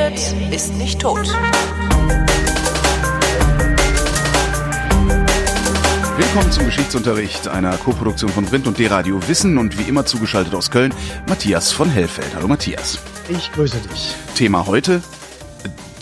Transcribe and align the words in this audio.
redet, 0.00 0.52
ist 0.52 0.74
nicht 0.76 1.00
tot. 1.00 1.26
Willkommen 6.16 6.52
zum 6.52 6.64
Geschichtsunterricht 6.66 7.48
einer 7.48 7.76
Koproduktion 7.76 8.30
von 8.30 8.44
Print 8.46 8.66
und 8.66 8.78
D-Radio 8.78 9.26
Wissen 9.28 9.58
und 9.58 9.78
wie 9.78 9.88
immer 9.88 10.06
zugeschaltet 10.06 10.54
aus 10.54 10.70
Köln, 10.70 10.94
Matthias 11.28 11.72
von 11.72 11.90
Hellfeld. 11.90 12.34
Hallo 12.34 12.48
Matthias. 12.48 12.98
Ich 13.28 13.50
grüße 13.52 13.78
dich. 13.78 14.14
Thema 14.34 14.66
heute, 14.66 15.02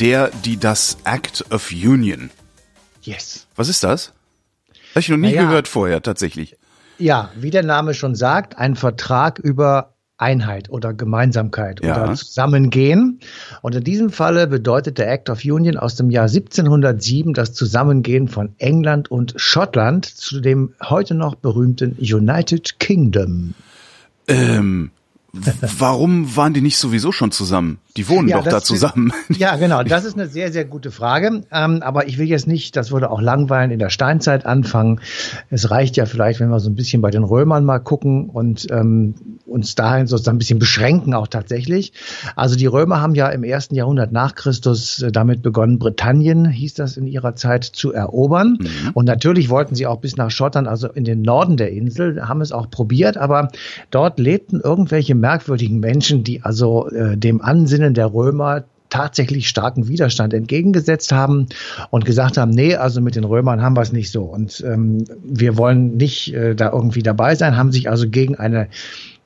der, 0.00 0.30
die, 0.44 0.58
das 0.58 0.98
Act 1.04 1.44
of 1.50 1.70
Union. 1.72 2.30
Yes. 3.02 3.46
Was 3.56 3.68
ist 3.68 3.82
das? 3.84 4.12
Habe 4.90 5.00
ich 5.00 5.08
noch 5.08 5.16
nie 5.16 5.28
Naja. 5.34 5.42
gehört 5.42 5.66
vorher, 5.68 6.02
tatsächlich. 6.02 6.56
Ja, 6.98 7.30
wie 7.36 7.50
der 7.50 7.62
Name 7.62 7.94
schon 7.94 8.14
sagt, 8.14 8.58
ein 8.58 8.74
Vertrag 8.76 9.38
über 9.38 9.94
Einheit 10.18 10.68
oder 10.68 10.92
Gemeinsamkeit 10.92 11.82
Ja. 11.82 12.02
oder 12.04 12.14
Zusammengehen. 12.14 13.20
Und 13.62 13.74
in 13.74 13.84
diesem 13.84 14.10
Falle 14.10 14.46
bedeutet 14.46 14.98
der 14.98 15.10
Act 15.10 15.30
of 15.30 15.44
Union 15.44 15.76
aus 15.76 15.94
dem 15.94 16.10
Jahr 16.10 16.28
1707 16.28 17.32
das 17.34 17.54
Zusammengehen 17.54 18.28
von 18.28 18.50
England 18.58 19.10
und 19.10 19.34
Schottland 19.36 20.04
zu 20.04 20.40
dem 20.40 20.74
heute 20.84 21.14
noch 21.14 21.34
berühmten 21.36 21.96
United 21.98 22.78
Kingdom. 22.78 23.54
Ähm, 24.26 24.90
warum 25.78 26.36
waren 26.36 26.54
die 26.54 26.60
nicht 26.60 26.78
sowieso 26.78 27.12
schon 27.12 27.30
zusammen? 27.30 27.78
Die 27.96 28.08
wohnen 28.08 28.28
Ja, 28.28 28.38
doch 28.38 28.48
da 28.48 28.60
zusammen. 28.62 29.12
Ja, 29.28 29.56
genau. 29.56 29.82
Das 29.82 30.04
ist 30.04 30.14
eine 30.14 30.26
sehr, 30.26 30.52
sehr 30.52 30.64
gute 30.64 30.90
Frage. 30.90 31.42
Ähm, 31.52 31.82
aber 31.82 32.08
ich 32.08 32.18
will 32.18 32.26
jetzt 32.28 32.46
nicht, 32.46 32.76
das 32.76 32.90
würde 32.90 33.10
auch 33.10 33.20
langweilen, 33.20 33.70
in 33.70 33.78
der 33.78 33.90
Steinzeit 33.90 34.46
anfangen. 34.46 35.00
Es 35.50 35.70
reicht 35.70 35.96
ja 35.96 36.06
vielleicht, 36.06 36.40
wenn 36.40 36.48
wir 36.48 36.60
so 36.60 36.70
ein 36.70 36.74
bisschen 36.74 37.02
bei 37.02 37.10
den 37.10 37.24
Römern 37.24 37.64
mal 37.64 37.78
gucken 37.78 38.28
und 38.30 38.66
ähm, 38.70 39.14
uns 39.48 39.74
dahin 39.74 40.06
sozusagen 40.06 40.36
ein 40.36 40.38
bisschen 40.38 40.58
beschränken 40.58 41.14
auch 41.14 41.26
tatsächlich. 41.26 41.92
Also 42.36 42.56
die 42.56 42.66
Römer 42.66 43.00
haben 43.00 43.14
ja 43.14 43.28
im 43.28 43.44
ersten 43.44 43.74
Jahrhundert 43.74 44.12
nach 44.12 44.34
Christus 44.34 45.02
äh, 45.02 45.12
damit 45.12 45.42
begonnen, 45.42 45.78
Britannien, 45.78 46.48
hieß 46.48 46.74
das 46.74 46.96
in 46.96 47.06
ihrer 47.06 47.34
Zeit, 47.34 47.64
zu 47.64 47.92
erobern. 47.92 48.58
Und 48.94 49.06
natürlich 49.06 49.48
wollten 49.48 49.74
sie 49.74 49.86
auch 49.86 50.00
bis 50.00 50.16
nach 50.16 50.30
Schottland, 50.30 50.68
also 50.68 50.88
in 50.88 51.04
den 51.04 51.22
Norden 51.22 51.56
der 51.56 51.72
Insel, 51.72 52.28
haben 52.28 52.40
es 52.40 52.52
auch 52.52 52.70
probiert, 52.70 53.16
aber 53.16 53.48
dort 53.90 54.18
lebten 54.18 54.60
irgendwelche 54.60 55.14
merkwürdigen 55.14 55.80
Menschen, 55.80 56.24
die 56.24 56.42
also 56.42 56.88
äh, 56.88 57.16
dem 57.16 57.40
Ansinnen 57.40 57.94
der 57.94 58.12
Römer 58.12 58.64
tatsächlich 58.90 59.48
starken 59.48 59.88
Widerstand 59.88 60.32
entgegengesetzt 60.32 61.12
haben 61.12 61.46
und 61.90 62.04
gesagt 62.04 62.36
haben, 62.36 62.50
nee, 62.50 62.74
also 62.74 63.00
mit 63.00 63.16
den 63.16 63.24
Römern 63.24 63.62
haben 63.62 63.76
wir 63.76 63.82
es 63.82 63.92
nicht 63.92 64.10
so 64.10 64.24
und 64.24 64.64
ähm, 64.66 65.04
wir 65.22 65.56
wollen 65.56 65.96
nicht 65.96 66.32
äh, 66.34 66.54
da 66.54 66.72
irgendwie 66.72 67.02
dabei 67.02 67.34
sein, 67.34 67.56
haben 67.56 67.72
sich 67.72 67.90
also 67.90 68.08
gegen 68.08 68.36
eine, 68.36 68.68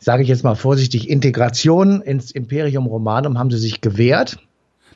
sage 0.03 0.23
ich 0.23 0.29
jetzt 0.29 0.43
mal 0.43 0.57
vorsichtig, 0.57 1.09
Integration 1.09 2.01
ins 2.03 2.31
Imperium 2.31 2.87
Romanum 2.87 3.39
haben 3.39 3.51
sie 3.51 3.59
sich 3.59 3.81
gewehrt. 3.81 4.39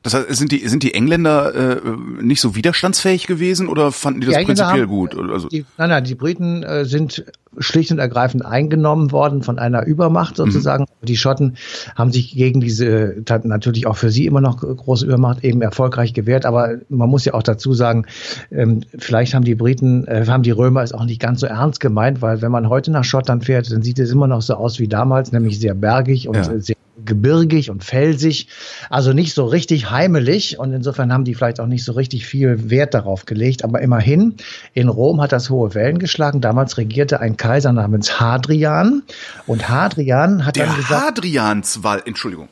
Das 0.07 0.15
heißt, 0.15 0.37
sind 0.37 0.53
die, 0.53 0.69
sind 0.69 0.85
die 0.85 0.95
Engländer 0.95 1.53
äh, 1.53 1.81
nicht 2.23 2.41
so 2.41 2.55
widerstandsfähig 2.55 3.27
gewesen 3.27 3.67
oder 3.67 3.91
fanden 3.91 4.21
die 4.21 4.29
das 4.29 4.37
Die 4.39 4.45
prinzipiell 4.45 4.83
haben- 4.83 4.87
gut? 4.87 5.19
Also, 5.19 5.49
Die, 5.49 5.65
nein, 5.79 5.89
nein, 5.89 6.05
die 6.05 6.15
Briten 6.15 6.63
äh, 6.63 6.85
sind 6.85 7.25
schlicht 7.59 7.91
und 7.91 7.99
ergreifend 7.99 8.45
eingenommen 8.47 9.11
worden 9.11 9.43
von 9.43 9.59
einer 9.59 9.85
Übermacht 9.85 10.37
sozusagen. 10.37 10.85
Die 11.03 11.17
Schotten 11.17 11.57
haben 11.97 12.13
sich 12.13 12.37
gegen 12.37 12.61
diese, 12.61 13.17
natürlich 13.43 13.89
auch 13.89 13.97
für 13.97 14.13
sie 14.13 14.27
immer 14.27 14.41
noch 14.41 14.59
große 14.61 15.05
Übermacht 15.07 15.43
eben 15.43 15.61
erfolgreich 15.61 16.15
gewehrt. 16.15 16.47
Aber 16.47 16.77
man 16.89 17.09
muss 17.11 17.25
ja 17.25 17.35
auch 17.35 17.43
dazu 17.43 17.73
sagen, 17.75 18.07
ähm, 18.53 18.85
vielleicht 18.97 19.35
haben 19.35 19.43
die 19.45 19.57
Briten, 19.57 20.07
äh, 20.07 20.25
haben 20.29 20.45
die 20.45 20.53
Römer 20.53 20.83
es 20.85 20.93
auch 20.93 21.05
nicht 21.05 21.21
ganz 21.21 21.41
so 21.41 21.47
ernst 21.49 21.81
gemeint, 21.81 22.23
weil 22.23 22.43
wenn 22.43 22.53
man 22.53 22.69
heute 22.69 22.93
nach 22.93 23.03
Schottland 23.03 23.45
fährt, 23.45 23.73
dann 23.73 23.83
sieht 23.83 23.99
es 23.99 24.13
immer 24.13 24.29
noch 24.29 24.43
so 24.43 24.55
aus 24.55 24.79
wie 24.79 24.87
damals, 24.87 25.33
nämlich 25.33 25.59
sehr 25.59 25.75
bergig 25.75 26.29
und 26.29 26.37
Ja. 26.37 26.61
sehr 26.61 26.77
gebirgig 27.07 27.71
und 27.71 27.85
felsig, 27.85 28.49
also 28.91 29.13
nicht 29.13 29.35
so 29.35 29.47
richtig 29.47 29.91
heimelig 29.91 30.59
und 30.59 30.73
insofern 30.73 31.13
haben 31.13 31.25
die 31.25 31.35
vielleicht 31.35 31.61
auch 31.61 31.67
nicht 31.67 31.85
so 31.85 31.93
richtig 31.93 32.27
viel 32.27 32.71
Wert 32.71 32.95
darauf 32.95 33.25
gelegt, 33.25 33.65
aber 33.65 33.81
immerhin, 33.81 34.35
in 34.75 34.89
Rom 34.89 35.21
hat 35.21 35.33
das 35.33 35.49
hohe 35.51 35.75
Wellen 35.75 35.99
geschlagen, 35.99 36.41
damals 36.41 36.77
regierte 36.77 37.21
ein 37.21 37.37
Kaiser 37.37 37.73
namens 37.73 38.21
Hadrian 38.21 39.03
und 39.47 39.69
Hadrian 39.69 40.45
hat 40.45 40.57
der 40.57 40.67
dann 40.67 40.77
gesagt, 40.77 41.19
Hadrianswall, 41.19 42.03
Entschuldigung, 42.05 42.49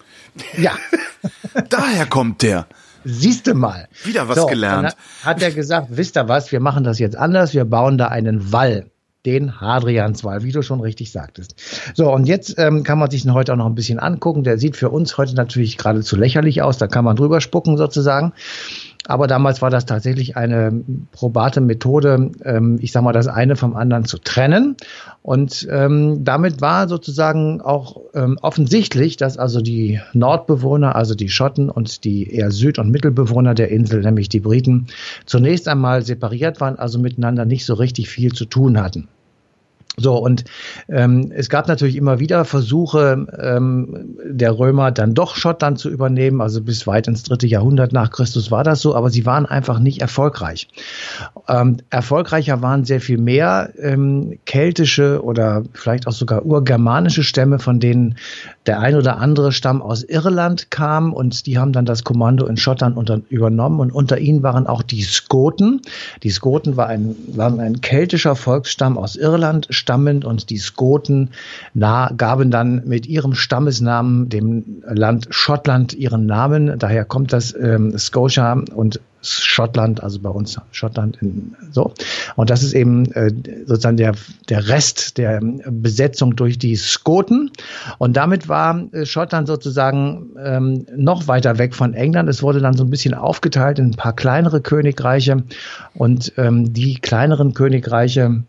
ja, 0.57 0.73
daher 1.69 2.07
kommt 2.07 2.43
der. 2.43 2.67
siehste 3.05 3.55
mal. 3.55 3.89
Wieder 4.05 4.29
was 4.29 4.47
gelernt. 4.47 4.97
Dann 5.23 5.27
hat 5.27 5.43
er 5.43 5.51
gesagt, 5.53 5.89
wisst 5.91 6.17
ihr 6.17 6.29
was, 6.29 6.53
wir 6.53 6.61
machen 6.61 6.85
das 6.85 6.99
jetzt 6.99 7.17
anders, 7.17 7.53
wir 7.55 7.65
bauen 7.65 7.99
da 7.99 8.09
einen 8.09 8.53
Wall. 8.53 8.87
Den 9.27 9.61
Hadrianswall, 9.61 10.43
wie 10.43 10.53
du 10.53 10.63
schon 10.63 10.81
richtig 10.81 11.11
sagtest. 11.11 11.55
So, 11.95 12.13
und 12.13 12.27
jetzt 12.27 12.59
ähm, 12.59 12.83
kann 12.83 12.99
man 12.99 13.11
sich 13.11 13.23
den 13.23 13.35
heute 13.35 13.53
auch 13.53 13.57
noch 13.57 13.67
ein 13.67 13.75
bisschen 13.75 13.99
angucken. 13.99 14.45
Der 14.45 14.59
sieht 14.59 14.77
für 14.77 14.91
uns 14.91 15.17
heute 15.17 15.35
natürlich 15.35 15.79
geradezu 15.79 16.17
lächerlich 16.17 16.63
aus. 16.63 16.79
Da 16.79 16.87
kann 16.87 17.05
man 17.05 17.17
drüber 17.17 17.41
spucken 17.41 17.77
sozusagen. 17.77 18.33
Aber 19.07 19.27
damals 19.27 19.61
war 19.61 19.71
das 19.71 19.85
tatsächlich 19.85 20.37
eine 20.37 20.83
probate 21.13 21.61
Methode, 21.61 22.31
ähm, 22.45 22.79
ich 22.81 22.93
sag 22.93 23.03
mal, 23.03 23.13
das 23.13 23.29
eine 23.29 23.55
vom 23.57 23.77
anderen 23.77 24.07
zu 24.07 24.19
trennen. 24.19 24.77
Und 25.23 25.67
ähm, 25.71 26.25
damit 26.25 26.61
war 26.63 26.89
sozusagen 26.89 27.61
auch 27.61 28.01
ähm, 28.15 28.39
offensichtlich, 28.41 29.17
dass 29.17 29.37
also 29.37 29.61
die 29.61 30.01
Nordbewohner, 30.15 30.97
also 30.97 31.15
die 31.15 31.29
Schotten 31.29 31.69
und 31.69 32.05
die 32.05 32.31
eher 32.33 32.51
Süd- 32.51 32.79
und 32.79 32.91
Mittelbewohner 32.91 33.55
der 33.55 33.69
Insel, 33.71 34.01
nämlich 34.01 34.31
die 34.31 34.41
Briten, 34.41 34.87
zunächst 35.27 35.69
einmal 35.69 36.03
separiert 36.03 36.61
waren, 36.61 36.79
also 36.79 36.99
miteinander 36.99 37.45
nicht 37.45 37.67
so 37.67 37.75
richtig 37.75 38.09
viel 38.09 38.33
zu 38.33 38.47
tun 38.47 38.81
hatten. 38.81 39.09
So, 39.97 40.17
und 40.17 40.45
ähm, 40.89 41.31
es 41.35 41.49
gab 41.49 41.69
natürlich 41.69 41.95
immer 41.95 42.19
wieder 42.19 42.45
Versuche 42.45 43.27
ähm, 43.41 44.17
der 44.25 44.59
Römer, 44.59 44.91
dann 44.91 45.15
doch 45.15 45.37
Schottland 45.37 45.79
zu 45.79 45.89
übernehmen. 45.89 46.41
Also 46.41 46.61
bis 46.63 46.87
weit 46.89 47.07
ins 47.07 47.23
dritte 47.23 47.47
Jahrhundert 47.47 47.93
nach 47.93 48.11
Christus 48.11 48.51
war 48.51 48.65
das 48.65 48.81
so, 48.81 48.97
aber 48.97 49.11
sie 49.11 49.25
waren 49.25 49.47
einfach 49.47 49.79
nicht 49.79 50.01
erfolgreich. 50.01 50.69
Ähm, 51.49 51.77
erfolgreicher 51.91 52.61
waren 52.61 52.85
sehr 52.85 53.01
viel 53.01 53.19
mehr 53.19 53.71
ähm, 53.79 54.39
keltische 54.47 55.23
oder 55.23 55.63
vielleicht 55.75 56.09
auch 56.09 56.13
sogar 56.13 56.45
urgermanische 56.45 57.23
Stämme, 57.23 57.61
von 57.61 57.79
denen 57.79 58.17
der 58.67 58.81
ein 58.81 58.97
oder 58.97 59.19
andere 59.19 59.53
Stamm 59.53 59.81
aus 59.81 60.03
Irland 60.03 60.71
kam 60.71 61.13
und 61.13 61.47
die 61.47 61.59
haben 61.59 61.73
dann 61.73 61.85
das 61.85 62.03
Kommando 62.03 62.47
in 62.47 62.57
Schottland 62.57 62.97
unter, 62.97 63.21
übernommen 63.29 63.79
und 63.79 63.93
unter 63.93 64.19
ihnen 64.19 64.43
waren 64.43 64.67
auch 64.67 64.83
die 64.83 65.03
Skoten. 65.03 65.83
Die 66.23 66.31
Skoten 66.31 66.77
war 66.77 66.89
ein, 66.89 67.15
waren 67.29 67.61
ein 67.61 67.81
keltischer 67.81 68.35
Volksstamm 68.35 68.99
aus 68.99 69.17
Irland 69.17 69.67
stammend 69.85 70.25
und 70.25 70.49
die 70.49 70.57
Skoten 70.57 71.31
na, 71.75 72.11
gaben 72.17 72.51
dann 72.51 72.83
mit 72.87 73.07
ihrem 73.07 73.35
Stammesnamen 73.35 74.31
dem 74.31 74.83
Land 74.89 75.27
Schottland 75.29 75.93
ihren 75.93 76.25
Namen. 76.25 76.79
Daher 76.79 77.05
kommt 77.05 77.35
das 77.35 77.55
ähm, 77.55 77.99
Scotia 77.99 78.63
und 78.75 79.01
Schottland, 79.25 80.03
also 80.03 80.19
bei 80.21 80.29
uns 80.29 80.61
Schottland 80.71 81.17
in, 81.23 81.55
so. 81.71 81.93
Und 82.37 82.51
das 82.51 82.63
ist 82.63 82.75
eben 82.75 83.11
äh, 83.13 83.33
sozusagen 83.67 83.97
der, 83.97 84.15
der 84.49 84.69
Rest 84.69 85.19
der 85.19 85.39
ähm, 85.39 85.63
Besetzung 85.67 86.37
durch 86.37 86.59
die 86.59 86.77
Skoten. 86.77 87.51
Und 87.99 88.17
damit 88.17 88.49
war 88.49 88.87
äh, 88.93 89.07
Schottland 89.07 89.49
sozusagen 89.49 90.31
ähm, 90.39 90.87
noch 90.95 91.27
weiter 91.27 91.59
weg 91.59 91.75
von 91.75 91.95
England. 91.95 92.29
Es 92.29 92.43
wurde 92.43 92.61
dann 92.61 92.75
so 92.75 92.85
ein 92.85 92.91
bisschen 92.91 93.15
aufgeteilt 93.15 93.79
in 93.79 93.87
ein 93.87 93.97
paar 93.97 94.15
kleinere 94.15 94.61
Königreiche. 94.61 95.43
Und 95.95 96.33
ähm, 96.37 96.73
die 96.73 96.97
kleineren 96.97 97.55
Königreiche, 97.55 98.43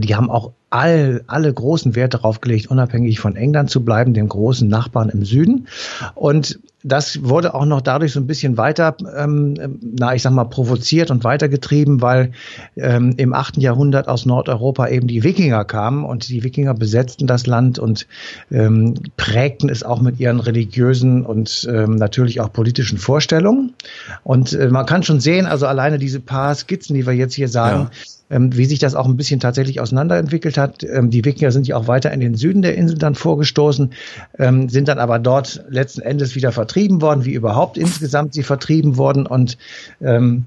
die 0.00 0.14
haben 0.14 0.30
auch 0.30 0.52
all, 0.70 1.22
alle 1.26 1.52
großen 1.52 1.94
Wert 1.94 2.14
darauf 2.14 2.40
gelegt, 2.40 2.70
unabhängig 2.70 3.20
von 3.20 3.36
England 3.36 3.70
zu 3.70 3.84
bleiben, 3.84 4.12
dem 4.12 4.28
großen 4.28 4.68
Nachbarn 4.68 5.08
im 5.08 5.24
Süden. 5.24 5.68
Und 6.14 6.58
das 6.84 7.24
wurde 7.24 7.54
auch 7.54 7.64
noch 7.64 7.80
dadurch 7.80 8.12
so 8.12 8.20
ein 8.20 8.26
bisschen 8.26 8.56
weiter, 8.56 8.96
ähm, 9.16 9.78
na, 9.80 10.14
ich 10.14 10.22
sag 10.22 10.32
mal, 10.32 10.44
provoziert 10.44 11.10
und 11.10 11.24
weitergetrieben, 11.24 12.02
weil 12.02 12.32
ähm, 12.76 13.14
im 13.16 13.32
achten 13.32 13.60
Jahrhundert 13.60 14.08
aus 14.08 14.26
Nordeuropa 14.26 14.88
eben 14.88 15.08
die 15.08 15.24
Wikinger 15.24 15.64
kamen 15.64 16.04
und 16.04 16.28
die 16.28 16.44
Wikinger 16.44 16.74
besetzten 16.74 17.26
das 17.26 17.46
Land 17.46 17.78
und 17.78 18.06
ähm, 18.52 18.94
prägten 19.16 19.70
es 19.70 19.82
auch 19.82 20.00
mit 20.00 20.20
ihren 20.20 20.38
religiösen 20.38 21.26
und 21.26 21.68
ähm, 21.70 21.96
natürlich 21.96 22.40
auch 22.40 22.52
politischen 22.52 22.98
Vorstellungen. 22.98 23.74
Und 24.22 24.52
äh, 24.52 24.68
man 24.68 24.86
kann 24.86 25.02
schon 25.02 25.20
sehen, 25.20 25.46
also 25.46 25.66
alleine 25.66 25.98
diese 25.98 26.20
paar 26.20 26.54
Skizzen, 26.54 26.94
die 26.94 27.06
wir 27.06 27.14
jetzt 27.14 27.34
hier 27.34 27.48
sagen, 27.48 27.90
ähm, 28.30 28.56
wie 28.56 28.64
sich 28.64 28.78
das 28.78 28.94
auch 28.94 29.06
ein 29.06 29.16
bisschen 29.16 29.40
tatsächlich 29.40 29.80
auseinanderentwickelt 29.80 30.58
hat. 30.58 30.82
Ähm, 30.84 31.10
die 31.10 31.24
Wikinger 31.24 31.52
sind 31.52 31.66
ja 31.66 31.76
auch 31.76 31.88
weiter 31.88 32.12
in 32.12 32.20
den 32.20 32.34
Süden 32.34 32.62
der 32.62 32.76
Insel 32.76 32.98
dann 32.98 33.14
vorgestoßen, 33.14 33.92
ähm, 34.38 34.68
sind 34.68 34.88
dann 34.88 34.98
aber 34.98 35.18
dort 35.18 35.64
letzten 35.68 36.02
Endes 36.02 36.34
wieder 36.34 36.52
vertrieben 36.52 37.00
worden, 37.00 37.24
wie 37.24 37.32
überhaupt 37.32 37.78
insgesamt 37.78 38.34
sie 38.34 38.42
vertrieben 38.42 38.96
worden 38.96 39.26
und 39.26 39.58
ähm, 40.00 40.46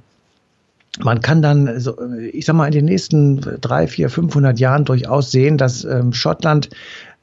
man 0.99 1.21
kann 1.21 1.41
dann, 1.41 1.79
so, 1.79 1.95
ich 2.31 2.45
sag 2.45 2.55
mal, 2.55 2.65
in 2.65 2.73
den 2.73 2.85
nächsten 2.85 3.39
drei, 3.61 3.87
vier, 3.87 4.09
500 4.09 4.59
Jahren 4.59 4.83
durchaus 4.83 5.31
sehen, 5.31 5.57
dass 5.57 5.85
ähm, 5.85 6.11
Schottland 6.11 6.69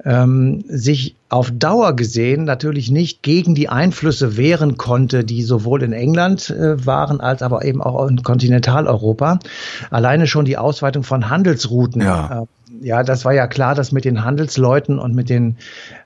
ähm, 0.04 0.64
sich 0.68 1.16
auf 1.28 1.50
Dauer 1.50 1.94
gesehen 1.94 2.44
natürlich 2.44 2.90
nicht 2.90 3.22
gegen 3.22 3.54
die 3.54 3.68
Einflüsse 3.68 4.36
wehren 4.36 4.76
konnte, 4.76 5.24
die 5.24 5.42
sowohl 5.42 5.82
in 5.82 5.92
England 5.92 6.50
äh, 6.50 6.86
waren 6.86 7.20
als 7.20 7.42
aber 7.42 7.64
eben 7.64 7.82
auch 7.82 8.06
in 8.06 8.22
Kontinentaleuropa. 8.22 9.40
Alleine 9.90 10.26
schon 10.26 10.44
die 10.44 10.56
Ausweitung 10.56 11.02
von 11.02 11.28
Handelsrouten 11.28 12.00
Ja. 12.00 12.42
äh, 12.42 12.86
Ja, 12.86 13.02
das 13.02 13.24
war 13.24 13.34
ja 13.34 13.48
klar, 13.48 13.74
dass 13.74 13.92
mit 13.92 14.04
den 14.04 14.24
Handelsleuten 14.24 14.98
und 14.98 15.14
mit 15.14 15.28
den 15.28 15.56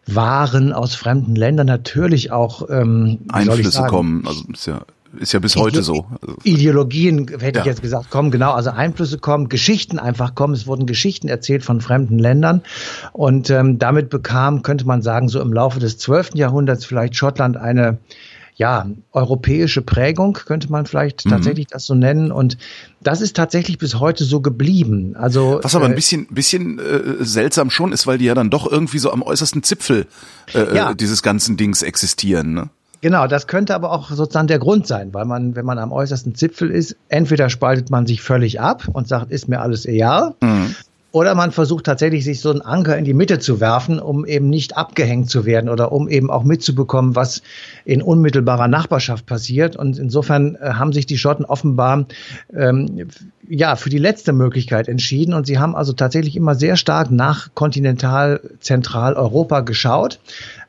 Waren 0.07 0.73
aus 0.73 0.95
fremden 0.95 1.37
Ländern 1.37 1.67
natürlich 1.67 2.33
auch 2.33 2.69
ähm, 2.71 3.19
Einflüsse 3.29 3.85
kommen. 3.85 4.25
Also 4.27 4.45
ist 4.53 4.67
ja 4.67 4.81
ist 5.19 5.33
ja 5.33 5.41
bis 5.41 5.55
Ide 5.55 5.63
heute 5.63 5.83
so. 5.83 6.07
Ideologien, 6.45 7.29
hätte 7.29 7.59
ja. 7.59 7.61
ich 7.61 7.67
jetzt 7.67 7.83
gesagt, 7.83 8.11
kommen, 8.11 8.31
genau, 8.31 8.53
also 8.53 8.71
Einflüsse 8.71 9.19
kommen, 9.19 9.49
Geschichten 9.49 9.99
einfach 9.99 10.35
kommen. 10.35 10.55
Es 10.55 10.67
wurden 10.67 10.87
Geschichten 10.87 11.29
erzählt 11.29 11.65
von 11.65 11.81
fremden 11.81 12.19
Ländern. 12.19 12.63
Und 13.13 13.51
ähm, 13.51 13.79
damit 13.79 14.11
bekam, 14.11 14.63
könnte 14.63 14.87
man 14.87 15.03
sagen, 15.03 15.29
so 15.29 15.41
im 15.41 15.53
Laufe 15.53 15.81
des 15.81 15.99
12. 15.99 16.35
Jahrhunderts 16.35 16.85
vielleicht 16.85 17.17
Schottland 17.17 17.57
eine 17.57 17.99
ja, 18.55 18.87
europäische 19.13 19.83
Prägung, 19.83 20.35
könnte 20.35 20.71
man 20.71 20.85
vielleicht 20.87 21.25
mhm. 21.25 21.31
tatsächlich 21.31 21.67
das 21.69 21.87
so 21.87 21.95
nennen. 21.95 22.31
Und 22.31 22.59
das 23.01 23.21
ist 23.21 23.35
tatsächlich 23.35 23.79
bis 23.79 23.99
heute 23.99 24.25
so 24.25 24.41
geblieben. 24.41 25.17
Also, 25.17 25.59
Was 25.63 25.75
aber 25.75 25.87
ein 25.87 25.93
äh, 25.93 25.97
bisschen, 25.97 26.27
bisschen 26.27 26.79
äh, 26.79 27.25
seltsam 27.25 27.71
schon 27.71 27.93
ist, 27.93 28.07
weil 28.07 28.19
die 28.19 28.27
ja 28.27 28.35
dann 28.35 28.51
doch 28.51 28.71
irgendwie 28.71 28.99
so 28.99 29.11
am 29.11 29.23
äußersten 29.23 29.63
Zipfel 29.63 30.07
äh, 30.55 30.77
ja. 30.77 30.95
dieses 30.95 31.23
ganzen 31.23 31.57
Dings 31.57 31.83
existieren. 31.83 32.53
Ne? 32.53 32.71
Genau, 33.03 33.27
das 33.27 33.49
könnte 33.49 33.75
aber 33.75 33.91
auch 33.91 34.11
sozusagen 34.11 34.47
der 34.47 34.61
Grund 34.61 34.87
sein, 34.87 35.13
weil 35.13 35.25
man, 35.25 35.57
wenn 35.57 35.67
man 35.67 35.79
am 35.79 35.93
äußersten 35.93 36.37
Zipfel 36.37 36.71
ist, 36.71 36.97
entweder 37.09 37.51
spaltet 37.51 37.91
man 37.91 38.07
sich 38.07 38.23
völlig 38.23 38.61
ab 38.61 38.85
und 38.93 39.09
sagt, 39.09 39.33
ist 39.33 39.49
mir 39.49 39.61
alles 39.61 39.87
egal, 39.87 40.35
mhm. 40.41 40.77
Oder 41.13 41.35
man 41.35 41.53
versucht 41.53 41.85
tatsächlich, 41.85 42.25
sich 42.25 42.41
so 42.41 42.51
einen 42.51 42.63
Anker 42.63 42.97
in 42.97 43.05
die 43.05 43.13
Mitte 43.13 43.39
zu 43.39 43.61
werfen, 43.61 44.01
um 44.01 44.25
eben 44.25 44.49
nicht 44.49 44.79
abgehängt 44.79 45.29
zu 45.29 45.45
werden 45.45 45.69
oder 45.69 45.93
um 45.93 46.09
eben 46.09 46.31
auch 46.31 46.43
mitzubekommen, 46.43 47.15
was 47.15 47.43
in 47.85 48.01
unmittelbarer 48.01 48.67
Nachbarschaft 48.67 49.27
passiert. 49.27 49.77
Und 49.77 49.99
insofern 49.99 50.57
äh, 50.57 50.73
haben 50.73 50.95
sich 50.95 51.05
die 51.05 51.19
Schotten 51.19 51.45
offenbar 51.45 52.07
ähm, 52.57 53.09
ja 53.47 53.77
für 53.77 53.91
die 53.91 53.99
letzte 53.99 54.33
Möglichkeit 54.33 54.89
entschieden. 54.89 55.35
Und 55.35 55.47
sie 55.47 55.59
haben 55.59 55.77
also 55.77 55.93
tatsächlich 55.93 56.35
immer 56.35 56.55
sehr 56.55 56.77
stark 56.77 57.11
nach 57.11 57.51
Kontinental-Zentraleuropa 57.55 59.61
geschaut 59.61 60.19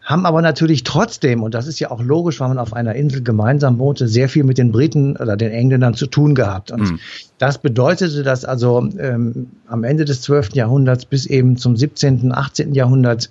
haben 0.04 0.26
aber 0.26 0.42
natürlich 0.42 0.84
trotzdem, 0.84 1.44
und 1.44 1.54
das 1.54 1.66
ist 1.66 1.80
ja 1.80 1.90
auch 1.90 2.02
logisch, 2.02 2.40
weil 2.40 2.50
man 2.50 2.60
auf 2.60 2.74
einer 2.74 2.94
Insel 2.96 3.24
gemeinsam 3.24 3.80
wohnte, 3.80 4.08
sehr 4.08 4.28
viel 4.28 4.44
mit 4.44 4.58
den 4.58 4.72
Briten 4.72 5.16
oder 5.16 5.38
den 5.38 5.52
Engländern 5.52 5.94
zu 5.94 6.08
tun 6.08 6.36
gehabt. 6.36 6.72
Und 6.72 6.82
mhm. 6.82 7.00
das 7.38 7.58
bedeutete, 7.58 8.24
dass 8.24 8.44
also 8.44 8.88
ähm, 9.00 9.52
am 9.68 9.84
Ende 9.84 10.04
des 10.04 10.22
12. 10.22 10.56
Jahrhunderts 10.56 11.06
bis 11.06 11.26
eben 11.26 11.56
zum 11.56 11.78
17., 11.78 12.34
18. 12.34 12.74
Jahrhundert 12.74 13.30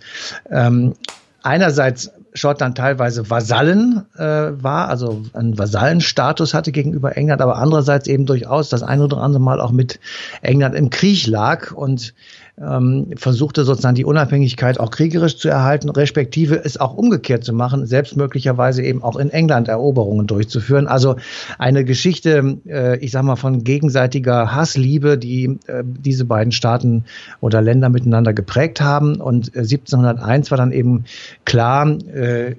ähm, 0.51 0.95
einerseits 1.43 2.11
Schottland 2.35 2.79
teilweise 2.79 3.29
Vasallen 3.29 4.07
äh, 4.17 4.23
war, 4.23 4.89
also 4.89 5.23
einen 5.35 5.59
Vasallenstatus 5.59 6.55
hatte 6.55 6.73
gegenüber 6.73 7.17
England, 7.17 7.43
aber 7.43 7.57
andererseits 7.59 8.09
eben 8.09 8.25
durchaus 8.25 8.71
das 8.71 8.83
ein 8.83 9.03
oder 9.03 9.19
andere 9.19 9.43
Mal 9.43 9.61
auch 9.61 9.73
mit 9.73 10.01
England 10.41 10.75
im 10.75 10.89
Krieg 10.89 11.27
lag 11.27 11.73
und 11.73 12.15
ähm, 12.61 13.09
versuchte 13.17 13.65
sozusagen 13.65 13.95
die 13.95 14.05
Unabhängigkeit 14.05 14.79
auch 14.79 14.91
kriegerisch 14.91 15.39
zu 15.39 15.49
erhalten, 15.49 15.89
respektive 15.89 16.63
es 16.65 16.79
auch 16.79 16.95
umgekehrt 16.95 17.45
zu 17.45 17.53
machen, 17.53 17.87
selbst 17.87 18.17
möglicherweise 18.17 18.83
eben 18.83 19.03
auch 19.03 19.17
in 19.17 19.31
England 19.31 19.69
Eroberungen 19.69 20.27
durchzuführen. 20.27 20.87
Also 20.87 21.17
eine 21.59 21.85
Geschichte, 21.85 22.59
äh, 22.67 22.99
ich 22.99 23.11
sag 23.11 23.23
mal, 23.23 23.37
von 23.37 23.65
gegenseitiger 23.65 24.55
Hassliebe, 24.55 25.17
die 25.17 25.59
äh, 25.67 25.83
diese 25.85 26.25
beiden 26.25 26.53
Staaten 26.53 27.05
oder 27.41 27.63
Länder 27.63 27.89
miteinander 27.89 28.35
geprägt 28.35 28.81
haben. 28.81 29.17
Und 29.17 29.55
äh, 29.55 29.61
1701 29.61 30.51
war 30.51 30.59
dann 30.59 30.73
eben 30.73 31.05
klar, 31.45 31.87
äh, 32.13 32.57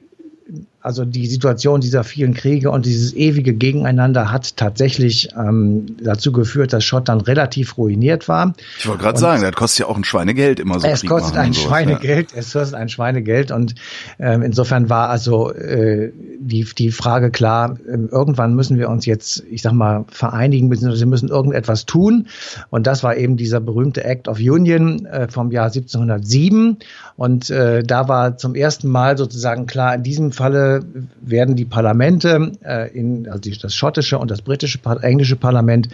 also 0.83 1.05
die 1.05 1.27
Situation 1.27 1.79
dieser 1.79 2.03
vielen 2.03 2.33
Kriege 2.33 2.69
und 2.69 2.85
dieses 2.85 3.13
ewige 3.13 3.53
Gegeneinander 3.53 4.33
hat 4.33 4.57
tatsächlich 4.57 5.29
ähm, 5.37 5.95
dazu 6.03 6.33
geführt, 6.33 6.73
dass 6.73 6.83
Schottland 6.83 7.25
relativ 7.25 7.77
ruiniert 7.77 8.27
war. 8.27 8.53
Ich 8.77 8.85
wollte 8.85 9.01
gerade 9.01 9.17
sagen, 9.17 9.41
das 9.43 9.53
kostet 9.53 9.79
ja 9.79 9.85
auch 9.87 9.95
ein 9.95 10.03
Schweinegeld 10.03 10.59
immer 10.59 10.81
so. 10.81 10.87
Es 10.87 10.99
Krieg 10.99 11.09
kostet 11.09 11.37
ein 11.37 11.53
sowas, 11.53 11.67
Schweinegeld, 11.67 12.33
ja. 12.33 12.39
es 12.39 12.51
kostet 12.51 12.75
ein 12.75 12.89
Schweinegeld 12.89 13.51
und 13.51 13.75
ähm, 14.19 14.41
insofern 14.41 14.89
war 14.89 15.09
also 15.09 15.53
äh, 15.53 16.11
die, 16.37 16.67
die 16.77 16.91
Frage 16.91 17.31
klar, 17.31 17.77
äh, 17.87 17.97
irgendwann 18.11 18.53
müssen 18.53 18.77
wir 18.77 18.89
uns 18.89 19.05
jetzt, 19.05 19.41
ich 19.49 19.61
sag 19.61 19.71
mal, 19.71 20.03
vereinigen, 20.09 20.67
beziehungsweise 20.67 21.05
wir 21.05 21.09
müssen 21.09 21.29
irgendetwas 21.29 21.85
tun 21.85 22.27
und 22.71 22.87
das 22.87 23.03
war 23.03 23.15
eben 23.15 23.37
dieser 23.37 23.61
berühmte 23.61 24.03
Act 24.03 24.27
of 24.27 24.37
Union 24.39 25.05
äh, 25.05 25.29
vom 25.29 25.49
Jahr 25.49 25.67
1707 25.67 26.79
und 27.15 27.49
äh, 27.49 27.83
da 27.83 28.07
war 28.07 28.37
zum 28.37 28.55
ersten 28.55 28.87
Mal 28.87 29.17
sozusagen 29.17 29.65
klar, 29.65 29.95
in 29.95 30.03
diesem 30.03 30.31
Falle 30.31 30.83
werden 31.21 31.55
die 31.55 31.65
Parlamente, 31.65 32.53
äh, 32.63 32.91
in, 32.97 33.29
also 33.29 33.49
das 33.61 33.75
schottische 33.75 34.17
und 34.17 34.31
das 34.31 34.41
britische, 34.41 34.79
englische 35.01 35.35
Parlament, 35.35 35.89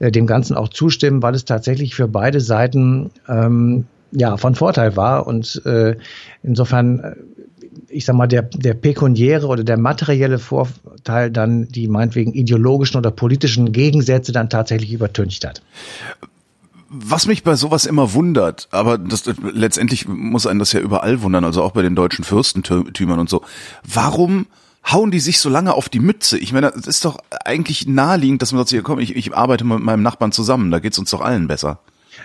äh, 0.00 0.10
dem 0.10 0.26
Ganzen 0.26 0.56
auch 0.56 0.68
zustimmen, 0.68 1.22
weil 1.22 1.34
es 1.34 1.44
tatsächlich 1.44 1.94
für 1.94 2.08
beide 2.08 2.40
Seiten 2.40 3.10
ähm, 3.28 3.86
ja 4.10 4.36
von 4.36 4.54
Vorteil 4.54 4.96
war. 4.96 5.26
Und 5.26 5.62
äh, 5.64 5.96
insofern 6.42 7.00
äh, 7.00 7.14
ich 7.88 8.04
sag 8.04 8.16
mal, 8.16 8.26
der, 8.26 8.42
der 8.42 8.74
pekuniäre 8.74 9.46
oder 9.46 9.62
der 9.62 9.78
materielle 9.78 10.38
Vorteil 10.38 11.30
dann 11.30 11.68
die 11.68 11.86
meinetwegen 11.86 12.32
ideologischen 12.32 12.98
oder 12.98 13.10
politischen 13.10 13.72
Gegensätze 13.72 14.32
dann 14.32 14.50
tatsächlich 14.50 14.92
übertüncht 14.92 15.46
hat 15.46 15.62
was 16.96 17.26
mich 17.26 17.42
bei 17.42 17.56
sowas 17.56 17.86
immer 17.86 18.12
wundert, 18.14 18.68
aber 18.70 18.98
das 18.98 19.24
letztendlich 19.42 20.06
muss 20.06 20.46
einen 20.46 20.58
das 20.58 20.72
ja 20.72 20.80
überall 20.80 21.22
wundern, 21.22 21.44
also 21.44 21.62
auch 21.62 21.72
bei 21.72 21.82
den 21.82 21.94
deutschen 21.94 22.24
Fürstentümern 22.24 23.18
und 23.18 23.28
so. 23.28 23.42
Warum 23.82 24.46
hauen 24.90 25.10
die 25.10 25.20
sich 25.20 25.40
so 25.40 25.48
lange 25.48 25.74
auf 25.74 25.88
die 25.88 25.98
Mütze? 25.98 26.38
Ich 26.38 26.52
meine, 26.52 26.68
es 26.68 26.86
ist 26.86 27.04
doch 27.04 27.18
eigentlich 27.44 27.86
naheliegend, 27.86 28.42
dass 28.42 28.52
man 28.52 28.60
sagt, 28.60 28.70
hier 28.70 28.82
komm, 28.82 28.98
ich, 29.00 29.16
ich 29.16 29.36
arbeite 29.36 29.64
mit 29.64 29.80
meinem 29.80 30.02
Nachbarn 30.02 30.32
zusammen, 30.32 30.70
da 30.70 30.78
geht's 30.78 30.98
uns 30.98 31.10
doch 31.10 31.20
allen 31.20 31.48
besser. 31.48 31.80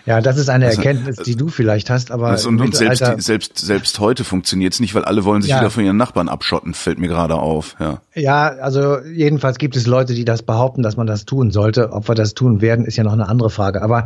Ja, 0.05 0.21
das 0.21 0.37
ist 0.37 0.49
eine 0.49 0.67
also, 0.67 0.77
Erkenntnis, 0.77 1.17
die 1.17 1.35
du 1.35 1.49
vielleicht 1.49 1.89
hast, 1.89 2.11
aber 2.11 2.27
also, 2.27 2.49
und, 2.49 2.59
und 2.61 2.75
selbst, 2.75 3.03
selbst 3.17 3.57
selbst 3.57 3.99
heute 3.99 4.23
funktioniert 4.23 4.73
es 4.73 4.79
nicht, 4.79 4.95
weil 4.95 5.05
alle 5.05 5.25
wollen 5.25 5.41
sich 5.41 5.51
ja. 5.51 5.59
wieder 5.59 5.69
von 5.69 5.83
ihren 5.83 5.97
Nachbarn 5.97 6.29
abschotten, 6.29 6.73
fällt 6.73 6.99
mir 6.99 7.07
gerade 7.07 7.35
auf. 7.35 7.75
Ja. 7.79 8.01
ja, 8.15 8.47
also 8.47 8.99
jedenfalls 8.99 9.57
gibt 9.57 9.75
es 9.75 9.87
Leute, 9.87 10.13
die 10.13 10.25
das 10.25 10.43
behaupten, 10.43 10.81
dass 10.81 10.97
man 10.97 11.07
das 11.07 11.25
tun 11.25 11.51
sollte. 11.51 11.91
Ob 11.91 12.07
wir 12.07 12.15
das 12.15 12.33
tun 12.33 12.61
werden, 12.61 12.85
ist 12.85 12.97
ja 12.97 13.03
noch 13.03 13.13
eine 13.13 13.27
andere 13.27 13.49
Frage. 13.49 13.81
Aber 13.81 14.05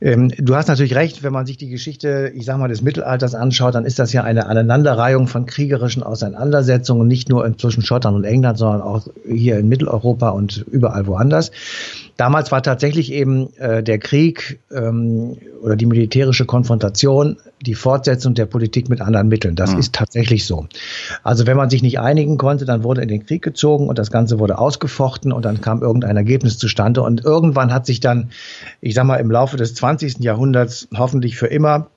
ähm, 0.00 0.32
du 0.36 0.56
hast 0.56 0.68
natürlich 0.68 0.94
recht, 0.94 1.22
wenn 1.22 1.32
man 1.32 1.46
sich 1.46 1.56
die 1.56 1.68
Geschichte, 1.68 2.32
ich 2.34 2.44
sag 2.44 2.58
mal, 2.58 2.68
des 2.68 2.82
Mittelalters 2.82 3.34
anschaut, 3.34 3.74
dann 3.74 3.84
ist 3.84 3.98
das 3.98 4.12
ja 4.12 4.24
eine 4.24 4.46
Aneinanderreihung 4.46 5.26
von 5.26 5.46
kriegerischen 5.46 6.02
Auseinandersetzungen, 6.02 7.06
nicht 7.06 7.28
nur 7.28 7.56
zwischen 7.58 7.82
Schottland 7.82 8.16
und 8.16 8.24
England, 8.24 8.58
sondern 8.58 8.82
auch 8.82 9.06
hier 9.26 9.58
in 9.58 9.68
Mitteleuropa 9.68 10.30
und 10.30 10.64
überall 10.70 11.06
woanders. 11.06 11.50
Damals 12.16 12.52
war 12.52 12.62
tatsächlich 12.62 13.12
eben 13.12 13.52
äh, 13.56 13.82
der 13.82 13.98
Krieg 13.98 14.60
ähm, 14.72 15.36
oder 15.62 15.76
die 15.76 15.86
militärische 15.86 16.44
Konfrontation 16.44 17.38
die 17.60 17.74
Fortsetzung 17.74 18.34
der 18.34 18.46
Politik 18.46 18.88
mit 18.88 19.00
anderen 19.00 19.28
Mitteln. 19.28 19.56
Das 19.56 19.72
mhm. 19.72 19.80
ist 19.80 19.94
tatsächlich 19.94 20.44
so. 20.44 20.66
Also 21.22 21.46
wenn 21.46 21.56
man 21.56 21.70
sich 21.70 21.82
nicht 21.82 21.98
einigen 21.98 22.36
konnte, 22.36 22.64
dann 22.64 22.84
wurde 22.84 23.02
in 23.02 23.08
den 23.08 23.24
Krieg 23.26 23.42
gezogen 23.42 23.88
und 23.88 23.98
das 23.98 24.10
Ganze 24.10 24.38
wurde 24.38 24.58
ausgefochten 24.58 25.32
und 25.32 25.44
dann 25.44 25.60
kam 25.60 25.82
irgendein 25.82 26.16
Ergebnis 26.16 26.58
zustande. 26.58 27.02
Und 27.02 27.24
irgendwann 27.24 27.72
hat 27.72 27.86
sich 27.86 28.00
dann, 28.00 28.30
ich 28.80 28.94
sag 28.94 29.04
mal, 29.04 29.16
im 29.16 29.30
Laufe 29.30 29.56
des 29.56 29.74
20. 29.74 30.18
Jahrhunderts 30.20 30.88
hoffentlich 30.96 31.36
für 31.36 31.46
immer 31.46 31.88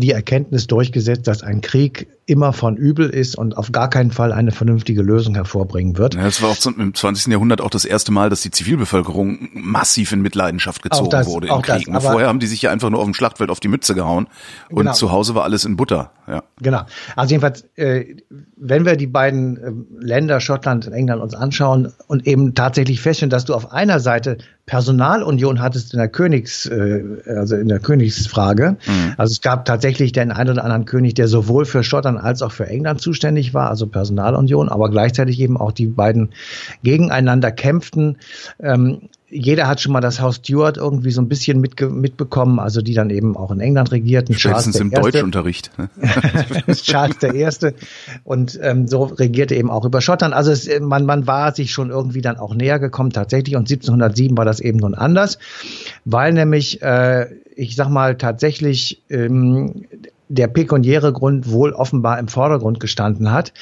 die 0.00 0.12
Erkenntnis 0.12 0.66
durchgesetzt, 0.66 1.26
dass 1.26 1.42
ein 1.42 1.60
Krieg 1.60 2.08
immer 2.28 2.52
von 2.52 2.76
übel 2.76 3.08
ist 3.08 3.36
und 3.36 3.56
auf 3.56 3.72
gar 3.72 3.88
keinen 3.88 4.10
Fall 4.10 4.32
eine 4.32 4.52
vernünftige 4.52 5.00
Lösung 5.00 5.34
hervorbringen 5.34 5.96
wird. 5.96 6.14
Ja, 6.14 6.24
das 6.24 6.42
war 6.42 6.50
auch 6.50 6.66
im 6.66 6.94
20. 6.94 7.32
Jahrhundert 7.32 7.62
auch 7.62 7.70
das 7.70 7.86
erste 7.86 8.12
Mal, 8.12 8.28
dass 8.28 8.42
die 8.42 8.50
Zivilbevölkerung 8.50 9.48
massiv 9.54 10.12
in 10.12 10.20
Mitleidenschaft 10.20 10.82
gezogen 10.82 11.08
das, 11.08 11.26
wurde 11.26 11.48
im 11.48 11.62
Krieg. 11.62 11.88
Das, 11.90 12.04
Vorher 12.04 12.28
haben 12.28 12.38
die 12.38 12.46
sich 12.46 12.60
ja 12.60 12.70
einfach 12.70 12.90
nur 12.90 13.00
auf 13.00 13.06
dem 13.06 13.14
Schlachtfeld 13.14 13.50
auf 13.50 13.60
die 13.60 13.68
Mütze 13.68 13.94
gehauen 13.94 14.28
und 14.68 14.76
genau. 14.76 14.92
zu 14.92 15.10
Hause 15.10 15.34
war 15.34 15.44
alles 15.44 15.64
in 15.64 15.76
Butter. 15.76 16.12
Ja. 16.26 16.44
Genau. 16.60 16.82
Also 17.16 17.30
jedenfalls, 17.30 17.64
äh, 17.76 18.16
wenn 18.56 18.84
wir 18.84 18.96
die 18.96 19.06
beiden 19.06 19.56
äh, 19.56 20.04
Länder, 20.04 20.40
Schottland 20.40 20.86
und 20.86 20.92
England, 20.92 21.22
uns 21.22 21.34
anschauen 21.34 21.94
und 22.08 22.26
eben 22.26 22.54
tatsächlich 22.54 23.00
feststellen, 23.00 23.30
dass 23.30 23.46
du 23.46 23.54
auf 23.54 23.72
einer 23.72 24.00
Seite 24.00 24.36
Personalunion 24.66 25.60
hattest 25.60 25.94
in 25.94 25.98
der 25.98 26.08
Königs, 26.08 26.66
äh, 26.66 27.02
also 27.26 27.56
in 27.56 27.68
der 27.68 27.80
Königsfrage. 27.80 28.76
Mhm. 28.86 29.14
Also 29.16 29.32
es 29.32 29.40
gab 29.40 29.64
tatsächlich 29.64 29.87
den 29.96 30.32
einen 30.32 30.50
oder 30.50 30.64
anderen 30.64 30.84
König, 30.84 31.14
der 31.14 31.28
sowohl 31.28 31.64
für 31.64 31.82
Schottland 31.82 32.18
als 32.20 32.42
auch 32.42 32.52
für 32.52 32.66
England 32.66 33.00
zuständig 33.00 33.54
war, 33.54 33.70
also 33.70 33.86
Personalunion, 33.86 34.68
aber 34.68 34.90
gleichzeitig 34.90 35.40
eben 35.40 35.56
auch 35.56 35.72
die 35.72 35.86
beiden 35.86 36.30
gegeneinander 36.82 37.50
kämpften. 37.50 38.18
Ähm, 38.60 39.08
jeder 39.30 39.68
hat 39.68 39.80
schon 39.80 39.92
mal 39.92 40.00
das 40.00 40.20
Haus 40.20 40.36
Stuart 40.36 40.78
irgendwie 40.78 41.10
so 41.10 41.20
ein 41.20 41.28
bisschen 41.28 41.60
mitge 41.60 41.90
mitbekommen, 41.90 42.58
also 42.58 42.80
die 42.80 42.94
dann 42.94 43.10
eben 43.10 43.36
auch 43.36 43.50
in 43.50 43.60
England 43.60 43.92
regierten. 43.92 44.34
Spätestens 44.34 44.76
im 44.76 44.90
Erste. 44.90 45.10
Deutschunterricht. 45.10 45.70
Ne? 45.76 45.90
Charles 46.74 47.18
der 47.18 47.34
Erste. 47.34 47.74
Und 48.24 48.58
ähm, 48.62 48.88
so 48.88 49.04
regierte 49.04 49.54
eben 49.54 49.70
auch 49.70 49.84
über 49.84 50.00
Schottland. 50.00 50.32
Also 50.32 50.50
es, 50.50 50.68
man, 50.80 51.04
man 51.04 51.26
war 51.26 51.54
sich 51.54 51.72
schon 51.72 51.90
irgendwie 51.90 52.22
dann 52.22 52.38
auch 52.38 52.54
näher 52.54 52.78
gekommen 52.78 53.10
tatsächlich. 53.10 53.56
Und 53.56 53.70
1707 53.70 54.36
war 54.36 54.46
das 54.46 54.60
eben 54.60 54.78
nun 54.78 54.94
anders, 54.94 55.38
weil 56.06 56.32
nämlich, 56.32 56.80
äh, 56.80 57.26
ich 57.58 57.74
sag 57.74 57.88
mal, 57.88 58.16
tatsächlich 58.16 59.02
ähm, 59.10 59.86
der 60.28 60.46
pekuniäre 60.46 61.12
Grund 61.12 61.50
wohl 61.50 61.72
offenbar 61.72 62.18
im 62.18 62.28
Vordergrund 62.28 62.80
gestanden 62.80 63.32
hat. 63.32 63.52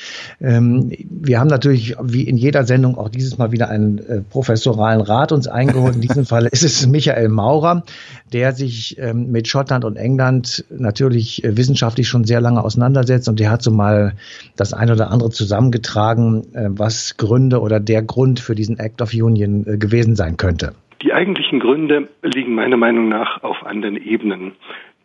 Ähm, 0.41 0.93
wir 1.09 1.41
haben 1.41 1.47
natürlich 1.47 1.97
wie 2.03 2.25
in 2.25 2.37
jeder 2.37 2.65
Sendung 2.65 2.99
auch 2.99 3.09
dieses 3.09 3.39
Mal 3.39 3.53
wieder 3.53 3.71
einen 3.71 3.99
äh, 3.99 4.21
professoralen 4.21 5.01
Rat 5.01 5.33
uns 5.33 5.47
eingeholt. 5.47 5.95
In 5.95 6.01
diesem 6.01 6.27
Fall 6.27 6.47
ist 6.47 6.65
es 6.65 6.87
Michael 6.87 7.29
Maurer, 7.29 7.85
der 8.33 8.53
sich 8.53 8.99
ähm, 8.99 9.31
mit 9.31 9.49
Schottland 9.49 9.85
und 9.85 9.97
England 9.97 10.65
natürlich 10.69 11.43
äh, 11.45 11.57
wissenschaftlich 11.57 12.09
schon 12.09 12.25
sehr 12.25 12.41
lange 12.41 12.63
auseinandersetzt 12.63 13.29
und 13.29 13.41
der 13.41 13.51
hat 13.51 13.63
so 13.63 13.71
mal 13.71 14.15
das 14.57 14.75
eine 14.75 14.93
oder 14.93 15.11
andere 15.11 15.31
zusammengetragen, 15.31 16.53
äh, 16.53 16.69
was 16.69 17.17
Gründe 17.17 17.61
oder 17.61 17.81
der 17.81 18.03
Grund 18.03 18.41
für 18.41 18.55
diesen 18.55 18.79
Act 18.79 19.01
of 19.01 19.15
Union 19.15 19.67
äh, 19.67 19.79
gewesen 19.79 20.17
sein 20.17 20.37
könnte. 20.37 20.75
Die 21.03 21.13
eigentlichen 21.13 21.61
Gründe 21.61 22.09
liegen 22.23 22.55
meiner 22.55 22.77
Meinung 22.77 23.09
nach 23.09 23.43
auf 23.43 23.65
anderen 23.67 23.97
Ebenen. 23.97 24.53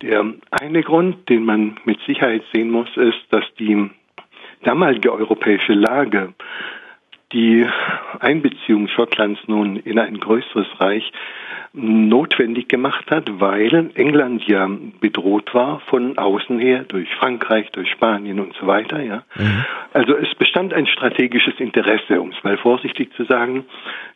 Der 0.00 0.24
eine 0.50 0.82
Grund, 0.82 1.28
den 1.28 1.44
man 1.44 1.76
mit 1.84 2.00
Sicherheit 2.06 2.42
sehen 2.52 2.70
muss, 2.70 2.88
ist, 2.96 3.22
dass 3.30 3.44
die 3.58 3.90
damalige 4.62 5.12
europäische 5.12 5.74
Lage 5.74 6.34
die 7.32 7.66
Einbeziehung 8.20 8.88
Schottlands 8.88 9.40
nun 9.46 9.76
in 9.76 9.98
ein 9.98 10.18
größeres 10.18 10.66
Reich 10.78 11.12
notwendig 11.74 12.68
gemacht 12.68 13.10
hat, 13.10 13.40
weil 13.40 13.90
England 13.94 14.46
ja 14.46 14.68
bedroht 15.00 15.54
war 15.54 15.80
von 15.88 16.18
außen 16.18 16.58
her 16.58 16.84
durch 16.86 17.08
Frankreich, 17.18 17.70
durch 17.72 17.90
Spanien 17.90 18.40
und 18.40 18.54
so 18.60 18.66
weiter. 18.66 19.02
Ja. 19.02 19.22
Mhm. 19.36 19.64
Also 19.94 20.14
es 20.14 20.28
bestand 20.38 20.74
ein 20.74 20.86
strategisches 20.86 21.54
Interesse, 21.58 22.20
um 22.20 22.30
es 22.30 22.44
mal 22.44 22.58
vorsichtig 22.58 23.14
zu 23.16 23.24
sagen, 23.24 23.64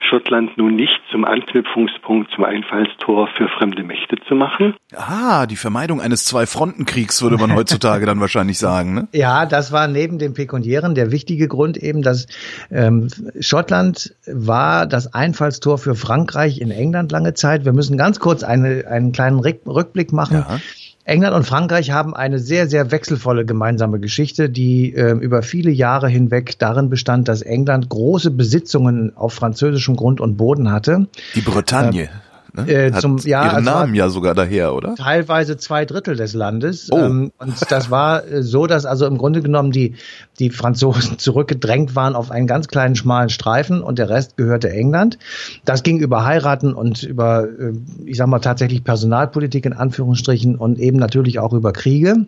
Schottland 0.01 0.59
nun 0.59 0.77
nicht 0.77 1.01
zum 1.11 1.25
Anknüpfungspunkt, 1.25 2.31
zum 2.35 2.45
Einfallstor 2.45 3.29
für 3.39 3.49
fremde 3.49 3.85
Mächte 3.85 4.17
zu 4.29 4.35
machen. 4.35 4.75
Ah, 4.95 5.47
die 5.47 5.57
Vermeidung 5.57 6.03
eines 6.03 6.27
Zwei-Fronten-Kriegs 6.27 7.23
würde 7.23 7.39
man 7.39 7.55
heutzutage 7.55 8.05
dann 8.05 8.21
wahrscheinlich 8.21 8.59
sagen. 8.59 8.95
Ne? 8.95 9.09
Ja, 9.13 9.47
das 9.47 9.73
war 9.73 9.89
neben 9.89 10.19
dem 10.19 10.35
Pekuniären 10.35 10.95
der 10.95 11.11
wichtige 11.11 11.49
Grund 11.49 11.79
eben, 11.79 12.03
dass 12.03 12.27
ähm, 12.71 13.09
Schottland 13.41 14.15
war 14.27 14.87
das 14.87 15.15
Einfallstor 15.15 15.79
für 15.79 15.95
Frankreich 15.95 16.61
in 16.61 16.71
England 16.71 17.13
lange 17.13 17.33
Zeit 17.33 17.46
Zeit. 17.47 17.65
Wir 17.65 17.73
müssen 17.73 17.97
ganz 17.97 18.19
kurz 18.19 18.43
eine, 18.43 18.87
einen 18.89 19.13
kleinen 19.13 19.39
Rückblick 19.39 20.13
machen. 20.13 20.45
Ja. 20.49 20.61
England 21.05 21.37
und 21.37 21.45
Frankreich 21.45 21.93
haben 21.93 22.17
eine 22.17 22.41
sehr, 22.41 22.67
sehr 22.67 22.91
wechselvolle 22.91 23.45
gemeinsame 23.45 24.01
Geschichte, 24.01 24.51
die 24.51 24.93
äh, 24.93 25.13
über 25.13 25.43
viele 25.43 25.71
Jahre 25.71 26.09
hinweg 26.09 26.59
darin 26.59 26.91
bestand, 26.91 27.29
dass 27.29 27.43
England 27.43 27.89
große 27.89 28.33
Besitzungen 28.33 29.17
auf 29.17 29.33
französischem 29.33 29.95
Grund 29.95 30.21
und 30.21 30.37
Boden 30.37 30.73
hatte. 30.73 31.07
Die 31.37 31.43
Bretagne. 31.43 32.03
Äh, 32.03 32.09
Ne? 32.57 32.69
Äh, 32.69 32.93
zum, 32.93 33.19
ja, 33.19 33.45
ihren 33.45 33.57
also 33.57 33.71
Namen 33.71 33.95
ja 33.95 34.09
sogar 34.09 34.35
daher, 34.35 34.75
oder? 34.75 34.95
Teilweise 34.95 35.57
zwei 35.57 35.85
Drittel 35.85 36.17
des 36.17 36.33
Landes. 36.33 36.89
Oh. 36.91 36.99
Ähm, 36.99 37.33
und 37.39 37.71
das 37.71 37.91
war 37.91 38.27
äh, 38.27 38.43
so, 38.43 38.67
dass 38.67 38.87
also 38.87 39.07
im 39.07 39.19
Grunde 39.19 39.43
genommen 39.43 39.71
die, 39.71 39.95
die 40.39 40.51
Franzosen 40.51 41.19
zurückgedrängt 41.19 41.95
waren 41.95 42.15
auf 42.15 42.31
einen 42.31 42.47
ganz 42.47 42.69
kleinen 42.69 42.97
schmalen 42.97 43.29
Streifen 43.29 43.83
und 43.83 43.99
der 43.99 44.09
Rest 44.09 44.37
gehörte 44.37 44.71
England. 44.71 45.19
Das 45.65 45.83
ging 45.83 45.99
über 45.99 46.25
Heiraten 46.25 46.73
und 46.73 47.03
über, 47.03 47.45
äh, 47.45 47.73
ich 48.05 48.17
sag 48.17 48.27
mal, 48.29 48.39
tatsächlich 48.39 48.85
Personalpolitik 48.85 49.67
in 49.67 49.73
Anführungsstrichen 49.73 50.57
und 50.57 50.79
eben 50.79 50.99
natürlich 50.99 51.39
auch 51.39 51.53
über 51.53 51.73
Kriege. 51.73 52.27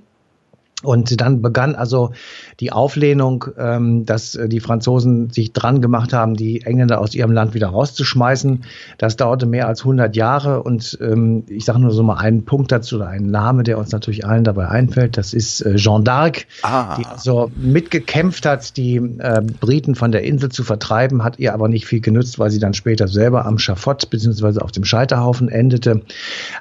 Und 0.85 1.21
dann 1.21 1.43
begann 1.43 1.75
also 1.75 2.13
die 2.61 2.71
Auflehnung, 2.71 3.47
ähm, 3.59 4.07
dass 4.07 4.37
äh, 4.37 4.49
die 4.49 4.61
Franzosen 4.61 5.29
sich 5.31 5.53
dran 5.53 5.83
gemacht 5.83 6.13
haben, 6.13 6.35
die 6.35 6.63
Engländer 6.63 7.01
aus 7.01 7.17
ihrem 7.17 7.33
Land 7.33 7.53
wieder 7.55 7.67
rauszuschmeißen. 7.69 8.63
Das 8.97 9.17
dauerte 9.17 9.47
mehr 9.47 9.67
als 9.67 9.81
100 9.81 10.15
Jahre 10.15 10.63
und 10.63 10.97
ähm, 11.01 11.43
ich 11.49 11.65
sage 11.65 11.81
nur 11.81 11.91
so 11.91 12.05
mal 12.05 12.19
einen 12.19 12.45
Punkt 12.45 12.71
dazu 12.71 12.97
oder 12.97 13.09
einen 13.09 13.33
Name, 13.33 13.65
der 13.65 13.77
uns 13.77 13.91
natürlich 13.91 14.25
allen 14.25 14.45
dabei 14.45 14.69
einfällt. 14.69 15.17
Das 15.17 15.35
ist 15.35 15.63
äh, 15.63 15.75
Jeanne 15.75 16.05
d'Arc, 16.05 16.45
ah. 16.63 16.95
die 16.97 17.07
also 17.07 17.51
mitgekämpft 17.57 18.47
hat, 18.47 18.77
die 18.77 18.99
äh, 18.99 19.43
Briten 19.59 19.97
von 19.97 20.13
der 20.13 20.23
Insel 20.23 20.51
zu 20.51 20.63
vertreiben, 20.63 21.25
hat 21.25 21.41
ihr 21.41 21.55
aber 21.55 21.67
nicht 21.67 21.87
viel 21.87 22.01
genützt, 22.01 22.39
weil 22.39 22.51
sie 22.51 22.61
dann 22.61 22.75
später 22.75 23.09
selber 23.09 23.47
am 23.47 23.59
Schafott 23.59 24.11
beziehungsweise 24.11 24.63
auf 24.63 24.71
dem 24.71 24.85
Scheiterhaufen 24.85 25.49
endete. 25.49 26.03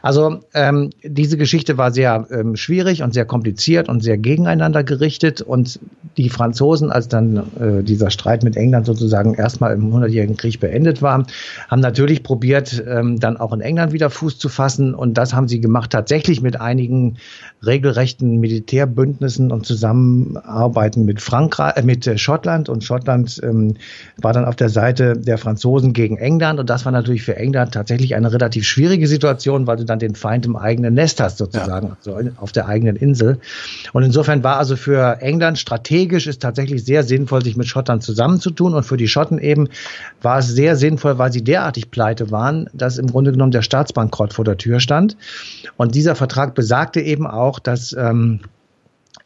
Also 0.01 0.39
ähm, 0.55 0.89
diese 1.03 1.38
Geschichte 1.38 1.77
war 1.77 1.91
sehr 1.91 2.25
ähm, 2.31 2.55
schwierig 2.55 3.03
und 3.03 3.13
sehr 3.13 3.25
kompliziert 3.25 3.89
und 3.89 4.06
sehr 4.06 4.06
gegeneinander 4.15 4.83
gerichtet 4.83 5.41
und 5.41 5.79
die 6.17 6.29
Franzosen, 6.29 6.91
als 6.91 7.07
dann 7.07 7.37
äh, 7.59 7.83
dieser 7.83 8.09
Streit 8.09 8.43
mit 8.43 8.57
England 8.57 8.87
sozusagen 8.87 9.35
erstmal 9.35 9.73
im 9.73 9.93
Hundertjährigen 9.93 10.35
Krieg 10.35 10.59
beendet 10.59 11.01
war, 11.01 11.25
haben 11.67 11.79
natürlich 11.79 12.23
probiert, 12.23 12.83
ähm, 12.87 13.19
dann 13.19 13.37
auch 13.37 13.53
in 13.53 13.61
England 13.61 13.93
wieder 13.93 14.09
Fuß 14.09 14.39
zu 14.39 14.49
fassen. 14.49 14.95
Und 14.95 15.15
das 15.15 15.33
haben 15.33 15.47
sie 15.47 15.61
gemacht 15.61 15.91
tatsächlich 15.91 16.41
mit 16.41 16.59
einigen 16.59 17.17
regelrechten 17.63 18.39
Militärbündnissen 18.39 19.51
und 19.51 19.65
Zusammenarbeiten 19.65 21.05
mit 21.05 21.21
Frankreich, 21.21 21.77
äh, 21.77 21.83
mit 21.83 22.07
äh, 22.07 22.17
Schottland. 22.17 22.67
Und 22.67 22.83
Schottland 22.83 23.39
ähm, 23.43 23.75
war 24.17 24.33
dann 24.33 24.45
auf 24.45 24.55
der 24.55 24.69
Seite 24.69 25.17
der 25.17 25.37
Franzosen 25.37 25.93
gegen 25.93 26.17
England. 26.17 26.59
Und 26.59 26.69
das 26.69 26.85
war 26.85 26.91
natürlich 26.91 27.21
für 27.21 27.35
England 27.35 27.73
tatsächlich 27.73 28.15
eine 28.15 28.31
relativ 28.31 28.65
schwierige 28.65 29.07
Situation, 29.07 29.67
weil 29.67 29.77
du 29.77 29.85
dann 29.85 29.99
den 29.99 30.15
Feind 30.15 30.47
im 30.47 30.55
eigenen 30.55 30.95
Nest 30.95 31.19
hast 31.19 31.37
sozusagen, 31.37 31.89
ja. 31.89 31.97
also 32.13 32.31
auf 32.37 32.51
der 32.51 32.67
eigenen 32.67 32.95
Insel. 32.95 33.37
und 33.93 33.97
insofern 34.04 34.44
war 34.44 34.58
also 34.58 34.75
für 34.75 35.22
England 35.22 35.58
strategisch 35.58 36.27
ist 36.27 36.42
tatsächlich 36.42 36.84
sehr 36.84 37.04
sinnvoll, 37.04 37.44
sich 37.44 37.58
mit 37.58 37.68
Schottland 37.68 38.04
zusammenzutun. 38.04 38.74
Und 38.74 38.84
für 38.84 38.98
die 38.98 39.08
Schotten 39.08 39.39
eben 39.39 39.70
war 40.22 40.39
es 40.39 40.48
sehr 40.48 40.75
sinnvoll, 40.75 41.18
weil 41.18 41.32
sie 41.32 41.44
derartig 41.44 41.89
pleite 41.89 42.30
waren, 42.30 42.70
dass 42.74 42.98
im 42.98 43.08
Grunde 43.08 43.32
genommen 43.32 43.51
der 43.51 43.62
Staatsbankrott 43.62 44.34
vor 44.34 44.46
der 44.46 44.58
Tür 44.58 44.80
stand. 44.80 45.18
Und 45.77 45.96
dieser 45.96 46.16
Vertrag 46.16 46.54
besagte 46.54 47.01
eben 47.01 47.25
auch, 47.25 47.60
dass 47.60 47.94
ähm, 47.94 48.42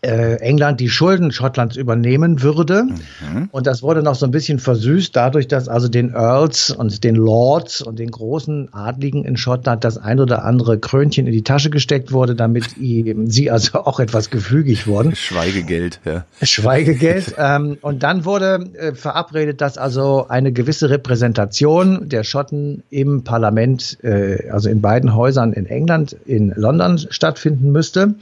äh, 0.02 0.38
England 0.38 0.80
die 0.80 0.90
Schulden 0.90 1.32
Schottlands 1.32 1.76
übernehmen 1.76 2.42
würde. 2.42 2.84
Mhm. 2.84 3.50
Und 3.52 3.68
das 3.68 3.84
wurde 3.84 4.02
noch 4.02 4.16
so 4.16 4.26
ein 4.26 4.32
bisschen 4.32 4.58
versüßt 4.58 5.16
dadurch, 5.16 5.48
dass 5.48 5.68
also 5.68 5.88
den 5.88 6.14
Earls 6.14 6.72
und 6.72 7.04
den 7.04 7.16
Lords 7.16 7.82
und 7.82 8.00
den 8.00 8.10
großen 8.10 8.74
Adligen 8.74 9.24
in 9.26 9.38
Schottland 9.38 9.84
das 9.84 9.98
ein 9.98 10.20
oder 10.20 10.44
andere 10.44 10.80
Krönchen 10.80 11.28
in 11.28 11.34
die 11.34 11.44
Tasche 11.44 11.70
gesteckt 11.70 12.12
wurde, 12.12 12.36
damit 12.36 12.66
sie 12.80 13.52
also 13.52 13.80
auch 13.80 14.00
etwas 14.00 14.32
gefügig 14.32 14.88
wurden. 14.88 15.16
Schweigegeld, 15.16 16.00
ja. 16.04 16.26
Schweigegeld. 16.42 17.36
ähm, 17.38 17.78
und 17.82 18.02
dann 18.02 18.26
wurde 18.26 18.70
äh, 18.74 18.96
verabredet, 18.96 19.62
dass 19.62 19.78
also 19.78 20.26
eine 20.28 20.52
gewisse 20.52 20.90
Repräsentation 20.90 22.10
der 22.10 22.24
Schotten 22.24 22.84
im 22.90 23.24
Parlament, 23.24 24.00
äh, 24.04 24.50
also 24.50 24.70
in 24.70 24.82
beiden 24.82 25.16
Häusern 25.16 25.54
in 25.54 25.68
England, 25.68 26.16
in 26.26 26.52
London 26.56 26.98
stattfinden 26.98 27.72
müsste. 27.72 28.16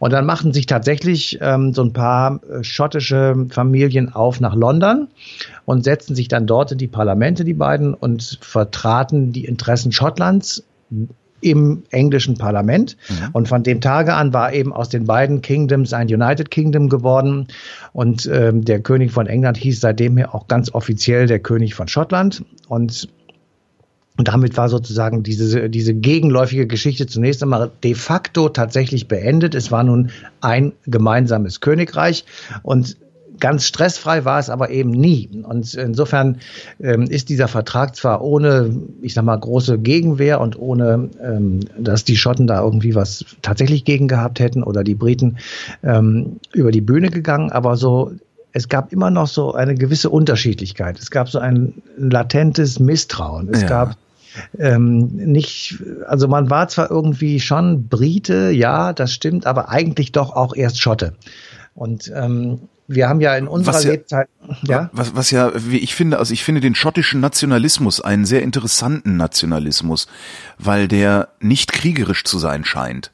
Und 0.00 0.12
dann 0.12 0.26
machten 0.26 0.52
sich 0.52 0.66
tatsächlich 0.66 1.19
sich 1.20 1.38
ähm, 1.40 1.72
so 1.74 1.82
ein 1.82 1.92
paar 1.92 2.40
äh, 2.44 2.64
schottische 2.64 3.46
Familien 3.50 4.12
auf 4.12 4.40
nach 4.40 4.54
London 4.54 5.08
und 5.64 5.84
setzten 5.84 6.14
sich 6.14 6.28
dann 6.28 6.46
dort 6.46 6.72
in 6.72 6.78
die 6.78 6.88
Parlamente, 6.88 7.44
die 7.44 7.54
beiden, 7.54 7.94
und 7.94 8.38
vertraten 8.40 9.32
die 9.32 9.44
Interessen 9.44 9.92
Schottlands 9.92 10.64
im 11.42 11.84
englischen 11.90 12.36
Parlament. 12.36 12.96
Mhm. 13.08 13.28
Und 13.32 13.48
von 13.48 13.62
dem 13.62 13.80
Tage 13.80 14.14
an 14.14 14.32
war 14.32 14.52
eben 14.52 14.72
aus 14.72 14.88
den 14.88 15.04
beiden 15.04 15.40
Kingdoms 15.40 15.92
ein 15.92 16.08
United 16.08 16.50
Kingdom 16.50 16.88
geworden. 16.88 17.48
Und 17.92 18.28
ähm, 18.32 18.64
der 18.64 18.80
König 18.80 19.10
von 19.10 19.26
England 19.26 19.56
hieß 19.56 19.80
seitdem 19.80 20.16
her 20.18 20.34
auch 20.34 20.48
ganz 20.48 20.74
offiziell 20.74 21.26
der 21.26 21.38
König 21.38 21.74
von 21.74 21.88
Schottland. 21.88 22.44
Und 22.68 23.08
und 24.20 24.28
damit 24.28 24.58
war 24.58 24.68
sozusagen 24.68 25.22
diese, 25.22 25.70
diese 25.70 25.94
gegenläufige 25.94 26.66
Geschichte 26.66 27.06
zunächst 27.06 27.42
einmal 27.42 27.70
de 27.82 27.94
facto 27.94 28.50
tatsächlich 28.50 29.08
beendet. 29.08 29.54
Es 29.54 29.72
war 29.72 29.82
nun 29.82 30.10
ein 30.42 30.72
gemeinsames 30.84 31.62
Königreich 31.62 32.26
und 32.62 32.98
ganz 33.38 33.64
stressfrei 33.64 34.26
war 34.26 34.38
es 34.38 34.50
aber 34.50 34.68
eben 34.68 34.90
nie. 34.90 35.30
Und 35.42 35.72
insofern 35.72 36.36
ähm, 36.80 37.04
ist 37.04 37.30
dieser 37.30 37.48
Vertrag 37.48 37.96
zwar 37.96 38.22
ohne, 38.22 38.76
ich 39.00 39.14
sag 39.14 39.24
mal, 39.24 39.38
große 39.38 39.78
Gegenwehr 39.78 40.42
und 40.42 40.58
ohne, 40.58 41.08
ähm, 41.24 41.60
dass 41.78 42.04
die 42.04 42.18
Schotten 42.18 42.46
da 42.46 42.62
irgendwie 42.62 42.94
was 42.94 43.24
tatsächlich 43.40 43.86
gegen 43.86 44.06
gehabt 44.06 44.38
hätten 44.38 44.62
oder 44.62 44.84
die 44.84 44.96
Briten 44.96 45.38
ähm, 45.82 46.36
über 46.52 46.72
die 46.72 46.82
Bühne 46.82 47.08
gegangen, 47.08 47.52
aber 47.52 47.78
so 47.78 48.12
es 48.52 48.68
gab 48.68 48.92
immer 48.92 49.10
noch 49.10 49.28
so 49.28 49.54
eine 49.54 49.74
gewisse 49.74 50.10
Unterschiedlichkeit. 50.10 50.98
Es 50.98 51.10
gab 51.10 51.30
so 51.30 51.38
ein 51.38 51.82
latentes 51.96 52.80
Misstrauen. 52.80 53.48
Es 53.50 53.62
ja. 53.62 53.68
gab 53.68 53.96
ähm, 54.58 55.06
nicht, 55.08 55.82
also 56.06 56.28
man 56.28 56.50
war 56.50 56.68
zwar 56.68 56.90
irgendwie 56.90 57.40
schon 57.40 57.88
Brite, 57.88 58.50
ja, 58.50 58.92
das 58.92 59.12
stimmt, 59.12 59.46
aber 59.46 59.68
eigentlich 59.68 60.12
doch 60.12 60.34
auch 60.34 60.54
erst 60.54 60.80
Schotte. 60.80 61.14
Und 61.74 62.12
ähm, 62.14 62.60
wir 62.88 63.08
haben 63.08 63.20
ja 63.20 63.36
in 63.36 63.46
unserer 63.46 63.74
was 63.74 63.84
ja, 63.84 63.90
Lebzeit, 63.92 64.28
ja. 64.62 64.90
Was, 64.92 65.14
was 65.14 65.30
ja, 65.30 65.52
wie 65.54 65.78
ich 65.78 65.94
finde, 65.94 66.18
also 66.18 66.34
ich 66.34 66.42
finde 66.42 66.60
den 66.60 66.74
schottischen 66.74 67.20
Nationalismus 67.20 68.00
einen 68.00 68.24
sehr 68.24 68.42
interessanten 68.42 69.16
Nationalismus, 69.16 70.08
weil 70.58 70.88
der 70.88 71.28
nicht 71.40 71.72
kriegerisch 71.72 72.24
zu 72.24 72.38
sein 72.38 72.64
scheint. 72.64 73.12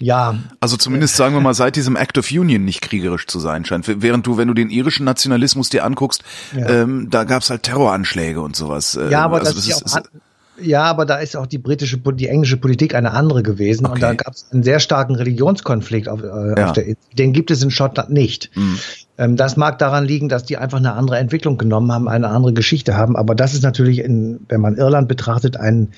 Ja. 0.00 0.36
Also 0.60 0.76
zumindest 0.76 1.16
sagen 1.16 1.34
wir 1.34 1.40
mal 1.40 1.54
seit 1.54 1.74
diesem 1.74 1.96
Act 1.96 2.18
of 2.18 2.30
Union 2.30 2.64
nicht 2.64 2.82
kriegerisch 2.82 3.26
zu 3.26 3.40
sein 3.40 3.64
scheint. 3.64 3.86
Während 4.00 4.26
du, 4.26 4.36
wenn 4.36 4.46
du 4.46 4.54
den 4.54 4.70
irischen 4.70 5.04
Nationalismus 5.04 5.70
dir 5.70 5.84
anguckst, 5.84 6.22
ja. 6.56 6.68
ähm, 6.68 7.08
da 7.10 7.24
gab's 7.24 7.50
halt 7.50 7.64
Terroranschläge 7.64 8.40
und 8.40 8.54
sowas. 8.54 8.98
Ja, 9.10 9.24
aber 9.24 9.40
also 9.40 9.54
das, 9.54 9.66
das, 9.66 9.82
ist, 9.82 9.96
ist, 9.96 10.10
Ja, 10.60 10.84
aber 10.84 11.04
da 11.04 11.16
ist 11.16 11.36
auch 11.36 11.46
die 11.46 11.58
britische, 11.58 11.98
die 11.98 12.28
englische 12.28 12.58
Politik 12.58 12.94
eine 12.94 13.10
andere 13.10 13.42
gewesen 13.42 13.86
okay. 13.86 13.94
und 13.94 14.02
da 14.02 14.14
gab 14.14 14.34
es 14.34 14.46
einen 14.52 14.62
sehr 14.62 14.78
starken 14.78 15.16
Religionskonflikt 15.16 16.08
auf, 16.08 16.22
äh, 16.22 16.26
ja. 16.26 16.66
auf 16.66 16.72
der 16.74 16.86
Insel. 16.86 17.02
Den 17.14 17.32
gibt 17.32 17.50
es 17.50 17.60
in 17.62 17.72
Schottland 17.72 18.10
nicht. 18.10 18.50
Mhm. 18.54 18.78
Ähm, 19.18 19.36
das 19.36 19.56
mag 19.56 19.78
daran 19.78 20.04
liegen, 20.04 20.28
dass 20.28 20.44
die 20.44 20.58
einfach 20.58 20.78
eine 20.78 20.92
andere 20.92 21.18
Entwicklung 21.18 21.58
genommen 21.58 21.90
haben, 21.90 22.08
eine 22.08 22.28
andere 22.28 22.52
Geschichte 22.52 22.96
haben. 22.96 23.16
Aber 23.16 23.34
das 23.34 23.52
ist 23.52 23.64
natürlich, 23.64 23.98
in, 23.98 24.46
wenn 24.48 24.60
man 24.60 24.76
Irland 24.76 25.08
betrachtet, 25.08 25.56
ein 25.56 25.88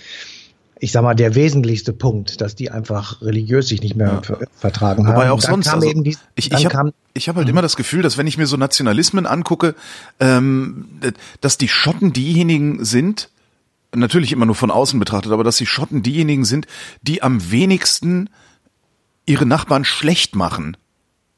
ich 0.80 0.92
sag 0.92 1.02
mal, 1.02 1.14
der 1.14 1.34
wesentlichste 1.34 1.92
Punkt, 1.92 2.40
dass 2.40 2.54
die 2.54 2.70
einfach 2.70 3.20
religiös 3.20 3.68
sich 3.68 3.82
nicht 3.82 3.96
mehr 3.96 4.22
ja. 4.26 4.38
vertragen 4.56 5.06
haben. 5.06 5.14
Wobei 5.14 5.30
auch 5.30 5.40
sonst, 5.40 5.68
also, 5.68 5.92
die, 5.92 6.16
ich, 6.34 6.50
ich 6.50 6.66
habe 6.66 6.92
hab 7.16 7.36
halt 7.36 7.48
immer 7.48 7.62
das 7.62 7.76
Gefühl, 7.76 8.00
dass 8.02 8.16
wenn 8.16 8.26
ich 8.26 8.38
mir 8.38 8.46
so 8.46 8.56
Nationalismen 8.56 9.26
angucke, 9.26 9.74
ähm, 10.20 10.88
dass 11.42 11.58
die 11.58 11.68
Schotten 11.68 12.14
diejenigen 12.14 12.82
sind, 12.84 13.28
natürlich 13.94 14.32
immer 14.32 14.46
nur 14.46 14.54
von 14.54 14.70
außen 14.70 14.98
betrachtet, 14.98 15.32
aber 15.32 15.44
dass 15.44 15.58
die 15.58 15.66
Schotten 15.66 16.02
diejenigen 16.02 16.46
sind, 16.46 16.66
die 17.02 17.22
am 17.22 17.50
wenigsten 17.50 18.30
ihre 19.26 19.44
Nachbarn 19.44 19.84
schlecht 19.84 20.34
machen 20.34 20.78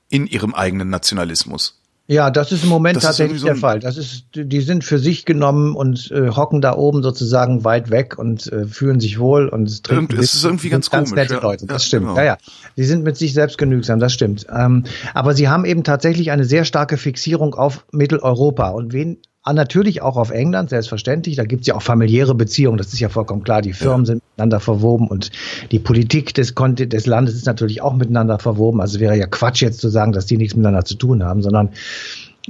in 0.08 0.28
ihrem 0.28 0.54
eigenen 0.54 0.88
Nationalismus. 0.88 1.81
Ja, 2.12 2.30
das 2.30 2.52
ist 2.52 2.62
im 2.62 2.68
Moment 2.68 2.96
das 2.96 3.04
tatsächlich 3.04 3.40
so 3.40 3.46
der 3.46 3.56
Fall. 3.56 3.80
Das 3.80 3.96
ist, 3.96 4.26
die 4.34 4.60
sind 4.60 4.84
für 4.84 4.98
sich 4.98 5.24
genommen 5.24 5.74
und 5.74 6.10
äh, 6.10 6.28
hocken 6.28 6.60
da 6.60 6.76
oben 6.76 7.02
sozusagen 7.02 7.64
weit 7.64 7.90
weg 7.90 8.18
und 8.18 8.52
äh, 8.52 8.66
fühlen 8.66 9.00
sich 9.00 9.18
wohl 9.18 9.48
und 9.48 9.82
trinken. 9.82 10.16
Das 10.16 10.34
ist 10.34 10.44
irgendwie 10.44 10.68
ganz, 10.68 10.90
ganz 10.90 11.08
komisch. 11.08 11.22
Nette 11.22 11.34
ja. 11.34 11.40
Leute, 11.40 11.66
das 11.66 11.84
ja, 11.84 11.86
stimmt. 11.86 12.08
Genau. 12.08 12.18
Ja, 12.18 12.24
ja. 12.24 12.38
Die 12.76 12.84
sind 12.84 13.02
mit 13.02 13.16
sich 13.16 13.32
selbst 13.32 13.56
genügsam, 13.56 13.98
das 13.98 14.12
stimmt. 14.12 14.46
Ähm, 14.54 14.84
aber 15.14 15.32
sie 15.32 15.48
haben 15.48 15.64
eben 15.64 15.84
tatsächlich 15.84 16.30
eine 16.30 16.44
sehr 16.44 16.66
starke 16.66 16.98
Fixierung 16.98 17.54
auf 17.54 17.86
Mitteleuropa. 17.92 18.68
Und 18.68 18.92
wen 18.92 19.16
Ah, 19.44 19.52
natürlich 19.54 20.02
auch 20.02 20.16
auf 20.16 20.30
England, 20.30 20.70
selbstverständlich. 20.70 21.34
Da 21.34 21.44
gibt's 21.44 21.66
ja 21.66 21.74
auch 21.74 21.82
familiäre 21.82 22.34
Beziehungen, 22.34 22.78
das 22.78 22.92
ist 22.92 23.00
ja 23.00 23.08
vollkommen 23.08 23.42
klar. 23.42 23.60
Die 23.60 23.72
Firmen 23.72 24.02
ja. 24.02 24.12
sind 24.12 24.22
miteinander 24.30 24.60
verwoben 24.60 25.08
und 25.08 25.32
die 25.72 25.80
Politik 25.80 26.32
des, 26.34 26.54
des 26.54 27.06
Landes 27.06 27.34
ist 27.34 27.46
natürlich 27.46 27.82
auch 27.82 27.94
miteinander 27.94 28.38
verwoben. 28.38 28.80
Also 28.80 29.00
wäre 29.00 29.16
ja 29.16 29.26
Quatsch 29.26 29.60
jetzt 29.60 29.80
zu 29.80 29.88
sagen, 29.88 30.12
dass 30.12 30.26
die 30.26 30.36
nichts 30.36 30.54
miteinander 30.54 30.84
zu 30.84 30.94
tun 30.94 31.24
haben, 31.24 31.42
sondern 31.42 31.70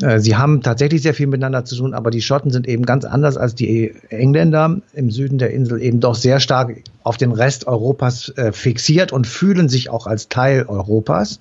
äh, 0.03 0.21
Sie 0.21 0.37
haben 0.37 0.61
tatsächlich 0.61 1.01
sehr 1.01 1.15
viel 1.15 1.29
miteinander 1.29 1.65
zu 1.65 1.77
tun, 1.77 1.95
aber 1.95 2.11
die 2.11 2.21
Schotten 2.21 2.51
sind 2.51 2.69
eben 2.69 2.85
ganz 2.85 3.07
anders 3.07 3.39
als 3.39 3.55
die 3.55 3.95
Engländer 4.11 4.77
im 4.93 5.11
Süden 5.11 5.39
der 5.39 5.51
Insel 5.51 5.81
eben 5.81 6.01
doch 6.01 6.15
sehr 6.15 6.41
stark 6.41 6.83
auf 7.05 7.17
den 7.17 7.33
Rest 7.33 7.67
Europas 7.67 8.31
äh, 8.37 8.53
fixiert 8.53 9.13
und 9.13 9.27
fühlen 9.27 9.71
sich 9.71 9.89
auch 9.89 10.07
als 10.07 10.29
Teil 10.29 10.67
Europas. 10.69 11.41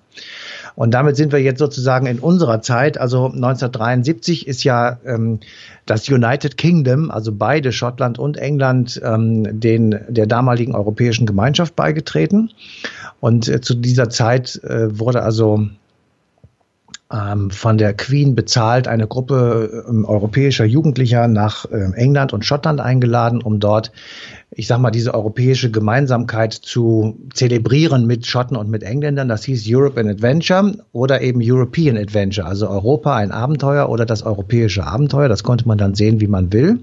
Und 0.75 0.93
damit 0.93 1.15
sind 1.15 1.31
wir 1.31 1.41
jetzt 1.41 1.59
sozusagen 1.59 2.05
in 2.05 2.19
unserer 2.19 2.61
Zeit. 2.61 2.97
Also 2.97 3.25
1973 3.25 4.47
ist 4.47 4.63
ja 4.63 4.99
ähm, 5.05 5.39
das 5.85 6.09
United 6.09 6.57
Kingdom, 6.57 7.11
also 7.11 7.31
beide 7.33 7.71
Schottland 7.71 8.19
und 8.19 8.37
England, 8.37 9.01
ähm, 9.03 9.59
den 9.59 9.99
der 10.07 10.27
damaligen 10.27 10.75
Europäischen 10.75 11.25
Gemeinschaft 11.25 11.75
beigetreten. 11.75 12.51
Und 13.19 13.47
äh, 13.47 13.61
zu 13.61 13.75
dieser 13.75 14.09
Zeit 14.09 14.61
äh, 14.63 14.97
wurde 14.99 15.21
also 15.23 15.67
von 17.49 17.77
der 17.77 17.93
Queen 17.93 18.35
bezahlt 18.35 18.87
eine 18.87 19.05
Gruppe 19.05 19.83
ähm, 19.89 20.05
europäischer 20.05 20.65
Jugendlicher 20.65 21.27
nach 21.27 21.65
äh, 21.65 21.91
England 21.95 22.31
und 22.31 22.45
Schottland 22.45 22.79
eingeladen, 22.79 23.41
um 23.41 23.59
dort 23.59 23.91
ich 24.53 24.67
sag 24.67 24.79
mal, 24.79 24.91
diese 24.91 25.13
europäische 25.13 25.71
Gemeinsamkeit 25.71 26.53
zu 26.53 27.17
zelebrieren 27.33 28.05
mit 28.05 28.25
Schotten 28.25 28.57
und 28.57 28.69
mit 28.69 28.83
Engländern. 28.83 29.29
Das 29.29 29.45
hieß 29.45 29.63
Europe 29.67 29.99
an 29.99 30.09
Adventure 30.09 30.73
oder 30.91 31.21
eben 31.21 31.39
European 31.41 31.97
Adventure, 31.97 32.45
also 32.45 32.67
Europa 32.67 33.15
ein 33.15 33.31
Abenteuer 33.31 33.87
oder 33.87 34.05
das 34.05 34.23
europäische 34.23 34.85
Abenteuer. 34.85 35.29
Das 35.29 35.43
konnte 35.43 35.67
man 35.67 35.77
dann 35.77 35.95
sehen, 35.95 36.19
wie 36.19 36.27
man 36.27 36.51
will. 36.51 36.79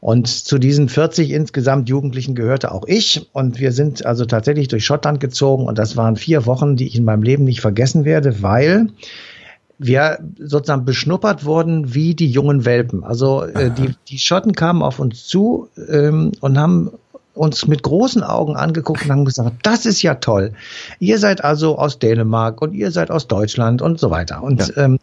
Und 0.00 0.28
zu 0.28 0.58
diesen 0.58 0.90
40 0.90 1.30
insgesamt 1.30 1.88
Jugendlichen 1.88 2.34
gehörte 2.34 2.72
auch 2.72 2.84
ich. 2.86 3.30
Und 3.32 3.58
wir 3.58 3.72
sind 3.72 4.04
also 4.04 4.26
tatsächlich 4.26 4.68
durch 4.68 4.84
Schottland 4.84 5.18
gezogen. 5.18 5.64
Und 5.64 5.78
das 5.78 5.96
waren 5.96 6.16
vier 6.16 6.44
Wochen, 6.44 6.76
die 6.76 6.86
ich 6.86 6.96
in 6.96 7.04
meinem 7.04 7.22
Leben 7.22 7.44
nicht 7.44 7.62
vergessen 7.62 8.04
werde, 8.04 8.42
weil 8.42 8.88
wir 9.78 10.18
sozusagen 10.38 10.84
beschnuppert 10.84 11.44
wurden 11.44 11.94
wie 11.94 12.14
die 12.14 12.30
jungen 12.30 12.64
Welpen. 12.64 13.04
Also 13.04 13.42
äh, 13.42 13.70
die, 13.70 13.94
die 14.08 14.18
Schotten 14.18 14.52
kamen 14.52 14.82
auf 14.82 14.98
uns 14.98 15.26
zu 15.26 15.68
ähm, 15.88 16.32
und 16.40 16.58
haben 16.58 16.90
uns 17.34 17.66
mit 17.66 17.82
großen 17.82 18.22
Augen 18.22 18.56
angeguckt 18.56 19.04
und 19.04 19.10
haben 19.10 19.24
gesagt, 19.24 19.56
das 19.64 19.86
ist 19.86 20.02
ja 20.02 20.14
toll. 20.14 20.52
Ihr 21.00 21.18
seid 21.18 21.42
also 21.42 21.76
aus 21.78 21.98
Dänemark 21.98 22.62
und 22.62 22.74
ihr 22.74 22.92
seid 22.92 23.10
aus 23.10 23.26
Deutschland 23.26 23.82
und 23.82 23.98
so 23.98 24.10
weiter. 24.10 24.42
Und 24.42 24.68
ja. 24.68 24.84
ähm, 24.84 24.98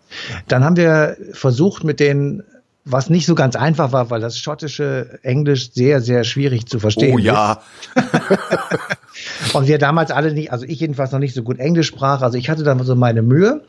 dann 0.48 0.64
haben 0.64 0.78
wir 0.78 1.18
versucht, 1.34 1.84
mit 1.84 2.00
denen 2.00 2.44
was 2.84 3.10
nicht 3.10 3.26
so 3.26 3.36
ganz 3.36 3.56
einfach 3.56 3.92
war, 3.92 4.10
weil 4.10 4.22
das 4.22 4.38
schottische 4.38 5.20
Englisch 5.22 5.72
sehr, 5.72 6.02
sehr 6.02 6.24
schwierig 6.24 6.66
zu 6.66 6.80
verstehen 6.80 7.16
oh, 7.16 7.20
ja. 7.20 7.62
Und 9.54 9.68
wir 9.68 9.78
damals 9.78 10.10
alle 10.10 10.34
nicht, 10.34 10.52
also 10.52 10.66
ich 10.66 10.80
jedenfalls 10.80 11.12
noch 11.12 11.20
nicht 11.20 11.36
so 11.36 11.44
gut 11.44 11.60
Englisch 11.60 11.88
sprach, 11.88 12.22
also 12.22 12.38
ich 12.38 12.50
hatte 12.50 12.64
da 12.64 12.78
so 12.84 12.96
meine 12.96 13.22
Mühe. 13.22 13.62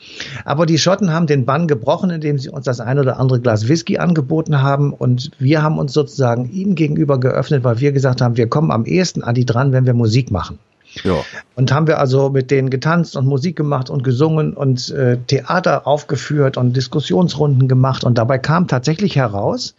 Aber 0.44 0.64
die 0.64 0.78
Schotten 0.78 1.12
haben 1.12 1.26
den 1.26 1.44
Bann 1.44 1.68
gebrochen, 1.68 2.10
indem 2.10 2.38
sie 2.38 2.48
uns 2.48 2.64
das 2.64 2.80
ein 2.80 2.98
oder 2.98 3.18
andere 3.18 3.40
Glas 3.40 3.68
Whisky 3.68 3.98
angeboten 3.98 4.62
haben 4.62 4.92
und 4.92 5.30
wir 5.38 5.62
haben 5.62 5.78
uns 5.78 5.92
sozusagen 5.92 6.50
ihnen 6.50 6.74
gegenüber 6.74 7.18
geöffnet, 7.20 7.64
weil 7.64 7.80
wir 7.80 7.92
gesagt 7.92 8.20
haben, 8.20 8.36
wir 8.36 8.48
kommen 8.48 8.70
am 8.70 8.86
ehesten 8.86 9.22
an 9.22 9.34
die 9.34 9.44
dran, 9.44 9.72
wenn 9.72 9.84
wir 9.84 9.94
Musik 9.94 10.30
machen. 10.30 10.58
Ja. 11.04 11.24
Und 11.56 11.72
haben 11.72 11.86
wir 11.86 11.98
also 11.98 12.30
mit 12.30 12.50
denen 12.50 12.70
getanzt 12.70 13.16
und 13.16 13.26
Musik 13.26 13.56
gemacht 13.56 13.90
und 13.90 14.04
gesungen 14.04 14.54
und 14.54 14.90
äh, 14.90 15.18
Theater 15.26 15.86
aufgeführt 15.86 16.56
und 16.56 16.76
Diskussionsrunden 16.76 17.68
gemacht. 17.68 18.04
Und 18.04 18.18
dabei 18.18 18.38
kam 18.38 18.68
tatsächlich 18.68 19.16
heraus, 19.16 19.74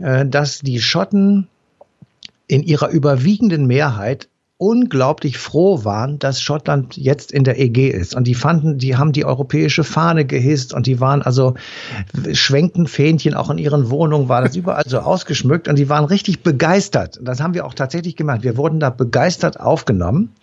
äh, 0.00 0.24
dass 0.26 0.60
die 0.60 0.80
Schotten 0.80 1.48
in 2.46 2.62
ihrer 2.62 2.90
überwiegenden 2.90 3.66
Mehrheit 3.66 4.28
unglaublich 4.60 5.38
froh 5.38 5.84
waren, 5.86 6.18
dass 6.18 6.42
Schottland 6.42 6.94
jetzt 6.98 7.32
in 7.32 7.44
der 7.44 7.58
EG 7.58 7.88
ist. 7.88 8.14
Und 8.14 8.24
die 8.26 8.34
fanden, 8.34 8.76
die 8.76 8.94
haben 8.94 9.12
die 9.12 9.24
europäische 9.24 9.84
Fahne 9.84 10.26
gehisst 10.26 10.74
und 10.74 10.86
die 10.86 11.00
waren 11.00 11.22
also 11.22 11.54
schwenkten 12.34 12.86
Fähnchen 12.86 13.32
auch 13.32 13.48
in 13.48 13.56
ihren 13.56 13.88
Wohnungen, 13.88 14.28
war 14.28 14.42
das 14.42 14.54
überall 14.56 14.82
so 14.86 14.98
ausgeschmückt 14.98 15.66
und 15.66 15.78
die 15.78 15.88
waren 15.88 16.04
richtig 16.04 16.42
begeistert. 16.42 17.18
Das 17.22 17.40
haben 17.40 17.54
wir 17.54 17.64
auch 17.64 17.72
tatsächlich 17.72 18.16
gemacht. 18.16 18.42
Wir 18.42 18.58
wurden 18.58 18.80
da 18.80 18.90
begeistert 18.90 19.58
aufgenommen. 19.58 20.34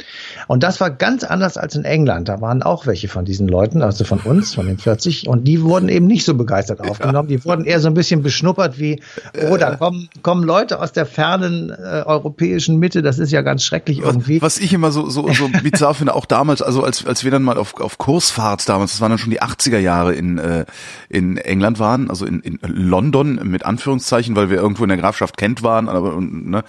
Und 0.47 0.63
das 0.63 0.81
war 0.81 0.89
ganz 0.89 1.23
anders 1.23 1.55
als 1.55 1.75
in 1.75 1.85
England. 1.85 2.27
Da 2.27 2.41
waren 2.41 2.63
auch 2.63 2.87
welche 2.87 3.09
von 3.09 3.23
diesen 3.23 3.47
Leuten, 3.47 3.83
also 3.83 4.03
von 4.03 4.19
uns, 4.21 4.55
von 4.55 4.65
den 4.65 4.79
40, 4.79 5.27
und 5.27 5.47
die 5.47 5.61
wurden 5.61 5.89
eben 5.89 6.07
nicht 6.07 6.25
so 6.25 6.33
begeistert 6.33 6.81
aufgenommen. 6.81 7.29
Die 7.29 7.45
wurden 7.45 7.65
eher 7.65 7.79
so 7.79 7.87
ein 7.87 7.93
bisschen 7.93 8.23
beschnuppert 8.23 8.79
wie, 8.79 8.99
oh, 9.47 9.57
da 9.57 9.75
kommen, 9.75 10.09
kommen 10.23 10.43
Leute 10.43 10.81
aus 10.81 10.91
der 10.91 11.05
fernen 11.05 11.69
äh, 11.69 12.01
europäischen 12.03 12.77
Mitte, 12.77 13.03
das 13.03 13.19
ist 13.19 13.31
ja 13.31 13.43
ganz 13.43 13.63
schrecklich 13.63 14.06
irgendwie. 14.07 14.41
Was 14.41 14.57
ich 14.57 14.73
immer 14.73 14.91
so, 14.91 15.09
so, 15.09 15.31
so 15.33 15.49
bizarr 15.63 15.93
finde, 15.93 16.15
auch 16.15 16.25
damals, 16.25 16.61
also 16.61 16.83
als, 16.83 17.05
als 17.05 17.23
wir 17.23 17.31
dann 17.31 17.43
mal 17.43 17.57
auf, 17.57 17.79
auf 17.79 17.97
Kursfahrt 17.97 18.67
damals, 18.67 18.91
das 18.91 19.01
waren 19.01 19.11
dann 19.11 19.19
schon 19.19 19.31
die 19.31 19.41
80er 19.41 19.79
Jahre 19.79 20.13
in, 20.13 20.37
äh, 20.37 20.65
in 21.09 21.37
England 21.37 21.79
waren, 21.79 22.09
also 22.09 22.25
in, 22.25 22.39
in 22.41 22.59
London 22.61 23.39
mit 23.43 23.65
Anführungszeichen, 23.65 24.35
weil 24.35 24.49
wir 24.49 24.57
irgendwo 24.57 24.83
in 24.83 24.89
der 24.89 24.97
Grafschaft 24.97 25.37
Kent 25.37 25.63
waren, 25.63 25.89
aber, 25.89 26.19
ne, 26.19 26.63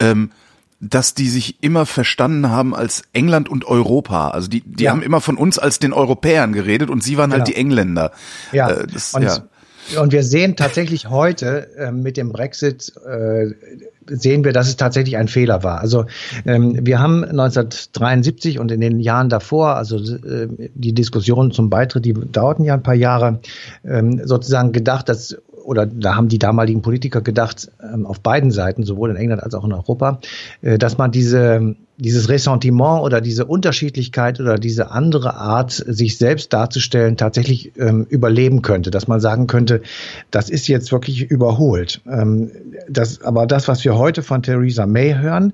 ähm, 0.00 0.30
dass 0.80 1.14
die 1.14 1.28
sich 1.28 1.62
immer 1.62 1.86
verstanden 1.86 2.50
haben 2.50 2.74
als 2.74 3.02
England 3.12 3.48
und 3.48 3.64
Europa. 3.64 4.28
Also 4.28 4.48
die, 4.48 4.60
die 4.60 4.84
ja. 4.84 4.92
haben 4.92 5.02
immer 5.02 5.20
von 5.20 5.36
uns 5.36 5.58
als 5.58 5.80
den 5.80 5.92
Europäern 5.92 6.52
geredet 6.52 6.88
und 6.88 7.02
sie 7.02 7.18
waren 7.18 7.32
halt 7.32 7.40
ja. 7.40 7.44
die 7.46 7.56
Engländer. 7.56 8.12
Ja. 8.52 8.70
Äh, 8.70 8.86
das, 8.86 9.14
und, 9.14 9.22
ja. 9.22 9.38
Und 9.96 10.12
wir 10.12 10.22
sehen 10.22 10.56
tatsächlich 10.56 11.08
heute 11.08 11.74
äh, 11.76 11.90
mit 11.90 12.16
dem 12.16 12.30
Brexit 12.30 12.92
äh, 13.06 13.46
sehen 14.06 14.44
wir, 14.44 14.52
dass 14.52 14.68
es 14.68 14.76
tatsächlich 14.76 15.16
ein 15.16 15.28
Fehler 15.28 15.62
war. 15.62 15.80
Also 15.80 16.06
ähm, 16.46 16.86
wir 16.86 16.98
haben 16.98 17.24
1973 17.24 18.58
und 18.58 18.70
in 18.70 18.80
den 18.80 19.00
Jahren 19.00 19.28
davor, 19.28 19.76
also 19.76 19.96
äh, 19.98 20.48
die 20.74 20.92
Diskussionen 20.92 21.50
zum 21.50 21.70
Beitritt, 21.70 22.04
die 22.04 22.14
dauerten 22.14 22.64
ja 22.64 22.74
ein 22.74 22.82
paar 22.82 22.94
Jahre, 22.94 23.40
ähm, 23.84 24.20
sozusagen 24.24 24.72
gedacht, 24.72 25.08
dass 25.08 25.36
oder 25.68 25.84
da 25.84 26.16
haben 26.16 26.28
die 26.28 26.38
damaligen 26.38 26.80
Politiker 26.80 27.20
gedacht, 27.20 27.70
ähm, 27.82 28.06
auf 28.06 28.20
beiden 28.20 28.50
Seiten, 28.50 28.84
sowohl 28.84 29.10
in 29.10 29.16
England 29.16 29.42
als 29.42 29.54
auch 29.54 29.64
in 29.64 29.72
Europa, 29.74 30.18
äh, 30.62 30.78
dass 30.78 30.96
man 30.96 31.12
diese, 31.12 31.76
dieses 31.98 32.30
Ressentiment 32.30 33.02
oder 33.02 33.20
diese 33.20 33.44
Unterschiedlichkeit 33.44 34.40
oder 34.40 34.56
diese 34.56 34.90
andere 34.92 35.34
Art, 35.34 35.72
sich 35.72 36.16
selbst 36.16 36.54
darzustellen, 36.54 37.18
tatsächlich 37.18 37.72
ähm, 37.76 38.06
überleben 38.08 38.62
könnte. 38.62 38.90
Dass 38.90 39.08
man 39.08 39.20
sagen 39.20 39.46
könnte, 39.46 39.82
das 40.30 40.48
ist 40.48 40.68
jetzt 40.68 40.90
wirklich 40.90 41.30
überholt. 41.30 42.00
Ähm, 42.10 42.50
das, 42.88 43.20
aber 43.20 43.46
das, 43.46 43.68
was 43.68 43.84
wir 43.84 43.98
heute 43.98 44.22
von 44.22 44.42
Theresa 44.42 44.86
May 44.86 45.16
hören, 45.16 45.52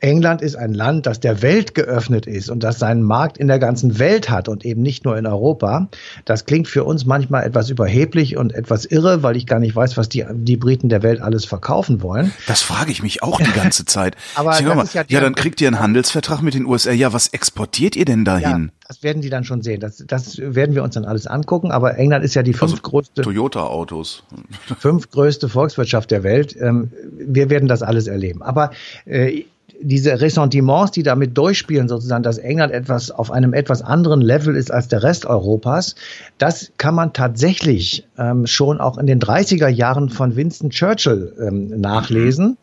England 0.00 0.42
ist 0.42 0.54
ein 0.54 0.74
Land, 0.74 1.06
das 1.06 1.18
der 1.18 1.42
Welt 1.42 1.74
geöffnet 1.74 2.26
ist 2.26 2.50
und 2.50 2.62
das 2.62 2.78
seinen 2.78 3.02
Markt 3.02 3.36
in 3.36 3.48
der 3.48 3.58
ganzen 3.58 3.98
Welt 3.98 4.30
hat 4.30 4.48
und 4.48 4.64
eben 4.64 4.80
nicht 4.80 5.04
nur 5.04 5.18
in 5.18 5.26
Europa. 5.26 5.88
Das 6.24 6.44
klingt 6.44 6.68
für 6.68 6.84
uns 6.84 7.04
manchmal 7.04 7.44
etwas 7.44 7.68
überheblich 7.68 8.36
und 8.36 8.54
etwas 8.54 8.84
irre, 8.84 9.22
weil 9.22 9.36
ich 9.36 9.46
gar 9.46 9.58
nicht 9.58 9.74
weiß, 9.74 9.96
was 9.96 10.08
die, 10.08 10.24
die 10.30 10.56
Briten 10.56 10.88
der 10.88 11.02
Welt 11.02 11.20
alles 11.20 11.44
verkaufen 11.44 12.00
wollen. 12.00 12.32
Das 12.46 12.62
frage 12.62 12.92
ich 12.92 13.02
mich 13.02 13.22
auch 13.24 13.40
die 13.40 13.52
ganze 13.52 13.84
Zeit. 13.84 14.16
Aber 14.36 14.50
mal, 14.62 14.86
ja, 14.92 15.02
ja, 15.08 15.20
dann 15.20 15.34
kriegt 15.34 15.60
ihr 15.60 15.66
einen 15.66 15.80
Handelsvertrag 15.80 16.42
mit 16.42 16.54
den 16.54 16.64
USA. 16.64 16.92
Ja, 16.92 17.12
was 17.12 17.28
exportiert 17.28 17.96
ihr 17.96 18.04
denn 18.04 18.24
dahin? 18.24 18.70
Ja, 18.70 18.86
Das 18.86 19.02
werden 19.02 19.20
die 19.20 19.30
dann 19.30 19.42
schon 19.42 19.62
sehen. 19.62 19.80
Das, 19.80 20.04
das 20.06 20.38
werden 20.38 20.76
wir 20.76 20.84
uns 20.84 20.94
dann 20.94 21.06
alles 21.06 21.26
angucken. 21.26 21.72
Aber 21.72 21.98
England 21.98 22.24
ist 22.24 22.34
ja 22.34 22.44
die 22.44 22.52
fünftgrößte. 22.52 23.20
Also 23.20 23.30
Toyota-Autos. 23.30 24.22
Fünftgrößte 24.78 25.48
Volkswirtschaft 25.48 26.12
der 26.12 26.22
Welt. 26.22 26.56
Ähm, 26.60 26.92
wir 27.10 27.50
werden 27.50 27.68
das 27.68 27.82
alles 27.82 28.06
erleben. 28.06 28.42
Aber 28.42 28.70
äh, 29.04 29.42
diese 29.80 30.20
Ressentiments, 30.20 30.92
die 30.92 31.02
damit 31.02 31.36
durchspielen, 31.36 31.88
sozusagen, 31.88 32.22
dass 32.22 32.38
England 32.38 32.72
etwas 32.72 33.10
auf 33.10 33.30
einem 33.30 33.54
etwas 33.54 33.82
anderen 33.82 34.20
Level 34.20 34.56
ist 34.56 34.72
als 34.72 34.88
der 34.88 35.02
Rest 35.02 35.26
Europas, 35.26 35.94
das 36.38 36.72
kann 36.78 36.94
man 36.94 37.12
tatsächlich 37.12 38.06
ähm, 38.18 38.46
schon 38.46 38.80
auch 38.80 38.98
in 38.98 39.06
den 39.06 39.20
30er 39.20 39.68
Jahren 39.68 40.08
von 40.08 40.36
Winston 40.36 40.70
Churchill 40.70 41.34
ähm, 41.40 41.80
nachlesen. 41.80 42.56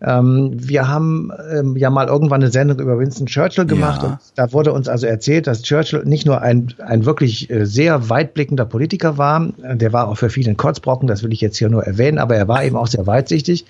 Ähm, 0.00 0.52
wir 0.54 0.88
haben 0.88 1.30
ähm, 1.52 1.76
ja 1.76 1.90
mal 1.90 2.08
irgendwann 2.08 2.42
eine 2.42 2.50
Sendung 2.50 2.78
über 2.78 2.98
Winston 2.98 3.26
Churchill 3.26 3.66
gemacht 3.66 4.02
ja. 4.02 4.08
und 4.08 4.18
da 4.34 4.52
wurde 4.52 4.72
uns 4.72 4.88
also 4.88 5.06
erzählt, 5.06 5.46
dass 5.46 5.62
Churchill 5.62 6.04
nicht 6.04 6.26
nur 6.26 6.42
ein, 6.42 6.74
ein 6.84 7.04
wirklich 7.04 7.50
äh, 7.50 7.64
sehr 7.66 8.08
weitblickender 8.08 8.64
Politiker 8.64 9.18
war, 9.18 9.52
der 9.58 9.92
war 9.92 10.08
auch 10.08 10.16
für 10.16 10.30
viele 10.30 10.54
Kotzbrocken, 10.54 11.06
das 11.08 11.22
will 11.22 11.32
ich 11.32 11.40
jetzt 11.40 11.56
hier 11.56 11.68
nur 11.68 11.84
erwähnen, 11.84 12.18
aber 12.18 12.36
er 12.36 12.48
war 12.48 12.64
eben 12.64 12.76
auch 12.76 12.86
sehr 12.86 13.06
weitsichtig. 13.06 13.64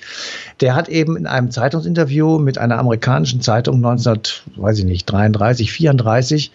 Der 0.60 0.74
hat 0.74 0.88
eben 0.88 1.16
in 1.16 1.26
einem 1.26 1.50
Zeitungsinterview 1.50 2.38
mit 2.38 2.58
einer 2.58 2.78
amerikanischen 2.78 3.40
Zeitung 3.40 3.76
1933, 3.76 5.72
34 5.72 6.52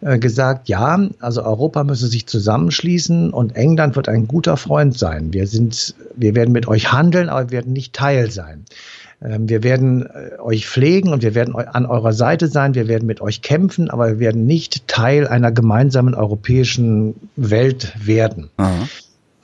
äh, 0.00 0.18
gesagt, 0.18 0.68
ja, 0.68 0.98
also 1.20 1.42
Europa 1.42 1.84
müsse 1.84 2.06
sich 2.06 2.26
zusammenschließen 2.26 3.30
und 3.30 3.56
England 3.56 3.96
wird 3.96 4.08
ein 4.08 4.26
guter 4.26 4.56
Freund 4.56 4.96
sein. 4.96 5.32
Wir 5.32 5.46
sind, 5.46 5.94
wir 6.16 6.34
werden 6.34 6.52
mit 6.52 6.68
euch 6.68 6.92
handeln, 6.92 7.28
aber 7.28 7.50
wir 7.50 7.58
werden 7.58 7.72
nicht 7.72 7.92
Teil 7.92 8.30
sein. 8.30 8.64
Ähm, 9.22 9.48
wir 9.48 9.62
werden 9.62 10.06
äh, 10.06 10.40
euch 10.40 10.66
pflegen 10.66 11.12
und 11.12 11.22
wir 11.22 11.34
werden 11.34 11.54
an 11.54 11.86
eurer 11.86 12.12
Seite 12.12 12.48
sein. 12.48 12.74
Wir 12.74 12.88
werden 12.88 13.06
mit 13.06 13.20
euch 13.20 13.42
kämpfen, 13.42 13.90
aber 13.90 14.08
wir 14.08 14.18
werden 14.18 14.46
nicht 14.46 14.88
Teil 14.88 15.28
einer 15.28 15.52
gemeinsamen 15.52 16.14
europäischen 16.14 17.14
Welt 17.36 17.92
werden. 18.02 18.50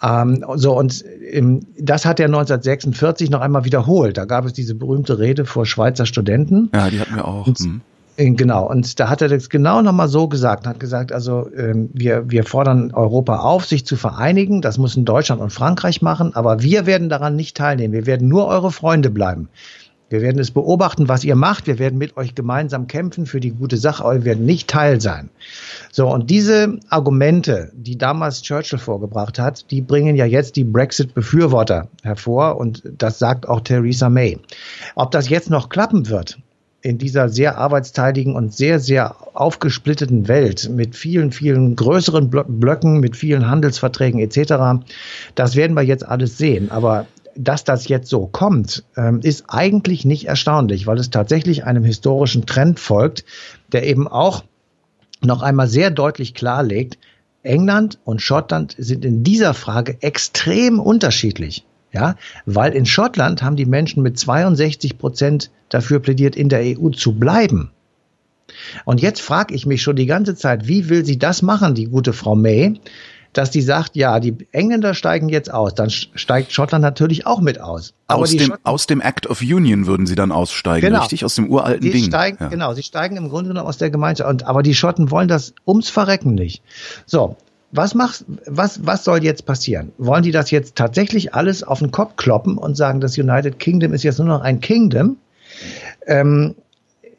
Ähm, 0.03 0.45
so, 0.55 0.79
und 0.79 1.05
ähm, 1.31 1.66
das 1.79 2.05
hat 2.05 2.21
er 2.21 2.27
1946 2.27 3.31
noch 3.31 3.40
einmal 3.40 3.64
wiederholt. 3.64 4.16
Da 4.16 4.25
gab 4.25 4.45
es 4.45 4.53
diese 4.53 4.75
berühmte 4.75 5.19
Rede 5.19 5.45
vor 5.45 5.66
Schweizer 5.66 6.07
Studenten. 6.07 6.71
Ja, 6.75 6.90
die 6.90 7.01
hatten 7.01 7.14
wir 7.14 7.27
auch. 7.27 7.47
Und, 7.47 7.59
hm. 7.59 7.81
Äh, 8.17 8.31
genau, 8.31 8.69
und 8.69 8.99
da 8.99 9.09
hat 9.09 9.23
er 9.23 9.29
das 9.29 9.49
genau 9.49 9.83
nochmal 9.83 10.09
so 10.09 10.29
gesagt, 10.29 10.67
hat 10.67 10.81
gesagt, 10.81 11.13
also 11.13 11.49
ähm, 11.57 11.91
wir, 11.93 12.31
wir 12.31 12.45
fordern 12.45 12.93
Europa 12.93 13.41
auf, 13.41 13.67
sich 13.67 13.87
zu 13.87 13.97
vereinigen, 13.97 14.63
das 14.63 14.79
müssen 14.79 15.05
Deutschland 15.05 15.41
und 15.41 15.53
Frankreich 15.53 16.03
machen, 16.03 16.35
aber 16.35 16.63
wir 16.63 16.87
werden 16.87 17.09
daran 17.09 17.37
nicht 17.37 17.57
teilnehmen, 17.57 17.95
wir 17.95 18.07
werden 18.07 18.29
nur 18.29 18.47
eure 18.47 18.73
Freunde 18.73 19.11
bleiben. 19.11 19.49
Wir 20.09 20.23
werden 20.23 20.39
es 20.39 20.53
beobachten, 20.53 21.09
was 21.09 21.25
ihr 21.25 21.35
macht. 21.35 21.67
Wir 21.67 21.81
werden 21.81 21.99
mit 21.99 22.17
euch 22.17 22.37
gemeinsam 22.37 22.87
kämpfen 22.87 23.27
für 23.27 23.41
die 23.41 23.51
gute 23.51 23.77
Sache, 23.77 24.05
aber 24.05 24.15
wir 24.15 24.25
werden 24.25 24.47
nicht 24.47 24.69
Teil 24.69 25.01
sein. 25.01 25.31
So, 25.91 26.09
und 26.09 26.31
diese 26.31 26.79
Argumente, 26.89 27.73
die 27.75 27.99
damals 27.99 28.43
Churchill 28.43 28.79
vorgebracht 28.79 29.41
hat, 29.41 29.69
die 29.73 29.81
bringen 29.81 30.15
ja 30.15 30.25
jetzt 30.25 30.55
die 30.55 30.63
Brexit-Befürworter 30.63 31.89
hervor 32.05 32.57
und 32.59 32.85
das 32.99 33.19
sagt 33.19 33.49
auch 33.49 33.61
Theresa 33.63 34.09
May. 34.09 34.39
Ob 34.95 35.11
das 35.11 35.29
jetzt 35.29 35.51
noch 35.51 35.71
klappen 35.71 36.09
wird, 36.09 36.39
in 36.87 36.99
dieser 36.99 37.29
sehr 37.29 37.59
arbeitsteiligen 37.59 38.37
und 38.37 38.55
sehr, 38.55 38.79
sehr 38.79 39.16
aufgesplitteten 39.35 40.29
Welt 40.29 40.70
mit 40.70 40.94
vielen, 40.94 41.33
vielen 41.33 41.75
größeren 41.75 42.31
Blöcken, 42.31 43.01
mit 43.01 43.16
vielen 43.16 43.51
Handelsverträgen 43.51 44.20
etc., 44.20 44.87
das 45.35 45.57
werden 45.57 45.75
wir 45.75 45.83
jetzt 45.83 46.07
alles 46.07 46.38
sehen. 46.38 46.70
Aber 46.70 47.07
dass 47.35 47.64
das 47.64 47.88
jetzt 47.88 48.09
so 48.09 48.29
kommt, 48.29 48.85
ähm, 48.96 49.20
ist 49.20 49.46
eigentlich 49.49 50.05
nicht 50.05 50.29
erstaunlich, 50.29 50.87
weil 50.87 50.99
es 50.99 51.11
tatsächlich 51.11 51.64
einem 51.64 51.83
historischen 51.83 52.46
Trend 52.46 52.79
folgt, 52.79 53.25
der 53.72 53.85
eben 53.85 54.07
auch 54.07 54.44
noch 55.25 55.42
einmal 55.42 55.66
sehr 55.66 55.90
deutlich 55.90 56.35
klarlegt, 56.35 56.99
England 57.42 57.99
und 58.05 58.22
Schottland 58.22 58.77
sind 58.79 59.05
in 59.05 59.25
dieser 59.25 59.55
Frage 59.55 59.96
extrem 60.03 60.79
unterschiedlich. 60.79 61.64
Ja, 61.92 62.16
weil 62.44 62.72
in 62.72 62.85
Schottland 62.85 63.42
haben 63.42 63.57
die 63.57 63.64
Menschen 63.64 64.03
mit 64.03 64.18
62 64.18 64.99
Prozent 64.99 65.51
dafür 65.68 66.01
plädiert, 66.01 66.37
in 66.37 66.49
der 66.49 66.61
EU 66.79 66.90
zu 66.90 67.18
bleiben. 67.18 67.70
Und 68.85 69.01
jetzt 69.01 69.22
frage 69.22 69.55
ich 69.55 69.66
mich 69.66 69.83
schon 69.83 69.96
die 69.96 70.07
ganze 70.07 70.35
Zeit, 70.35 70.68
wie 70.68 70.88
will 70.88 71.05
sie 71.05 71.18
das 71.18 71.42
machen, 71.42 71.75
die 71.75 71.87
gute 71.87 72.12
Frau 72.12 72.35
May, 72.35 72.81
dass 73.33 73.51
die 73.51 73.61
sagt, 73.61 73.96
ja, 73.96 74.18
die 74.18 74.35
Engländer 74.53 74.94
steigen 74.94 75.29
jetzt 75.29 75.53
aus, 75.53 75.75
dann 75.75 75.90
steigt 75.90 76.53
Schottland 76.53 76.83
natürlich 76.83 77.27
auch 77.27 77.40
mit 77.40 77.61
aus. 77.61 77.92
Aber 78.07 78.22
aus, 78.22 78.31
dem, 78.31 78.55
aus 78.62 78.87
dem 78.87 79.01
Act 79.01 79.27
of 79.27 79.42
Union 79.42 79.87
würden 79.87 80.07
sie 80.07 80.14
dann 80.14 80.33
aussteigen, 80.33 80.87
genau. 80.87 81.01
richtig? 81.01 81.25
Aus 81.25 81.35
dem 81.35 81.51
uralten 81.51 81.83
die 81.83 81.90
Ding. 81.90 82.05
Steigen, 82.05 82.38
ja. 82.40 82.49
Genau, 82.49 82.72
sie 82.72 82.83
steigen 82.83 83.16
im 83.16 83.29
Grunde 83.29 83.49
genommen 83.49 83.68
aus 83.68 83.79
der 83.79 83.90
Gemeinschaft. 83.90 84.31
Und, 84.31 84.44
aber 84.44 84.62
die 84.62 84.75
Schotten 84.75 85.11
wollen 85.11 85.29
das 85.29 85.55
ums 85.66 85.90
Verrecken 85.90 86.35
nicht. 86.35 86.62
So, 87.05 87.37
was 87.73 87.95
macht, 87.95 88.25
was, 88.47 88.87
was 88.87 89.05
soll 89.05 89.23
jetzt 89.23 89.45
passieren? 89.45 89.93
Wollen 89.99 90.23
die 90.23 90.31
das 90.31 90.51
jetzt 90.51 90.77
tatsächlich 90.77 91.35
alles 91.35 91.63
auf 91.63 91.81
den 91.81 91.91
Kopf 91.91 92.17
kloppen 92.17 92.59
und 92.59 92.77
sagen, 92.77 93.01
das 93.01 93.19
United 93.19 93.59
Kingdom 93.59 93.93
ist 93.93 94.03
jetzt 94.03 94.19
nur 94.19 94.29
noch 94.29 94.41
ein 94.41 94.61
Kingdom? 94.61 95.17
Ähm, 96.07 96.55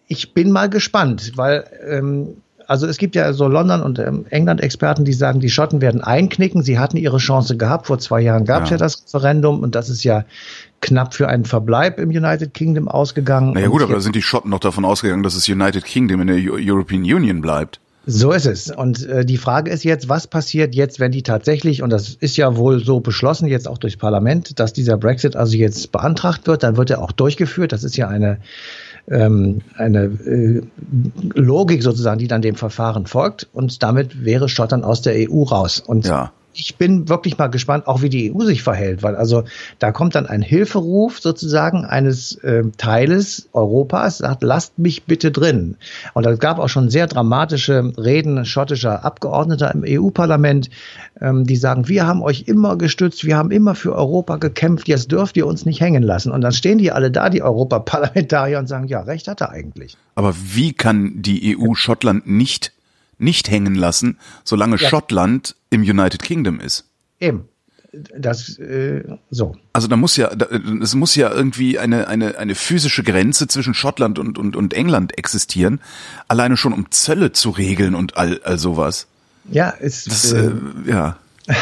ich 0.07 0.33
bin 0.33 0.51
mal 0.51 0.69
gespannt, 0.69 1.33
weil 1.35 1.65
ähm, 1.87 2.37
also 2.67 2.85
es 2.85 2.97
gibt 2.97 3.15
ja 3.15 3.31
so 3.31 3.47
London- 3.47 3.81
und 3.81 3.97
ähm, 3.97 4.25
England-Experten, 4.29 5.05
die 5.05 5.13
sagen, 5.13 5.39
die 5.39 5.49
Schotten 5.49 5.81
werden 5.81 6.01
einknicken. 6.01 6.63
Sie 6.63 6.77
hatten 6.77 6.97
ihre 6.97 7.17
Chance 7.17 7.55
gehabt. 7.55 7.87
Vor 7.87 7.97
zwei 7.99 8.19
Jahren 8.21 8.43
gab 8.43 8.63
es 8.63 8.69
ja. 8.69 8.75
ja. 8.75 8.79
das 8.79 9.03
Referendum 9.05 9.61
und 9.61 9.73
das 9.73 9.89
ist 9.89 10.03
ja 10.03 10.25
knapp 10.81 11.13
für 11.13 11.29
einen 11.29 11.45
Verbleib 11.45 11.97
im 11.97 12.09
United 12.09 12.53
Kingdom 12.53 12.89
ausgegangen. 12.89 13.53
Naja 13.53 13.69
gut, 13.69 13.81
aber 13.81 13.93
da 13.93 13.99
sind 14.01 14.15
die 14.15 14.21
Schotten 14.21 14.51
noch 14.51 14.59
davon 14.59 14.83
ausgegangen, 14.83 15.23
dass 15.23 15.35
das 15.35 15.47
United 15.47 15.85
Kingdom 15.85 16.21
in 16.21 16.27
der 16.27 16.37
European 16.37 17.01
Union 17.01 17.41
bleibt. 17.41 17.79
So 18.09 18.31
ist 18.31 18.45
es. 18.45 18.71
Und 18.71 19.05
äh, 19.05 19.25
die 19.25 19.35
Frage 19.35 19.69
ist 19.69 19.83
jetzt, 19.83 20.07
was 20.07 20.27
passiert 20.27 20.73
jetzt, 20.73 21.01
wenn 21.01 21.11
die 21.11 21.23
tatsächlich, 21.23 21.83
und 21.83 21.89
das 21.89 22.15
ist 22.15 22.37
ja 22.37 22.55
wohl 22.55 22.81
so 22.81 23.01
beschlossen 23.01 23.47
jetzt 23.47 23.67
auch 23.67 23.77
durchs 23.77 23.97
Parlament, 23.97 24.59
dass 24.61 24.71
dieser 24.71 24.95
Brexit 24.95 25.35
also 25.35 25.57
jetzt 25.57 25.91
beantragt 25.91 26.47
wird, 26.47 26.63
dann 26.63 26.77
wird 26.77 26.89
er 26.89 27.01
auch 27.01 27.11
durchgeführt. 27.11 27.73
Das 27.73 27.83
ist 27.83 27.97
ja 27.97 28.07
eine 28.07 28.39
ähm, 29.09 29.59
eine 29.75 30.05
äh, 30.05 30.61
Logik 31.33 31.83
sozusagen, 31.83 32.17
die 32.17 32.27
dann 32.27 32.41
dem 32.41 32.55
Verfahren 32.55 33.07
folgt 33.07 33.47
und 33.51 33.83
damit 33.83 34.23
wäre 34.23 34.47
Schottland 34.47 34.85
aus 34.85 35.01
der 35.01 35.29
EU 35.29 35.43
raus. 35.43 35.81
Und 35.85 36.07
ja 36.07 36.31
ich 36.57 36.75
bin 36.75 37.07
wirklich 37.07 37.37
mal 37.37 37.47
gespannt, 37.47 37.87
auch 37.87 38.01
wie 38.01 38.09
die 38.09 38.33
EU 38.33 38.41
sich 38.41 38.63
verhält, 38.63 39.03
weil 39.03 39.15
also 39.15 39.43
da 39.79 39.91
kommt 39.91 40.15
dann 40.15 40.25
ein 40.25 40.41
Hilferuf 40.41 41.19
sozusagen 41.19 41.85
eines 41.85 42.35
äh, 42.43 42.63
Teiles 42.77 43.47
Europas, 43.53 44.19
sagt, 44.19 44.43
lasst 44.43 44.79
mich 44.79 45.03
bitte 45.03 45.31
drin. 45.31 45.77
Und 46.13 46.25
es 46.25 46.39
gab 46.39 46.59
auch 46.59 46.69
schon 46.69 46.89
sehr 46.89 47.07
dramatische 47.07 47.93
Reden 47.97 48.45
schottischer 48.45 49.05
Abgeordneter 49.05 49.73
im 49.73 49.83
EU-Parlament, 49.85 50.69
ähm, 51.21 51.45
die 51.45 51.55
sagen, 51.55 51.87
wir 51.87 52.07
haben 52.07 52.21
euch 52.21 52.43
immer 52.47 52.77
gestützt, 52.77 53.25
wir 53.25 53.37
haben 53.37 53.51
immer 53.51 53.75
für 53.75 53.95
Europa 53.95 54.37
gekämpft, 54.37 54.87
jetzt 54.87 55.11
dürft 55.11 55.37
ihr 55.37 55.45
uns 55.45 55.65
nicht 55.65 55.81
hängen 55.81 56.03
lassen. 56.03 56.31
Und 56.31 56.41
dann 56.41 56.51
stehen 56.51 56.79
die 56.79 56.91
alle 56.91 57.11
da, 57.11 57.29
die 57.29 57.41
Europaparlamentarier, 57.41 58.59
und 58.59 58.67
sagen, 58.67 58.87
ja, 58.87 59.01
recht 59.01 59.27
hat 59.27 59.41
er 59.41 59.51
eigentlich. 59.51 59.97
Aber 60.15 60.33
wie 60.35 60.73
kann 60.73 61.21
die 61.21 61.57
EU 61.57 61.75
Schottland 61.75 62.27
nicht 62.27 62.71
nicht 63.17 63.49
hängen 63.49 63.75
lassen, 63.75 64.17
solange 64.43 64.77
ja. 64.77 64.89
Schottland 64.89 65.55
im 65.69 65.81
United 65.81 66.21
Kingdom 66.21 66.59
ist. 66.59 66.85
Eben. 67.19 67.47
Das 68.17 68.59
äh, 68.59 69.03
so. 69.29 69.55
Also 69.73 69.87
da 69.87 69.95
muss 69.95 70.17
ja, 70.17 70.29
es 70.81 70.93
muss 70.93 71.15
ja 71.15 71.31
irgendwie 71.31 71.79
eine 71.79 72.07
eine 72.07 72.37
eine 72.37 72.53
physische 72.53 73.01
Grenze 73.01 73.47
zwischen 73.47 73.73
Schottland 73.73 74.19
und 74.19 74.37
und 74.37 74.55
und 74.55 74.73
England 74.73 75.17
existieren, 75.17 75.79
alleine 76.27 76.57
schon 76.57 76.73
um 76.73 76.91
Zölle 76.91 77.31
zu 77.31 77.49
regeln 77.49 77.95
und 77.95 78.17
all 78.17 78.41
all 78.43 78.59
sowas. 78.59 79.07
Ja, 79.49 79.69
ist 79.69 80.07
das, 80.07 80.31
äh, 80.33 80.47
äh, 80.47 80.53
ja. 80.85 81.17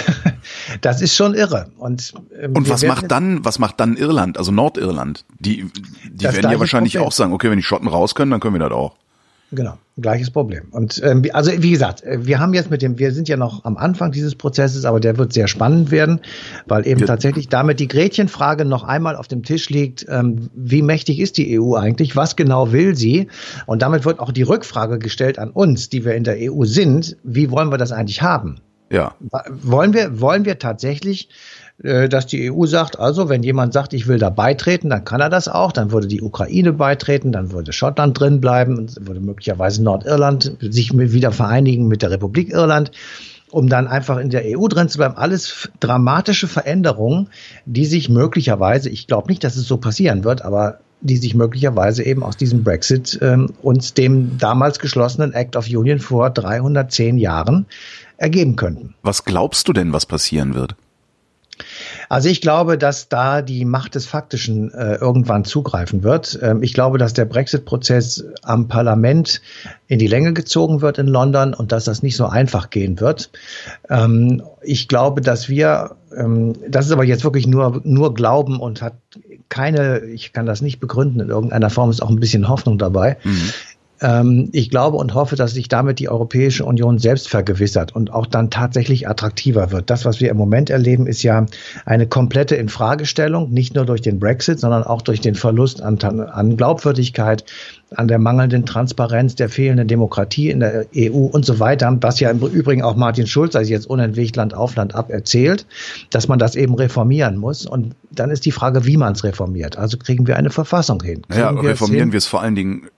das 0.81 1.01
ist 1.01 1.15
schon 1.15 1.35
irre. 1.35 1.67
Und, 1.77 2.13
ähm, 2.39 2.55
und 2.55 2.69
was 2.69 2.83
macht 2.83 3.11
dann, 3.11 3.45
was 3.45 3.59
macht 3.59 3.79
dann 3.79 3.97
Irland, 3.97 4.37
also 4.37 4.51
Nordirland? 4.51 5.25
Die, 5.39 5.69
die 6.09 6.23
werden 6.23 6.51
ja 6.51 6.59
wahrscheinlich 6.59 6.93
Problem. 6.93 7.07
auch 7.07 7.11
sagen, 7.11 7.33
okay, 7.33 7.51
wenn 7.51 7.57
die 7.57 7.63
Schotten 7.63 7.87
raus 7.87 8.15
können, 8.15 8.31
dann 8.31 8.39
können 8.39 8.55
wir 8.55 8.59
das 8.59 8.71
auch. 8.71 8.95
Genau, 9.51 9.77
gleiches 9.97 10.31
Problem. 10.31 10.63
Und 10.71 11.01
ähm, 11.03 11.23
also 11.33 11.51
wie 11.57 11.69
gesagt, 11.69 12.03
äh, 12.03 12.25
wir 12.25 12.39
haben 12.39 12.53
jetzt 12.53 12.71
mit 12.71 12.81
dem, 12.81 12.97
wir 12.97 13.11
sind 13.11 13.29
ja 13.29 13.37
noch 13.37 13.63
am 13.63 13.77
Anfang 13.77 14.11
dieses 14.11 14.35
Prozesses, 14.35 14.85
aber 14.85 14.99
der 14.99 15.17
wird 15.17 15.33
sehr 15.33 15.47
spannend 15.47 15.91
werden, 15.91 16.19
weil 16.65 16.87
eben 16.87 17.01
ja. 17.01 17.05
tatsächlich 17.05 17.47
damit 17.47 17.79
die 17.79 17.87
Gretchenfrage 17.87 18.65
noch 18.65 18.83
einmal 18.83 19.15
auf 19.15 19.27
dem 19.27 19.43
Tisch 19.43 19.69
liegt, 19.69 20.05
ähm, 20.09 20.49
wie 20.55 20.81
mächtig 20.81 21.19
ist 21.19 21.37
die 21.37 21.59
EU 21.59 21.75
eigentlich, 21.75 22.15
was 22.15 22.35
genau 22.35 22.71
will 22.71 22.95
sie? 22.95 23.27
Und 23.67 23.83
damit 23.83 24.03
wird 24.03 24.19
auch 24.19 24.31
die 24.31 24.43
Rückfrage 24.43 24.97
gestellt 24.97 25.37
an 25.37 25.51
uns, 25.51 25.89
die 25.89 26.03
wir 26.05 26.15
in 26.15 26.23
der 26.23 26.37
EU 26.39 26.65
sind, 26.65 27.17
wie 27.23 27.51
wollen 27.51 27.69
wir 27.69 27.77
das 27.77 27.91
eigentlich 27.91 28.23
haben? 28.23 28.61
Ja. 28.91 29.15
Wollen 29.61 29.93
wir, 29.93 30.21
wollen 30.21 30.45
wir 30.45 30.59
tatsächlich 30.59 31.29
dass 31.77 32.25
die 32.25 32.51
EU 32.51 32.65
sagt, 32.65 32.99
also 32.99 33.27
wenn 33.27 33.43
jemand 33.43 33.73
sagt, 33.73 33.93
ich 33.93 34.07
will 34.07 34.17
da 34.17 34.29
beitreten, 34.29 34.89
dann 34.89 35.03
kann 35.03 35.19
er 35.19 35.29
das 35.29 35.47
auch, 35.47 35.73
dann 35.73 35.91
würde 35.91 36.07
die 36.07 36.21
Ukraine 36.21 36.71
beitreten, 36.71 37.31
dann 37.33 37.51
würde 37.51 37.73
Schottland 37.73 38.17
drin 38.17 38.39
bleiben, 38.39 38.87
würde 38.99 39.19
möglicherweise 39.19 39.83
Nordirland 39.83 40.55
sich 40.61 40.97
wieder 40.97 41.31
vereinigen 41.31 41.87
mit 41.87 42.01
der 42.01 42.11
Republik 42.11 42.51
Irland 42.51 42.91
um 43.51 43.69
dann 43.69 43.87
einfach 43.87 44.17
in 44.17 44.31
der 44.31 44.43
EU 44.45 44.67
drin 44.67 44.89
zu 44.89 44.97
bleiben. 44.97 45.15
Alles 45.15 45.69
dramatische 45.79 46.47
Veränderungen, 46.47 47.29
die 47.65 47.85
sich 47.85 48.09
möglicherweise, 48.09 48.89
ich 48.89 49.07
glaube 49.07 49.29
nicht, 49.29 49.45
dass 49.45 49.55
es 49.55 49.65
so 49.65 49.77
passieren 49.77 50.25
wird, 50.25 50.41
aber 50.41 50.79
die 50.99 51.15
sich 51.15 51.35
möglicherweise 51.35 52.03
eben 52.03 52.21
aus 52.21 52.35
diesem 52.35 52.63
Brexit 52.63 53.17
ähm, 53.21 53.53
und 53.61 53.97
dem 53.97 54.37
damals 54.39 54.79
geschlossenen 54.79 55.33
Act 55.33 55.55
of 55.55 55.67
Union 55.67 55.99
vor 55.99 56.31
310 56.31 57.17
Jahren 57.17 57.65
ergeben 58.17 58.55
könnten. 58.55 58.95
Was 59.03 59.23
glaubst 59.23 59.67
du 59.67 59.73
denn, 59.73 59.93
was 59.93 60.05
passieren 60.05 60.53
wird? 60.53 60.75
Also 62.09 62.29
ich 62.29 62.41
glaube, 62.41 62.77
dass 62.77 63.09
da 63.09 63.41
die 63.41 63.65
Macht 63.65 63.95
des 63.95 64.05
Faktischen 64.05 64.73
äh, 64.73 64.95
irgendwann 64.95 65.45
zugreifen 65.45 66.03
wird. 66.03 66.39
Ähm, 66.41 66.63
ich 66.63 66.73
glaube, 66.73 66.97
dass 66.97 67.13
der 67.13 67.25
Brexit-Prozess 67.25 68.25
am 68.43 68.67
Parlament 68.67 69.41
in 69.87 69.99
die 69.99 70.07
Länge 70.07 70.33
gezogen 70.33 70.81
wird 70.81 70.97
in 70.97 71.07
London 71.07 71.53
und 71.53 71.71
dass 71.71 71.85
das 71.85 72.03
nicht 72.03 72.15
so 72.15 72.25
einfach 72.25 72.69
gehen 72.69 72.99
wird. 72.99 73.31
Ähm, 73.89 74.43
ich 74.61 74.87
glaube, 74.87 75.21
dass 75.21 75.49
wir, 75.49 75.95
ähm, 76.15 76.53
das 76.67 76.87
ist 76.87 76.91
aber 76.91 77.03
jetzt 77.03 77.23
wirklich 77.23 77.47
nur, 77.47 77.81
nur 77.83 78.13
Glauben 78.13 78.59
und 78.59 78.81
hat 78.81 78.95
keine, 79.49 79.99
ich 79.99 80.33
kann 80.33 80.45
das 80.45 80.61
nicht 80.61 80.79
begründen 80.79 81.19
in 81.19 81.29
irgendeiner 81.29 81.69
Form, 81.69 81.89
ist 81.89 82.01
auch 82.01 82.09
ein 82.09 82.19
bisschen 82.19 82.47
Hoffnung 82.47 82.77
dabei. 82.77 83.17
Mhm. 83.23 83.51
Ähm, 84.01 84.49
ich 84.51 84.69
glaube 84.69 84.97
und 84.97 85.13
hoffe, 85.13 85.35
dass 85.35 85.53
sich 85.53 85.69
damit 85.69 85.99
die 85.99 86.09
Europäische 86.09 86.65
Union 86.65 86.97
selbst 86.97 87.29
vergewissert 87.29 87.95
und 87.95 88.11
auch 88.11 88.25
dann 88.25 88.49
tatsächlich 88.49 89.07
attraktiver 89.07 89.71
wird. 89.71 89.89
Das, 89.89 90.05
was 90.05 90.19
wir 90.19 90.29
im 90.29 90.37
Moment 90.37 90.69
erleben, 90.69 91.07
ist 91.07 91.23
ja 91.23 91.45
eine 91.85 92.07
komplette 92.07 92.55
Infragestellung, 92.55 93.51
nicht 93.51 93.75
nur 93.75 93.85
durch 93.85 94.01
den 94.01 94.19
Brexit, 94.19 94.59
sondern 94.59 94.83
auch 94.83 95.01
durch 95.01 95.21
den 95.21 95.35
Verlust 95.35 95.81
an, 95.81 95.97
an 96.03 96.57
Glaubwürdigkeit, 96.57 97.45
an 97.95 98.07
der 98.07 98.19
mangelnden 98.19 98.65
Transparenz, 98.65 99.35
der 99.35 99.47
fehlenden 99.47 99.87
Demokratie 99.87 100.49
in 100.49 100.59
der 100.59 100.85
EU 100.95 101.25
und 101.25 101.45
so 101.45 101.59
weiter, 101.59 101.95
was 102.01 102.19
ja 102.19 102.31
im 102.31 102.39
Übrigen 102.39 102.81
auch 102.81 102.95
Martin 102.95 103.27
Schulz, 103.27 103.55
also 103.55 103.71
jetzt 103.71 103.87
unentwegt 103.87 104.35
Land 104.35 104.53
auf 104.53 104.75
Land 104.75 104.95
ab, 104.95 105.09
erzählt, 105.09 105.65
dass 106.09 106.27
man 106.27 106.39
das 106.39 106.55
eben 106.55 106.73
reformieren 106.73 107.37
muss. 107.37 107.65
Und 107.65 107.95
dann 108.11 108.29
ist 108.29 108.45
die 108.45 108.51
Frage, 108.51 108.85
wie 108.85 108.97
man 108.97 109.13
es 109.13 109.23
reformiert. 109.23 109.77
Also 109.77 109.97
kriegen 109.97 110.27
wir 110.27 110.35
eine 110.35 110.49
Verfassung 110.49 111.01
hin? 111.01 111.21
Kriegen 111.29 111.39
ja, 111.39 111.49
reformieren 111.51 112.11
wir 112.11 112.17
es 112.17 112.25
vor 112.25 112.41
allen 112.41 112.55
Dingen 112.55 112.89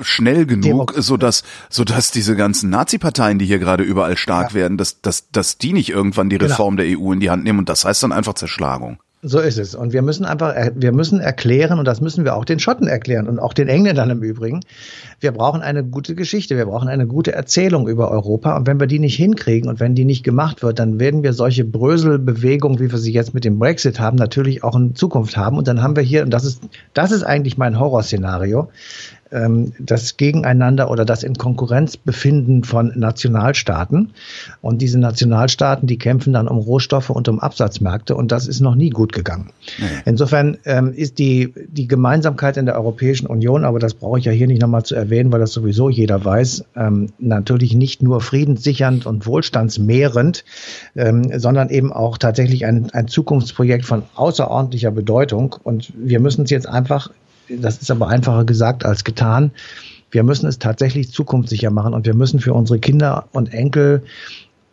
schnell 0.00 0.46
genug, 0.46 0.94
so 0.96 1.16
dass 1.16 1.42
so 1.68 1.84
dass 1.84 2.12
diese 2.12 2.36
ganzen 2.36 2.70
Nazi-Parteien, 2.70 3.38
die 3.38 3.46
hier 3.46 3.58
gerade 3.58 3.84
überall 3.84 4.16
stark 4.16 4.50
ja. 4.50 4.54
werden, 4.54 4.78
dass, 4.78 5.00
dass, 5.02 5.30
dass 5.30 5.58
die 5.58 5.72
nicht 5.72 5.90
irgendwann 5.90 6.30
die. 6.30 6.36
Reform 6.36 6.76
genau. 6.76 6.88
der 6.88 6.98
EU 6.98 7.12
in 7.12 7.20
die 7.20 7.30
Hand 7.30 7.44
nehmen 7.44 7.58
und 7.60 7.68
das 7.68 7.84
heißt 7.84 8.02
dann 8.02 8.12
einfach 8.12 8.34
Zerschlagung. 8.34 8.98
So 9.22 9.40
ist 9.40 9.58
es. 9.58 9.74
Und 9.74 9.92
wir 9.92 10.02
müssen 10.02 10.24
einfach, 10.24 10.54
wir 10.76 10.92
müssen 10.92 11.18
erklären, 11.20 11.80
und 11.80 11.86
das 11.86 12.00
müssen 12.00 12.24
wir 12.24 12.36
auch 12.36 12.44
den 12.44 12.60
Schotten 12.60 12.86
erklären 12.86 13.26
und 13.26 13.40
auch 13.40 13.54
den 13.54 13.66
Engländern 13.66 14.10
im 14.10 14.22
Übrigen. 14.22 14.60
Wir 15.18 15.32
brauchen 15.32 15.62
eine 15.62 15.82
gute 15.82 16.14
Geschichte, 16.14 16.56
wir 16.56 16.66
brauchen 16.66 16.86
eine 16.86 17.08
gute 17.08 17.32
Erzählung 17.32 17.88
über 17.88 18.10
Europa. 18.10 18.56
Und 18.56 18.68
wenn 18.68 18.78
wir 18.78 18.86
die 18.86 19.00
nicht 19.00 19.16
hinkriegen 19.16 19.68
und 19.68 19.80
wenn 19.80 19.96
die 19.96 20.04
nicht 20.04 20.22
gemacht 20.22 20.62
wird, 20.62 20.78
dann 20.78 21.00
werden 21.00 21.24
wir 21.24 21.32
solche 21.32 21.64
Bröselbewegungen, 21.64 22.78
wie 22.78 22.92
wir 22.92 22.98
sie 22.98 23.12
jetzt 23.12 23.34
mit 23.34 23.44
dem 23.44 23.58
Brexit 23.58 23.98
haben, 23.98 24.16
natürlich 24.16 24.62
auch 24.62 24.76
in 24.76 24.94
Zukunft 24.94 25.36
haben. 25.36 25.56
Und 25.56 25.66
dann 25.66 25.82
haben 25.82 25.96
wir 25.96 26.04
hier, 26.04 26.22
und 26.22 26.30
das 26.30 26.44
ist, 26.44 26.62
das 26.94 27.10
ist 27.10 27.24
eigentlich 27.24 27.58
mein 27.58 27.80
Horrorszenario, 27.80 28.68
das 29.30 30.16
Gegeneinander 30.16 30.90
oder 30.90 31.04
das 31.04 31.22
in 31.22 31.34
Konkurrenz 31.34 31.96
befinden 31.96 32.62
von 32.64 32.92
Nationalstaaten. 32.94 34.12
Und 34.62 34.82
diese 34.82 34.98
Nationalstaaten, 34.98 35.86
die 35.88 35.98
kämpfen 35.98 36.32
dann 36.32 36.48
um 36.48 36.58
Rohstoffe 36.58 37.10
und 37.10 37.28
um 37.28 37.40
Absatzmärkte 37.40 38.14
und 38.14 38.30
das 38.30 38.46
ist 38.46 38.60
noch 38.60 38.74
nie 38.74 38.90
gut 38.90 39.12
gegangen. 39.12 39.50
Insofern 40.04 40.58
ähm, 40.64 40.92
ist 40.92 41.18
die, 41.18 41.52
die 41.68 41.88
Gemeinsamkeit 41.88 42.56
in 42.56 42.66
der 42.66 42.76
Europäischen 42.76 43.26
Union, 43.26 43.64
aber 43.64 43.78
das 43.78 43.94
brauche 43.94 44.18
ich 44.18 44.24
ja 44.24 44.32
hier 44.32 44.46
nicht 44.46 44.62
nochmal 44.62 44.84
zu 44.84 44.94
erwähnen, 44.94 45.32
weil 45.32 45.40
das 45.40 45.52
sowieso 45.52 45.88
jeder 45.88 46.24
weiß, 46.24 46.64
ähm, 46.76 47.12
natürlich 47.18 47.74
nicht 47.74 48.02
nur 48.02 48.20
friedenssichernd 48.20 49.06
und 49.06 49.26
wohlstandsmehrend, 49.26 50.44
ähm, 50.94 51.38
sondern 51.38 51.68
eben 51.70 51.92
auch 51.92 52.18
tatsächlich 52.18 52.64
ein, 52.66 52.90
ein 52.92 53.08
Zukunftsprojekt 53.08 53.84
von 53.84 54.02
außerordentlicher 54.14 54.90
Bedeutung. 54.90 55.56
Und 55.62 55.92
wir 55.96 56.20
müssen 56.20 56.44
es 56.44 56.50
jetzt 56.50 56.68
einfach 56.68 57.10
das 57.48 57.78
ist 57.78 57.90
aber 57.90 58.08
einfacher 58.08 58.44
gesagt 58.44 58.84
als 58.84 59.04
getan. 59.04 59.52
Wir 60.10 60.22
müssen 60.22 60.46
es 60.46 60.58
tatsächlich 60.58 61.10
zukunftssicher 61.10 61.70
machen 61.70 61.94
und 61.94 62.06
wir 62.06 62.14
müssen 62.14 62.40
für 62.40 62.54
unsere 62.54 62.78
Kinder 62.78 63.28
und 63.32 63.52
Enkel 63.52 64.02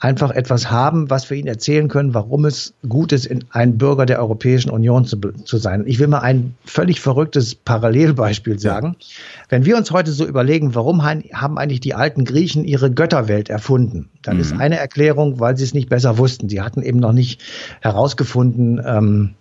einfach 0.03 0.31
etwas 0.31 0.69
haben, 0.69 1.09
was 1.09 1.29
wir 1.29 1.38
ihnen 1.38 1.47
erzählen 1.47 1.88
können, 1.88 2.13
warum 2.13 2.43
es 2.43 2.73
gut 2.88 3.13
ist, 3.13 3.29
ein 3.51 3.77
Bürger 3.77 4.05
der 4.05 4.19
Europäischen 4.19 4.69
Union 4.69 5.05
zu, 5.05 5.17
zu 5.17 5.57
sein. 5.57 5.86
Ich 5.88 5.97
will 5.97 6.07
mal 6.07 6.19
ein 6.19 6.55
völlig 6.65 6.99
verrücktes 6.99 7.55
Parallelbeispiel 7.55 8.59
sagen. 8.59 8.97
Ja. 8.99 9.07
Wenn 9.47 9.65
wir 9.65 9.77
uns 9.77 9.91
heute 9.91 10.12
so 10.12 10.25
überlegen, 10.27 10.75
warum 10.75 11.03
haben 11.03 11.57
eigentlich 11.57 11.79
die 11.79 11.93
alten 11.93 12.25
Griechen 12.25 12.65
ihre 12.65 12.91
Götterwelt 12.91 13.49
erfunden, 13.49 14.09
dann 14.21 14.36
mhm. 14.36 14.41
ist 14.41 14.51
eine 14.51 14.77
Erklärung, 14.77 15.39
weil 15.39 15.55
sie 15.55 15.63
es 15.63 15.73
nicht 15.73 15.88
besser 15.88 16.17
wussten. 16.17 16.49
Sie 16.49 16.62
hatten 16.62 16.81
eben 16.81 16.99
noch 16.99 17.13
nicht 17.13 17.41
herausgefunden, 17.79 18.81
ähm, 18.86 19.36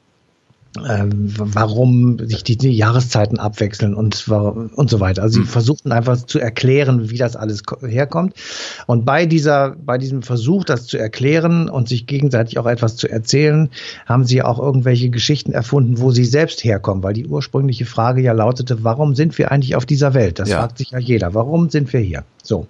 warum 0.74 2.18
sich 2.18 2.44
die, 2.44 2.56
die, 2.56 2.70
Jahreszeiten 2.70 3.38
abwechseln 3.38 3.94
und, 3.94 4.26
und 4.28 4.88
so 4.88 5.00
weiter. 5.00 5.22
Also 5.22 5.34
sie 5.34 5.40
hm. 5.40 5.46
versuchten 5.46 5.92
einfach 5.92 6.16
zu 6.24 6.38
erklären, 6.38 7.10
wie 7.10 7.18
das 7.18 7.36
alles 7.36 7.62
herkommt. 7.86 8.34
Und 8.86 9.04
bei 9.04 9.26
dieser, 9.26 9.76
bei 9.76 9.98
diesem 9.98 10.22
Versuch, 10.22 10.64
das 10.64 10.86
zu 10.86 10.96
erklären 10.96 11.68
und 11.68 11.88
sich 11.88 12.06
gegenseitig 12.06 12.58
auch 12.58 12.66
etwas 12.66 12.96
zu 12.96 13.08
erzählen, 13.08 13.68
haben 14.06 14.24
sie 14.24 14.42
auch 14.42 14.58
irgendwelche 14.58 15.10
Geschichten 15.10 15.52
erfunden, 15.52 16.00
wo 16.00 16.10
sie 16.10 16.24
selbst 16.24 16.64
herkommen, 16.64 17.02
weil 17.02 17.12
die 17.12 17.26
ursprüngliche 17.26 17.84
Frage 17.84 18.22
ja 18.22 18.32
lautete, 18.32 18.82
warum 18.82 19.14
sind 19.14 19.36
wir 19.36 19.52
eigentlich 19.52 19.76
auf 19.76 19.84
dieser 19.84 20.14
Welt? 20.14 20.38
Das 20.38 20.48
ja. 20.48 20.58
fragt 20.58 20.78
sich 20.78 20.92
ja 20.92 20.98
jeder. 20.98 21.34
Warum 21.34 21.68
sind 21.68 21.92
wir 21.92 22.00
hier? 22.00 22.24
So. 22.42 22.66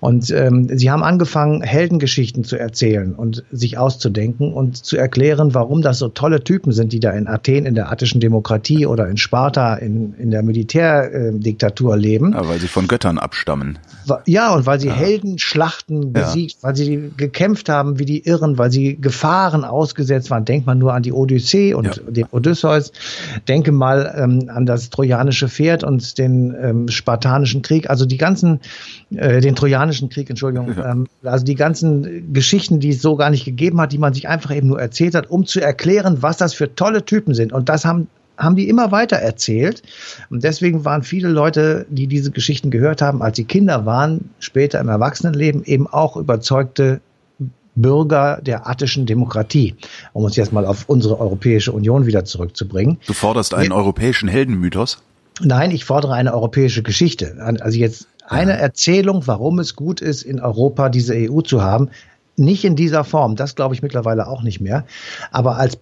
Und 0.00 0.30
ähm, 0.30 0.68
sie 0.76 0.90
haben 0.90 1.02
angefangen, 1.02 1.62
Heldengeschichten 1.62 2.44
zu 2.44 2.58
erzählen 2.58 3.14
und 3.14 3.44
sich 3.52 3.78
auszudenken 3.78 4.52
und 4.52 4.84
zu 4.84 4.96
erklären, 4.96 5.54
warum 5.54 5.82
das 5.82 5.98
so 5.98 6.08
tolle 6.08 6.42
Typen 6.42 6.72
sind, 6.72 6.92
die 6.92 7.00
da 7.00 7.10
in 7.10 7.26
Athen 7.26 7.66
in 7.66 7.74
der 7.74 7.90
attischen 7.90 8.20
Demokratie 8.20 8.86
oder 8.86 9.08
in 9.08 9.16
Sparta 9.16 9.74
in, 9.74 10.14
in 10.14 10.30
der 10.30 10.42
Militärdiktatur 10.42 11.96
leben. 11.96 12.32
Ja, 12.32 12.48
weil 12.48 12.58
sie 12.60 12.68
von 12.68 12.88
Göttern 12.88 13.18
abstammen. 13.18 13.78
Ja, 14.26 14.54
und 14.54 14.66
weil 14.66 14.80
sie 14.80 14.88
ja. 14.88 14.94
Heldenschlachten 14.94 16.12
besiegt, 16.12 16.56
ja. 16.56 16.68
weil 16.68 16.76
sie 16.76 17.10
gekämpft 17.16 17.68
haben 17.68 17.98
wie 17.98 18.04
die 18.04 18.26
Irren, 18.26 18.58
weil 18.58 18.70
sie 18.70 18.96
Gefahren 19.00 19.64
ausgesetzt 19.64 20.30
waren. 20.30 20.44
Denkt 20.44 20.66
man 20.66 20.78
nur 20.78 20.92
an 20.94 21.02
die 21.02 21.12
Odyssee 21.12 21.74
und 21.74 21.86
ja. 21.86 22.10
den 22.10 22.26
Odysseus. 22.30 22.92
Denke 23.48 23.72
mal 23.72 24.14
ähm, 24.16 24.48
an 24.48 24.66
das 24.66 24.90
trojanische 24.90 25.48
Pferd 25.48 25.84
und 25.84 26.18
den 26.18 26.54
ähm, 26.60 26.88
spartanischen 26.88 27.62
Krieg. 27.62 27.88
Also 27.88 28.06
die 28.06 28.18
ganzen, 28.18 28.60
äh, 29.14 29.40
den 29.40 29.54
trojanischen 29.54 30.08
Krieg, 30.08 30.30
Entschuldigung. 30.30 30.74
Ja. 30.76 30.92
Ähm, 30.92 31.06
also 31.22 31.44
die 31.44 31.54
ganzen 31.54 32.32
Geschichten, 32.32 32.80
die 32.80 32.90
es 32.90 33.02
so 33.02 33.16
gar 33.16 33.30
nicht 33.30 33.44
gegeben 33.44 33.80
hat, 33.80 33.92
die 33.92 33.98
man 33.98 34.14
sich 34.14 34.28
einfach 34.28 34.54
eben 34.54 34.68
nur 34.68 34.80
erzählt 34.80 35.14
hat, 35.14 35.30
um 35.30 35.46
zu 35.46 35.60
erklären, 35.60 36.18
was 36.20 36.36
das 36.36 36.54
für 36.54 36.74
tolle 36.74 37.04
Typen 37.04 37.34
sind. 37.34 37.52
Und 37.52 37.68
das 37.68 37.84
haben 37.84 38.08
haben 38.36 38.56
die 38.56 38.68
immer 38.68 38.90
weiter 38.90 39.16
erzählt. 39.16 39.82
Und 40.30 40.44
deswegen 40.44 40.84
waren 40.84 41.02
viele 41.02 41.28
Leute, 41.28 41.86
die 41.88 42.06
diese 42.06 42.30
Geschichten 42.30 42.70
gehört 42.70 43.00
haben, 43.00 43.22
als 43.22 43.36
sie 43.36 43.44
Kinder 43.44 43.86
waren, 43.86 44.30
später 44.40 44.80
im 44.80 44.88
Erwachsenenleben 44.88 45.64
eben 45.64 45.86
auch 45.86 46.16
überzeugte 46.16 47.00
Bürger 47.76 48.40
der 48.40 48.68
attischen 48.68 49.06
Demokratie, 49.06 49.74
um 50.12 50.24
uns 50.24 50.36
jetzt 50.36 50.52
mal 50.52 50.64
auf 50.64 50.84
unsere 50.88 51.18
Europäische 51.18 51.72
Union 51.72 52.06
wieder 52.06 52.24
zurückzubringen. 52.24 52.98
Du 53.06 53.12
forderst 53.12 53.54
einen 53.54 53.70
Wir, 53.70 53.76
europäischen 53.76 54.28
Heldenmythos? 54.28 55.02
Nein, 55.40 55.72
ich 55.72 55.84
fordere 55.84 56.14
eine 56.14 56.32
europäische 56.32 56.84
Geschichte. 56.84 57.36
Also 57.40 57.78
jetzt 57.78 58.06
eine 58.26 58.58
Erzählung, 58.58 59.26
warum 59.26 59.58
es 59.58 59.76
gut 59.76 60.00
ist, 60.00 60.22
in 60.22 60.40
Europa 60.40 60.88
diese 60.88 61.14
EU 61.14 61.40
zu 61.40 61.62
haben. 61.62 61.90
Nicht 62.36 62.64
in 62.64 62.74
dieser 62.74 63.04
Form, 63.04 63.36
das 63.36 63.54
glaube 63.54 63.74
ich 63.74 63.82
mittlerweile 63.82 64.26
auch 64.26 64.42
nicht 64.42 64.60
mehr. 64.60 64.84
Aber 65.30 65.56
als 65.56 65.78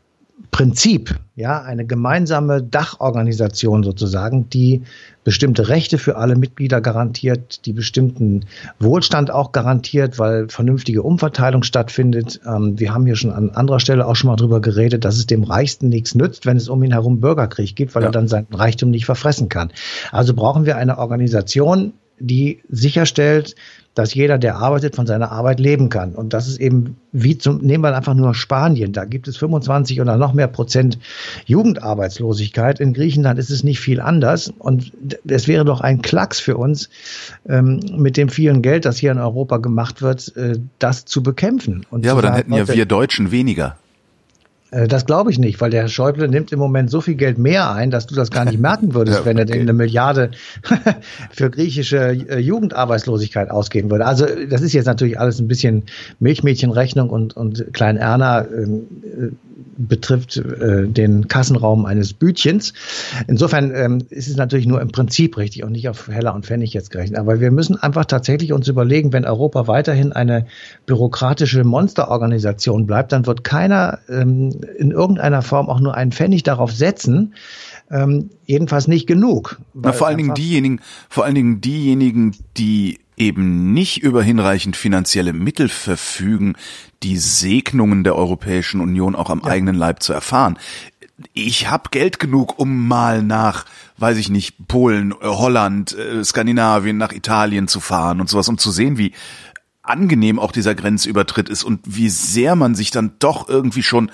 Prinzip, 0.50 1.18
ja, 1.36 1.62
eine 1.62 1.86
gemeinsame 1.86 2.62
Dachorganisation 2.62 3.82
sozusagen, 3.84 4.50
die 4.50 4.82
bestimmte 5.24 5.68
Rechte 5.68 5.98
für 5.98 6.16
alle 6.16 6.36
Mitglieder 6.36 6.80
garantiert, 6.80 7.64
die 7.64 7.72
bestimmten 7.72 8.44
Wohlstand 8.80 9.30
auch 9.30 9.52
garantiert, 9.52 10.18
weil 10.18 10.48
vernünftige 10.48 11.02
Umverteilung 11.02 11.62
stattfindet. 11.62 12.40
Ähm, 12.46 12.78
wir 12.78 12.92
haben 12.92 13.06
hier 13.06 13.16
schon 13.16 13.30
an 13.30 13.50
anderer 13.50 13.80
Stelle 13.80 14.06
auch 14.06 14.16
schon 14.16 14.28
mal 14.28 14.36
drüber 14.36 14.60
geredet, 14.60 15.04
dass 15.04 15.16
es 15.16 15.26
dem 15.26 15.44
Reichsten 15.44 15.88
nichts 15.88 16.14
nützt, 16.14 16.44
wenn 16.44 16.56
es 16.56 16.68
um 16.68 16.82
ihn 16.82 16.92
herum 16.92 17.20
Bürgerkrieg 17.20 17.76
gibt, 17.76 17.94
weil 17.94 18.02
ja. 18.02 18.08
er 18.08 18.12
dann 18.12 18.28
seinen 18.28 18.52
Reichtum 18.52 18.90
nicht 18.90 19.06
verfressen 19.06 19.48
kann. 19.48 19.72
Also 20.10 20.34
brauchen 20.34 20.66
wir 20.66 20.76
eine 20.76 20.98
Organisation, 20.98 21.92
die 22.18 22.62
sicherstellt, 22.68 23.54
dass 23.94 24.14
jeder, 24.14 24.38
der 24.38 24.56
arbeitet, 24.56 24.96
von 24.96 25.06
seiner 25.06 25.32
Arbeit 25.32 25.60
leben 25.60 25.90
kann. 25.90 26.14
Und 26.14 26.32
das 26.32 26.48
ist 26.48 26.58
eben, 26.58 26.96
wie 27.12 27.36
zum, 27.36 27.58
nehmen 27.58 27.84
wir 27.84 27.94
einfach 27.94 28.14
nur 28.14 28.34
Spanien, 28.34 28.92
da 28.92 29.04
gibt 29.04 29.28
es 29.28 29.36
25 29.36 30.00
oder 30.00 30.16
noch 30.16 30.32
mehr 30.32 30.48
Prozent 30.48 30.98
Jugendarbeitslosigkeit. 31.44 32.80
In 32.80 32.94
Griechenland 32.94 33.38
ist 33.38 33.50
es 33.50 33.64
nicht 33.64 33.80
viel 33.80 34.00
anders. 34.00 34.52
Und 34.58 34.92
es 35.28 35.46
wäre 35.46 35.66
doch 35.66 35.82
ein 35.82 36.00
Klacks 36.00 36.40
für 36.40 36.56
uns, 36.56 36.88
ähm, 37.46 37.80
mit 37.96 38.16
dem 38.16 38.30
vielen 38.30 38.62
Geld, 38.62 38.86
das 38.86 38.96
hier 38.96 39.12
in 39.12 39.18
Europa 39.18 39.58
gemacht 39.58 40.00
wird, 40.00 40.34
äh, 40.36 40.58
das 40.78 41.04
zu 41.04 41.22
bekämpfen. 41.22 41.84
Und 41.90 42.06
ja, 42.06 42.12
aber 42.12 42.22
dann 42.22 42.34
hätten 42.34 42.54
ja 42.54 42.66
wir 42.66 42.86
Deutschen 42.86 43.30
weniger. 43.30 43.76
Äh, 44.72 44.88
das 44.88 45.06
glaube 45.06 45.30
ich 45.30 45.38
nicht, 45.38 45.60
weil 45.60 45.70
der 45.70 45.82
Herr 45.82 45.88
Schäuble 45.88 46.28
nimmt 46.28 46.50
im 46.50 46.58
Moment 46.58 46.90
so 46.90 47.00
viel 47.00 47.14
Geld 47.14 47.38
mehr 47.38 47.70
ein, 47.72 47.90
dass 47.90 48.06
du 48.06 48.14
das 48.14 48.30
gar 48.30 48.44
nicht 48.44 48.58
merken 48.60 48.94
würdest, 48.94 49.20
ja, 49.20 49.24
wenn 49.24 49.38
er 49.38 49.44
denn 49.44 49.60
eine 49.60 49.72
Milliarde 49.72 50.32
für 51.30 51.50
griechische 51.50 51.98
äh, 51.98 52.38
Jugendarbeitslosigkeit 52.38 53.50
ausgeben 53.50 53.90
würde. 53.90 54.06
Also 54.06 54.26
das 54.48 54.62
ist 54.62 54.72
jetzt 54.72 54.86
natürlich 54.86 55.20
alles 55.20 55.38
ein 55.38 55.48
bisschen 55.48 55.84
Milchmädchenrechnung 56.18 57.10
und, 57.10 57.36
und 57.36 57.72
Klein 57.72 57.96
Erna 57.96 58.44
ähm, 58.44 58.86
betrifft 59.76 60.36
äh, 60.36 60.86
den 60.86 61.28
Kassenraum 61.28 61.86
eines 61.86 62.12
Bütchens. 62.12 62.72
Insofern 63.26 63.72
ähm, 63.74 63.98
ist 64.10 64.28
es 64.28 64.36
natürlich 64.36 64.66
nur 64.66 64.80
im 64.80 64.88
Prinzip 64.88 65.36
richtig 65.36 65.64
und 65.64 65.72
nicht 65.72 65.88
auf 65.88 66.08
Heller 66.08 66.34
und 66.34 66.46
Pfennig 66.46 66.72
jetzt 66.74 66.90
gerechnet. 66.90 67.18
Aber 67.18 67.40
wir 67.40 67.50
müssen 67.50 67.76
einfach 67.76 68.04
tatsächlich 68.04 68.52
uns 68.52 68.68
überlegen, 68.68 69.12
wenn 69.12 69.24
Europa 69.24 69.66
weiterhin 69.66 70.12
eine 70.12 70.46
bürokratische 70.86 71.64
Monsterorganisation 71.64 72.86
bleibt, 72.86 73.12
dann 73.12 73.26
wird 73.26 73.44
keiner 73.44 73.98
ähm, 74.08 74.50
in 74.78 74.90
irgendeiner 74.90 75.42
Form 75.42 75.68
auch 75.68 75.80
nur 75.80 75.94
einen 75.94 76.12
Pfennig 76.12 76.42
darauf 76.42 76.72
setzen, 76.72 77.34
ähm, 77.90 78.30
jedenfalls 78.46 78.88
nicht 78.88 79.06
genug. 79.06 79.58
Na, 79.74 79.92
vor 79.92 80.06
allen 80.06 80.18
Dingen 80.18 80.34
diejenigen, 80.34 80.80
vor 81.08 81.24
allen 81.24 81.34
Dingen 81.34 81.60
diejenigen, 81.60 82.36
die 82.56 82.98
eben 83.16 83.72
nicht 83.72 84.02
über 84.02 84.22
hinreichend 84.22 84.76
finanzielle 84.76 85.32
Mittel 85.32 85.68
verfügen, 85.68 86.54
die 87.02 87.18
Segnungen 87.18 88.04
der 88.04 88.16
Europäischen 88.16 88.80
Union 88.80 89.14
auch 89.14 89.30
am 89.30 89.42
ja. 89.44 89.50
eigenen 89.50 89.74
Leib 89.74 90.02
zu 90.02 90.12
erfahren. 90.12 90.58
Ich 91.34 91.70
habe 91.70 91.90
Geld 91.90 92.18
genug, 92.18 92.58
um 92.58 92.88
mal 92.88 93.22
nach, 93.22 93.66
weiß 93.98 94.16
ich 94.16 94.28
nicht, 94.28 94.66
Polen, 94.66 95.12
äh, 95.12 95.26
Holland, 95.26 95.96
äh, 95.96 96.24
Skandinavien, 96.24 96.96
nach 96.96 97.12
Italien 97.12 97.68
zu 97.68 97.80
fahren 97.80 98.20
und 98.20 98.28
sowas, 98.28 98.48
um 98.48 98.58
zu 98.58 98.70
sehen, 98.70 98.98
wie 98.98 99.12
angenehm 99.82 100.38
auch 100.38 100.52
dieser 100.52 100.74
Grenzübertritt 100.74 101.48
ist 101.48 101.64
und 101.64 101.80
wie 101.84 102.08
sehr 102.08 102.56
man 102.56 102.74
sich 102.74 102.90
dann 102.90 103.12
doch 103.18 103.48
irgendwie 103.48 103.82
schon 103.82 104.10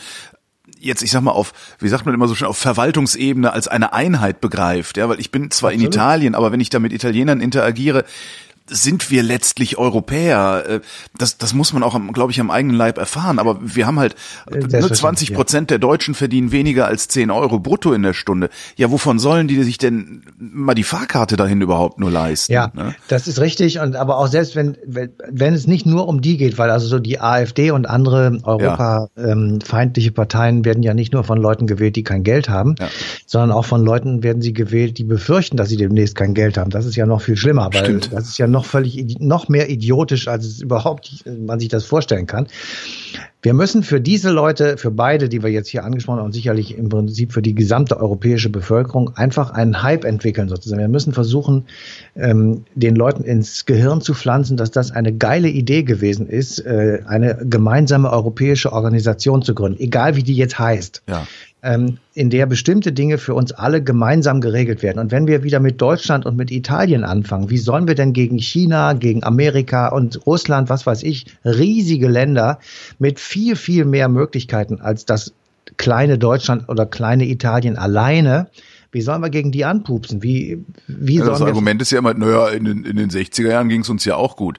jetzt, 0.80 1.02
ich 1.02 1.10
sag 1.10 1.22
mal, 1.22 1.32
auf, 1.32 1.52
wie 1.78 1.88
sagt 1.88 2.06
man 2.06 2.14
immer 2.14 2.28
so 2.28 2.34
schön, 2.34 2.48
auf 2.48 2.58
Verwaltungsebene 2.58 3.52
als 3.52 3.68
eine 3.68 3.92
Einheit 3.92 4.40
begreift, 4.40 4.96
ja, 4.96 5.08
weil 5.08 5.20
ich 5.20 5.30
bin 5.30 5.50
zwar 5.50 5.70
Absolut. 5.70 5.86
in 5.86 5.92
Italien, 5.92 6.34
aber 6.34 6.52
wenn 6.52 6.60
ich 6.60 6.70
da 6.70 6.78
mit 6.78 6.92
Italienern 6.92 7.40
interagiere, 7.40 8.04
sind 8.68 9.11
wir 9.11 9.22
letztlich 9.22 9.78
Europäer. 9.78 10.64
Äh, 10.66 10.81
das, 11.16 11.38
das 11.38 11.54
muss 11.54 11.72
man 11.72 11.83
auch, 11.83 11.98
glaube 12.12 12.33
ich, 12.33 12.40
am 12.40 12.50
eigenen 12.50 12.76
Leib 12.76 12.98
erfahren. 12.98 13.38
Aber 13.38 13.59
wir 13.61 13.87
haben 13.87 13.98
halt, 13.98 14.14
äh, 14.50 14.59
nur 14.59 14.92
20 14.92 15.35
Prozent 15.35 15.70
der 15.70 15.78
Deutschen 15.78 16.14
verdienen 16.14 16.52
weniger 16.52 16.87
als 16.87 17.09
10 17.09 17.31
Euro 17.31 17.59
brutto 17.59 17.92
in 17.92 18.02
der 18.02 18.14
Stunde. 18.14 18.50
Ja, 18.76 18.90
wovon 18.90 19.18
sollen 19.18 19.48
die 19.48 19.62
sich 19.62 19.78
denn 19.78 20.22
mal 20.38 20.74
die 20.74 20.85
Fahrkarte 20.85 21.37
dahin 21.37 21.61
überhaupt 21.61 21.98
nur 21.98 22.11
leisten? 22.11 22.52
Ja, 22.52 22.70
ne? 22.74 22.94
das 23.09 23.26
ist 23.28 23.40
richtig. 23.40 23.81
Und 23.81 23.96
aber 23.96 24.18
auch 24.18 24.28
selbst 24.28 24.57
wenn, 24.57 24.76
wenn, 24.87 25.11
wenn 25.31 25.54
es 25.54 25.66
nicht 25.66 25.87
nur 25.87 26.09
um 26.09 26.20
die 26.20 26.37
geht, 26.37 26.59
weil 26.59 26.70
also 26.70 26.87
so 26.87 26.98
die 26.98 27.20
AfD 27.20 27.70
und 27.70 27.88
andere 27.88 28.38
europafeindliche 28.42 30.09
ja. 30.09 30.11
ähm, 30.11 30.14
Parteien 30.14 30.64
werden 30.64 30.83
ja 30.83 30.94
nicht 30.94 31.12
nur 31.12 31.24
von 31.24 31.38
Leuten 31.38 31.66
gewählt, 31.66 31.96
die 31.96 32.04
kein 32.04 32.22
Geld 32.22 32.48
haben, 32.48 32.74
ja. 32.78 32.88
sondern 33.26 33.52
auch 33.52 33.64
von 33.64 33.85
Leuten 33.85 34.22
werden 34.22 34.42
sie 34.42 34.52
gewählt, 34.52 34.98
die 34.98 35.04
befürchten, 35.04 35.57
dass 35.57 35.68
sie 35.68 35.76
demnächst 35.76 36.14
kein 36.14 36.35
Geld 36.35 36.59
haben. 36.59 36.70
Das 36.70 36.87
ist 36.87 36.96
ja 36.96 37.07
noch 37.07 37.22
viel 37.22 37.37
schlimmer, 37.37 37.70
weil 37.72 37.85
Stimmt. 37.85 38.12
das 38.12 38.28
ist 38.28 38.38
ja 38.38 38.46
noch 38.46 38.58
noch 38.59 38.64
völlig, 38.64 39.21
noch 39.21 39.49
mehr 39.49 39.71
idiotisch, 39.71 40.27
als 40.27 40.44
es 40.44 40.61
überhaupt 40.61 41.25
man 41.27 41.61
sich 41.61 41.68
das 41.68 41.85
vorstellen 41.85 42.27
kann. 42.27 42.49
Wir 43.40 43.55
müssen 43.55 43.85
für 43.85 44.01
diese 44.01 44.31
Leute, 44.31 44.79
für 44.79 44.90
beide, 44.90 45.29
die 45.29 45.44
wir 45.44 45.51
jetzt 45.51 45.68
hier 45.68 45.85
angesprochen 45.85 46.18
haben, 46.18 46.27
und 46.27 46.33
sicherlich 46.33 46.77
im 46.77 46.88
Prinzip 46.88 47.33
für 47.33 47.40
die 47.40 47.55
gesamte 47.55 48.01
europäische 48.01 48.51
Bevölkerung 48.51 49.16
einfach 49.16 49.51
einen 49.53 49.81
Hype 49.85 50.05
entwickeln 50.05 50.49
sozusagen. 50.49 50.81
Wir 50.81 50.88
müssen 50.88 51.12
versuchen, 51.12 51.66
ähm, 52.16 52.64
den 52.75 52.97
Leuten 52.97 53.23
ins 53.23 53.64
Gehirn 53.64 54.01
zu 54.01 54.14
pflanzen, 54.14 54.57
dass 54.57 54.73
das 54.73 54.90
eine 54.90 55.12
geile 55.12 55.49
Idee 55.49 55.85
gewesen 55.85 56.27
ist, 56.27 56.59
äh, 56.59 57.03
eine 57.07 57.38
gemeinsame 57.49 58.11
europäische 58.11 58.73
Organisation 58.73 59.42
zu 59.42 59.55
gründen, 59.55 59.81
egal 59.81 60.16
wie 60.16 60.25
die 60.25 60.35
jetzt 60.35 60.59
heißt. 60.59 61.05
Ja 61.09 61.25
ähm, 61.62 61.99
in 62.14 62.31
der 62.31 62.47
bestimmte 62.47 62.92
Dinge 62.92 63.18
für 63.18 63.35
uns 63.35 63.53
alle 63.53 63.83
gemeinsam 63.83 64.40
geregelt 64.40 64.83
werden. 64.83 64.99
Und 64.99 65.11
wenn 65.11 65.27
wir 65.27 65.42
wieder 65.42 65.61
mit 65.61 65.81
Deutschland 65.81 66.27
und 66.27 66.37
mit 66.37 66.51
Italien 66.51 67.05
anfangen, 67.05 67.51
wie 67.51 67.59
sollen 67.59 67.88
wir 67.88 67.94
denn 67.94 68.12
gegen 68.12 68.38
China, 68.38 68.92
gegen 68.92 69.25
Amerika 69.25 69.88
und 69.88 70.25
Russland, 70.27 70.68
was 70.68 70.87
weiß 70.87 71.03
ich, 71.03 71.27
riesige 71.44 72.09
Länder 72.09 72.59
mit 72.99 73.18
viel, 73.18 73.57
viel 73.57 73.85
mehr 73.85 74.09
Möglichkeiten 74.09 74.81
als 74.81 75.05
das 75.05 75.33
kleine 75.77 76.18
Deutschland 76.18 76.68
oder 76.68 76.87
kleine 76.87 77.27
Italien 77.27 77.77
alleine, 77.77 78.49
wie 78.90 79.03
sollen 79.03 79.21
wir 79.21 79.31
gegen 79.31 79.53
die 79.53 79.64
anpupsen? 79.64 80.23
Wie, 80.23 80.64
wie 80.87 81.16
ja, 81.16 81.27
das 81.27 81.42
Argument 81.42 81.83
ist 81.83 81.90
ja 81.90 81.99
immer, 81.99 82.14
naja, 82.14 82.49
in 82.49 82.64
den, 82.64 82.85
in 82.85 82.97
den 82.97 83.11
60er 83.11 83.49
Jahren 83.49 83.68
ging 83.68 83.83
es 83.83 83.90
uns 83.90 84.05
ja 84.05 84.16
auch 84.16 84.37
gut. 84.37 84.59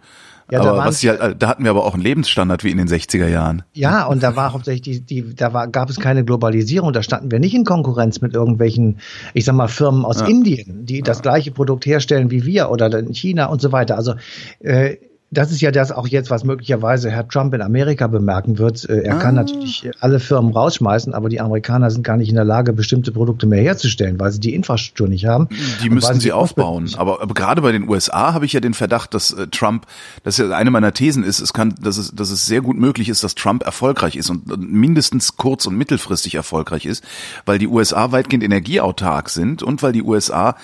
Ja, 0.52 0.62
aber 0.62 0.78
was 0.78 1.00
die 1.00 1.10
halt, 1.10 1.42
da 1.42 1.48
hatten 1.48 1.64
wir 1.64 1.72
aber 1.72 1.86
auch 1.86 1.94
einen 1.94 2.04
Lebensstandard 2.04 2.64
wie 2.64 2.72
in 2.72 2.78
den 2.78 2.88
60er 2.88 3.28
Jahren. 3.28 3.64
Ja, 3.74 4.06
und 4.06 4.24
da 4.24 4.36
war 4.36 4.54
hauptsächlich 4.54 4.82
die, 4.82 5.24
die 5.24 5.36
da 5.36 5.54
war, 5.54 5.68
gab 5.68 5.90
es 5.90 6.00
keine 6.00 6.26
Globalisierung, 6.26 6.92
da 6.94 7.04
standen 7.04 7.32
wir 7.32 7.40
nicht 7.40 7.54
in 7.54 7.66
Konkurrenz 7.66 8.22
mit 8.22 8.34
irgendwelchen, 8.34 9.00
ich 9.34 9.46
sag 9.46 9.56
mal, 9.56 9.68
Firmen 9.68 10.06
aus 10.06 10.22
ja. 10.22 10.28
Indien, 10.28 10.86
die 10.86 10.98
ja. 10.98 11.04
das 11.04 11.22
gleiche 11.22 11.52
Produkt 11.52 11.86
herstellen 11.86 12.32
wie 12.32 12.46
wir 12.46 12.70
oder 12.70 12.98
in 12.98 13.14
China 13.14 13.46
und 13.46 13.62
so 13.62 13.72
weiter. 13.72 13.96
Also 13.96 14.16
äh, 14.60 14.98
das 15.32 15.52
ist 15.52 15.62
ja 15.62 15.70
das 15.70 15.92
auch 15.92 16.08
jetzt, 16.08 16.32
was 16.32 16.44
möglicherweise 16.44 17.12
Herr 17.12 17.28
Trump 17.28 17.54
in 17.54 17.62
Amerika 17.62 18.08
bemerken 18.08 18.58
wird. 18.58 18.90
Äh, 18.90 19.02
er 19.04 19.18
ah. 19.18 19.20
kann 19.20 19.36
natürlich 19.36 19.90
alle 20.00 20.20
Firmen 20.20 20.52
rausschmeißen, 20.52 21.14
aber 21.14 21.30
die 21.30 21.40
Amerikaner 21.40 21.92
sind 21.92 22.04
gar 22.04 22.18
nicht 22.18 22.30
in 22.30 22.36
der 22.36 22.46
Lage, 22.46 22.74
bestimmte 22.74 23.12
Produkte 23.12 23.46
mehr 23.46 23.62
herzustellen, 23.62 24.20
weil 24.20 24.32
sie 24.32 24.40
die 24.40 24.56
Infrastruktur 24.56 25.08
nicht 25.08 25.26
haben. 25.26 25.48
Die 25.84 25.90
müssten 25.92 26.20
sie 26.20 26.32
aufbauen. 26.32 26.90
Aber, 26.98 27.22
aber 27.22 27.34
gerade 27.36 27.62
bei 27.62 27.72
den 27.72 27.88
USA 27.88 28.34
habe 28.34 28.46
ich 28.46 28.54
ja 28.54 28.60
den 28.60 28.74
Verdacht, 28.74 29.14
dass 29.14 29.32
äh, 29.32 29.48
Trump, 29.48 29.86
das 30.24 30.40
ist 30.40 30.50
ja 30.50 30.56
eine 30.56 30.72
meiner 30.72 30.94
Thesen 30.94 31.24
ist, 31.24 31.40
es 31.40 31.54
kann, 31.54 31.76
dass 31.80 31.98
es, 31.98 32.12
dass 32.12 32.32
es 32.32 32.48
sehr 32.48 32.62
gut 32.62 32.78
möglich 32.78 33.08
ist, 33.08 33.24
dass 33.24 33.36
Trump 33.36 33.64
erfolgreich 33.64 34.16
ist 34.16 34.32
und 34.32 34.48
mindestens 34.60 35.38
kurz- 35.38 35.68
und 35.68 35.78
mittelfristig 35.78 36.36
erfolgreich 36.36 36.88
ist, 36.88 37.04
weil 37.46 37.60
die 37.60 37.68
USA 37.68 38.12
weitgehend 38.12 38.44
energieautark 38.44 39.30
sind 39.30 39.62
und 39.62 39.84
weil 39.84 39.94
die 39.94 40.04
USA 40.04 40.56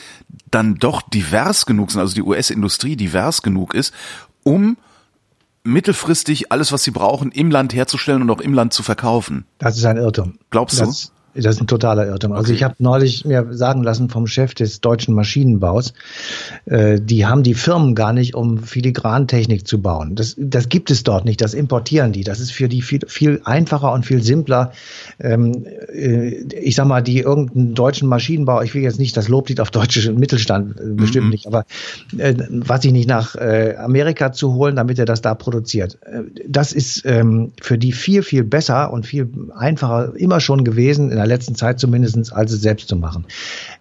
dann 0.50 0.76
doch 0.76 1.04
divers 1.04 1.66
genug 1.68 1.92
sind, 1.92 2.02
also 2.02 2.16
die 2.16 2.24
US-Industrie 2.24 2.96
divers 2.96 3.42
genug 3.42 3.76
ist, 3.76 3.94
um 4.46 4.78
mittelfristig 5.66 6.52
alles, 6.52 6.72
was 6.72 6.84
sie 6.84 6.92
brauchen, 6.92 7.32
im 7.32 7.52
Land 7.52 7.74
herzustellen 7.74 8.22
und 8.22 8.30
auch 8.30 8.40
im 8.40 8.54
Land 8.54 8.72
zu 8.74 8.84
verkaufen. 8.84 9.46
Das 9.58 9.76
ist 9.76 9.86
ein 9.86 9.98
Irrtum. 9.98 10.38
Glaubst 10.52 10.80
das, 10.80 11.08
du? 11.08 11.12
Das 11.36 11.56
ist 11.56 11.62
ein 11.62 11.68
totaler 11.68 12.08
Irrtum. 12.08 12.32
Also 12.32 12.54
ich 12.54 12.64
habe 12.64 12.76
neulich 12.80 13.26
mir 13.26 13.48
sagen 13.52 13.84
lassen 13.84 14.10
vom 14.10 14.26
Chef 14.26 14.54
des 14.54 14.80
deutschen 14.80 15.14
Maschinenbaus, 15.14 15.94
äh, 16.66 17.00
die 17.02 17.26
haben 17.26 17.44
die 17.44 17.54
Firmen 17.54 17.94
gar 17.94 18.14
nicht, 18.14 18.36
um 18.36 18.60
Filigrantechnik 18.60 19.68
zu 19.68 19.82
bauen. 19.82 20.16
Das, 20.16 20.36
das 20.38 20.70
gibt 20.70 20.92
es 20.92 21.04
dort 21.04 21.26
nicht. 21.26 21.42
Das 21.42 21.54
importieren 21.54 22.14
die. 22.14 22.24
Das 22.24 22.40
ist 22.40 22.52
für 22.52 22.70
die 22.70 22.82
viel, 22.82 23.02
viel 23.08 23.42
einfacher 23.44 23.92
und 23.92 24.06
viel 24.06 24.24
simpler, 24.24 24.72
ähm, 25.20 25.66
äh, 25.94 26.30
ich 26.58 26.76
sag 26.76 26.88
mal, 26.88 27.02
die 27.02 27.20
irgendeinen 27.20 27.76
deutschen 27.76 28.08
Maschinenbau, 28.08 28.62
ich 28.62 28.74
will 28.74 28.84
jetzt 28.84 29.00
nicht 29.00 29.18
das 29.18 29.28
Loblied 29.28 29.60
auf 29.60 29.72
deutsche 29.72 30.14
Mittelstand, 30.14 30.80
äh, 30.80 30.84
bestimmt 30.92 31.26
mhm. 31.26 31.32
nicht, 31.32 31.48
aber 31.48 31.66
äh, 32.18 32.34
was 32.50 32.86
ich 32.86 32.94
nicht 32.94 33.10
nach 33.10 33.36
äh, 33.36 33.76
Amerika 33.78 34.32
zu 34.32 34.54
holen, 34.54 34.78
damit 34.78 35.00
er 35.00 35.06
das 35.06 35.22
da 35.22 35.36
produziert. 35.36 35.98
Äh, 36.04 36.22
das 36.48 36.72
ist 36.72 37.04
ähm, 37.06 37.52
für 37.62 37.78
die 37.78 37.92
viel, 37.92 38.24
viel 38.24 38.46
besser 38.46 38.94
und 38.94 39.06
viel 39.06 39.30
einfacher 39.54 40.14
immer 40.16 40.40
schon 40.40 40.64
gewesen, 40.64 41.10
in 41.10 41.18
der 41.18 41.25
letzten 41.26 41.56
Zeit 41.56 41.80
zumindestens 41.80 42.32
als 42.32 42.52
es 42.52 42.62
selbst 42.62 42.88
zu 42.88 42.96
machen. 42.96 43.26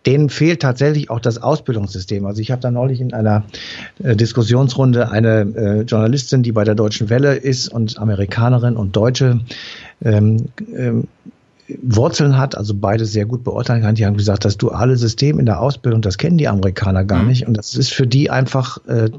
Denen 0.07 0.29
fehlt 0.29 0.61
tatsächlich 0.61 1.11
auch 1.11 1.21
das 1.21 1.43
Ausbildungssystem. 1.43 2.27
Also 2.27 2.41
ich 2.41 2.51
habe 2.51 2.61
da 2.61 2.71
neulich 2.71 3.01
in 3.01 3.13
einer 3.13 3.45
äh, 4.03 4.17
Diskussionsrunde 4.17 5.11
eine 5.11 5.41
äh, 5.57 5.81
Journalistin, 5.83 6.43
die 6.43 6.53
bei 6.53 6.65
der 6.65 6.75
Deutschen 6.75 7.11
Welle 7.11 7.35
ist 7.35 7.69
und 7.69 7.99
Amerikanerin 7.99 8.77
und 8.77 8.97
Deutsche, 8.97 9.41
ähm, 10.03 10.47
ähm, 10.75 11.09
Wurzeln 11.83 12.37
hat, 12.37 12.57
also 12.57 12.75
beides 12.75 13.13
sehr 13.13 13.25
gut 13.25 13.43
beurteilen 13.43 13.83
kann. 13.83 13.95
Die 13.95 14.05
haben 14.05 14.17
gesagt, 14.17 14.45
das 14.45 14.59
duale 14.59 14.97
System 14.97 15.39
in 15.39 15.47
der 15.47 15.61
Ausbildung, 15.61 16.03
das 16.03 16.19
kennen 16.19 16.37
die 16.37 16.49
Amerikaner 16.49 17.05
gar 17.05 17.23
mhm. 17.23 17.29
nicht. 17.29 17.47
Und 17.47 17.57
das 17.57 17.75
ist 17.75 17.93
für 17.93 18.07
die 18.07 18.31
einfach, 18.31 18.79
äh, 18.87 19.11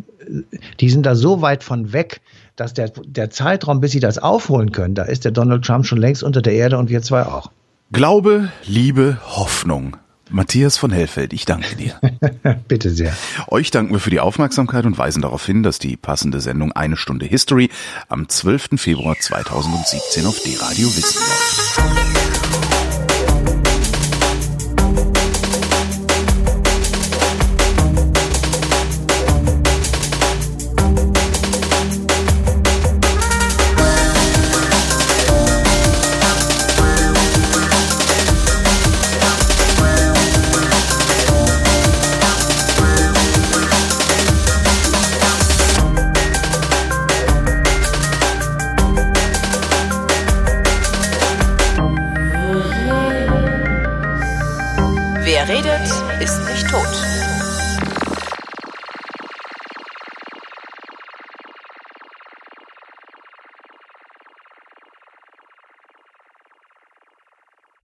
die 0.80 0.90
sind 0.90 1.06
da 1.06 1.16
so 1.16 1.42
weit 1.42 1.64
von 1.64 1.92
weg, 1.92 2.22
dass 2.56 2.74
der, 2.74 2.92
der 3.06 3.30
Zeitraum, 3.32 3.82
bis 3.82 3.92
sie 3.92 4.00
das 4.00 4.18
aufholen 4.18 4.72
können, 4.72 4.96
da 4.96 5.04
ist 5.04 5.26
der 5.26 5.32
Donald 5.32 5.66
Trump 5.66 5.86
schon 5.86 5.98
längst 5.98 6.24
unter 6.24 6.42
der 6.42 6.54
Erde 6.54 6.78
und 6.78 6.90
wir 6.90 7.02
zwei 7.02 7.24
auch. 7.24 7.52
Glaube, 7.92 8.52
Liebe, 8.66 9.20
Hoffnung. 9.24 9.98
Matthias 10.32 10.76
von 10.76 10.92
Hellfeld, 10.92 11.34
ich 11.34 11.46
danke 11.46 11.76
dir. 11.76 11.94
Bitte 12.68 12.90
sehr. 12.90 13.16
Euch 13.48 13.70
danken 13.70 13.94
wir 13.94 14.00
für 14.00 14.10
die 14.10 14.20
Aufmerksamkeit 14.20 14.86
und 14.86 14.98
weisen 14.98 15.22
darauf 15.22 15.46
hin, 15.46 15.62
dass 15.62 15.78
die 15.78 15.96
passende 15.96 16.42
Sendung 16.42 16.72
Eine 16.72 16.98
Stunde 16.98 17.28
History 17.28 17.70
am 18.10 18.28
12. 18.28 18.70
Februar 18.78 19.16
2017 19.20 20.26
auf 20.26 20.42
D-Radio 20.42 20.88
Wissen 20.88 21.22
läuft. 21.22 22.25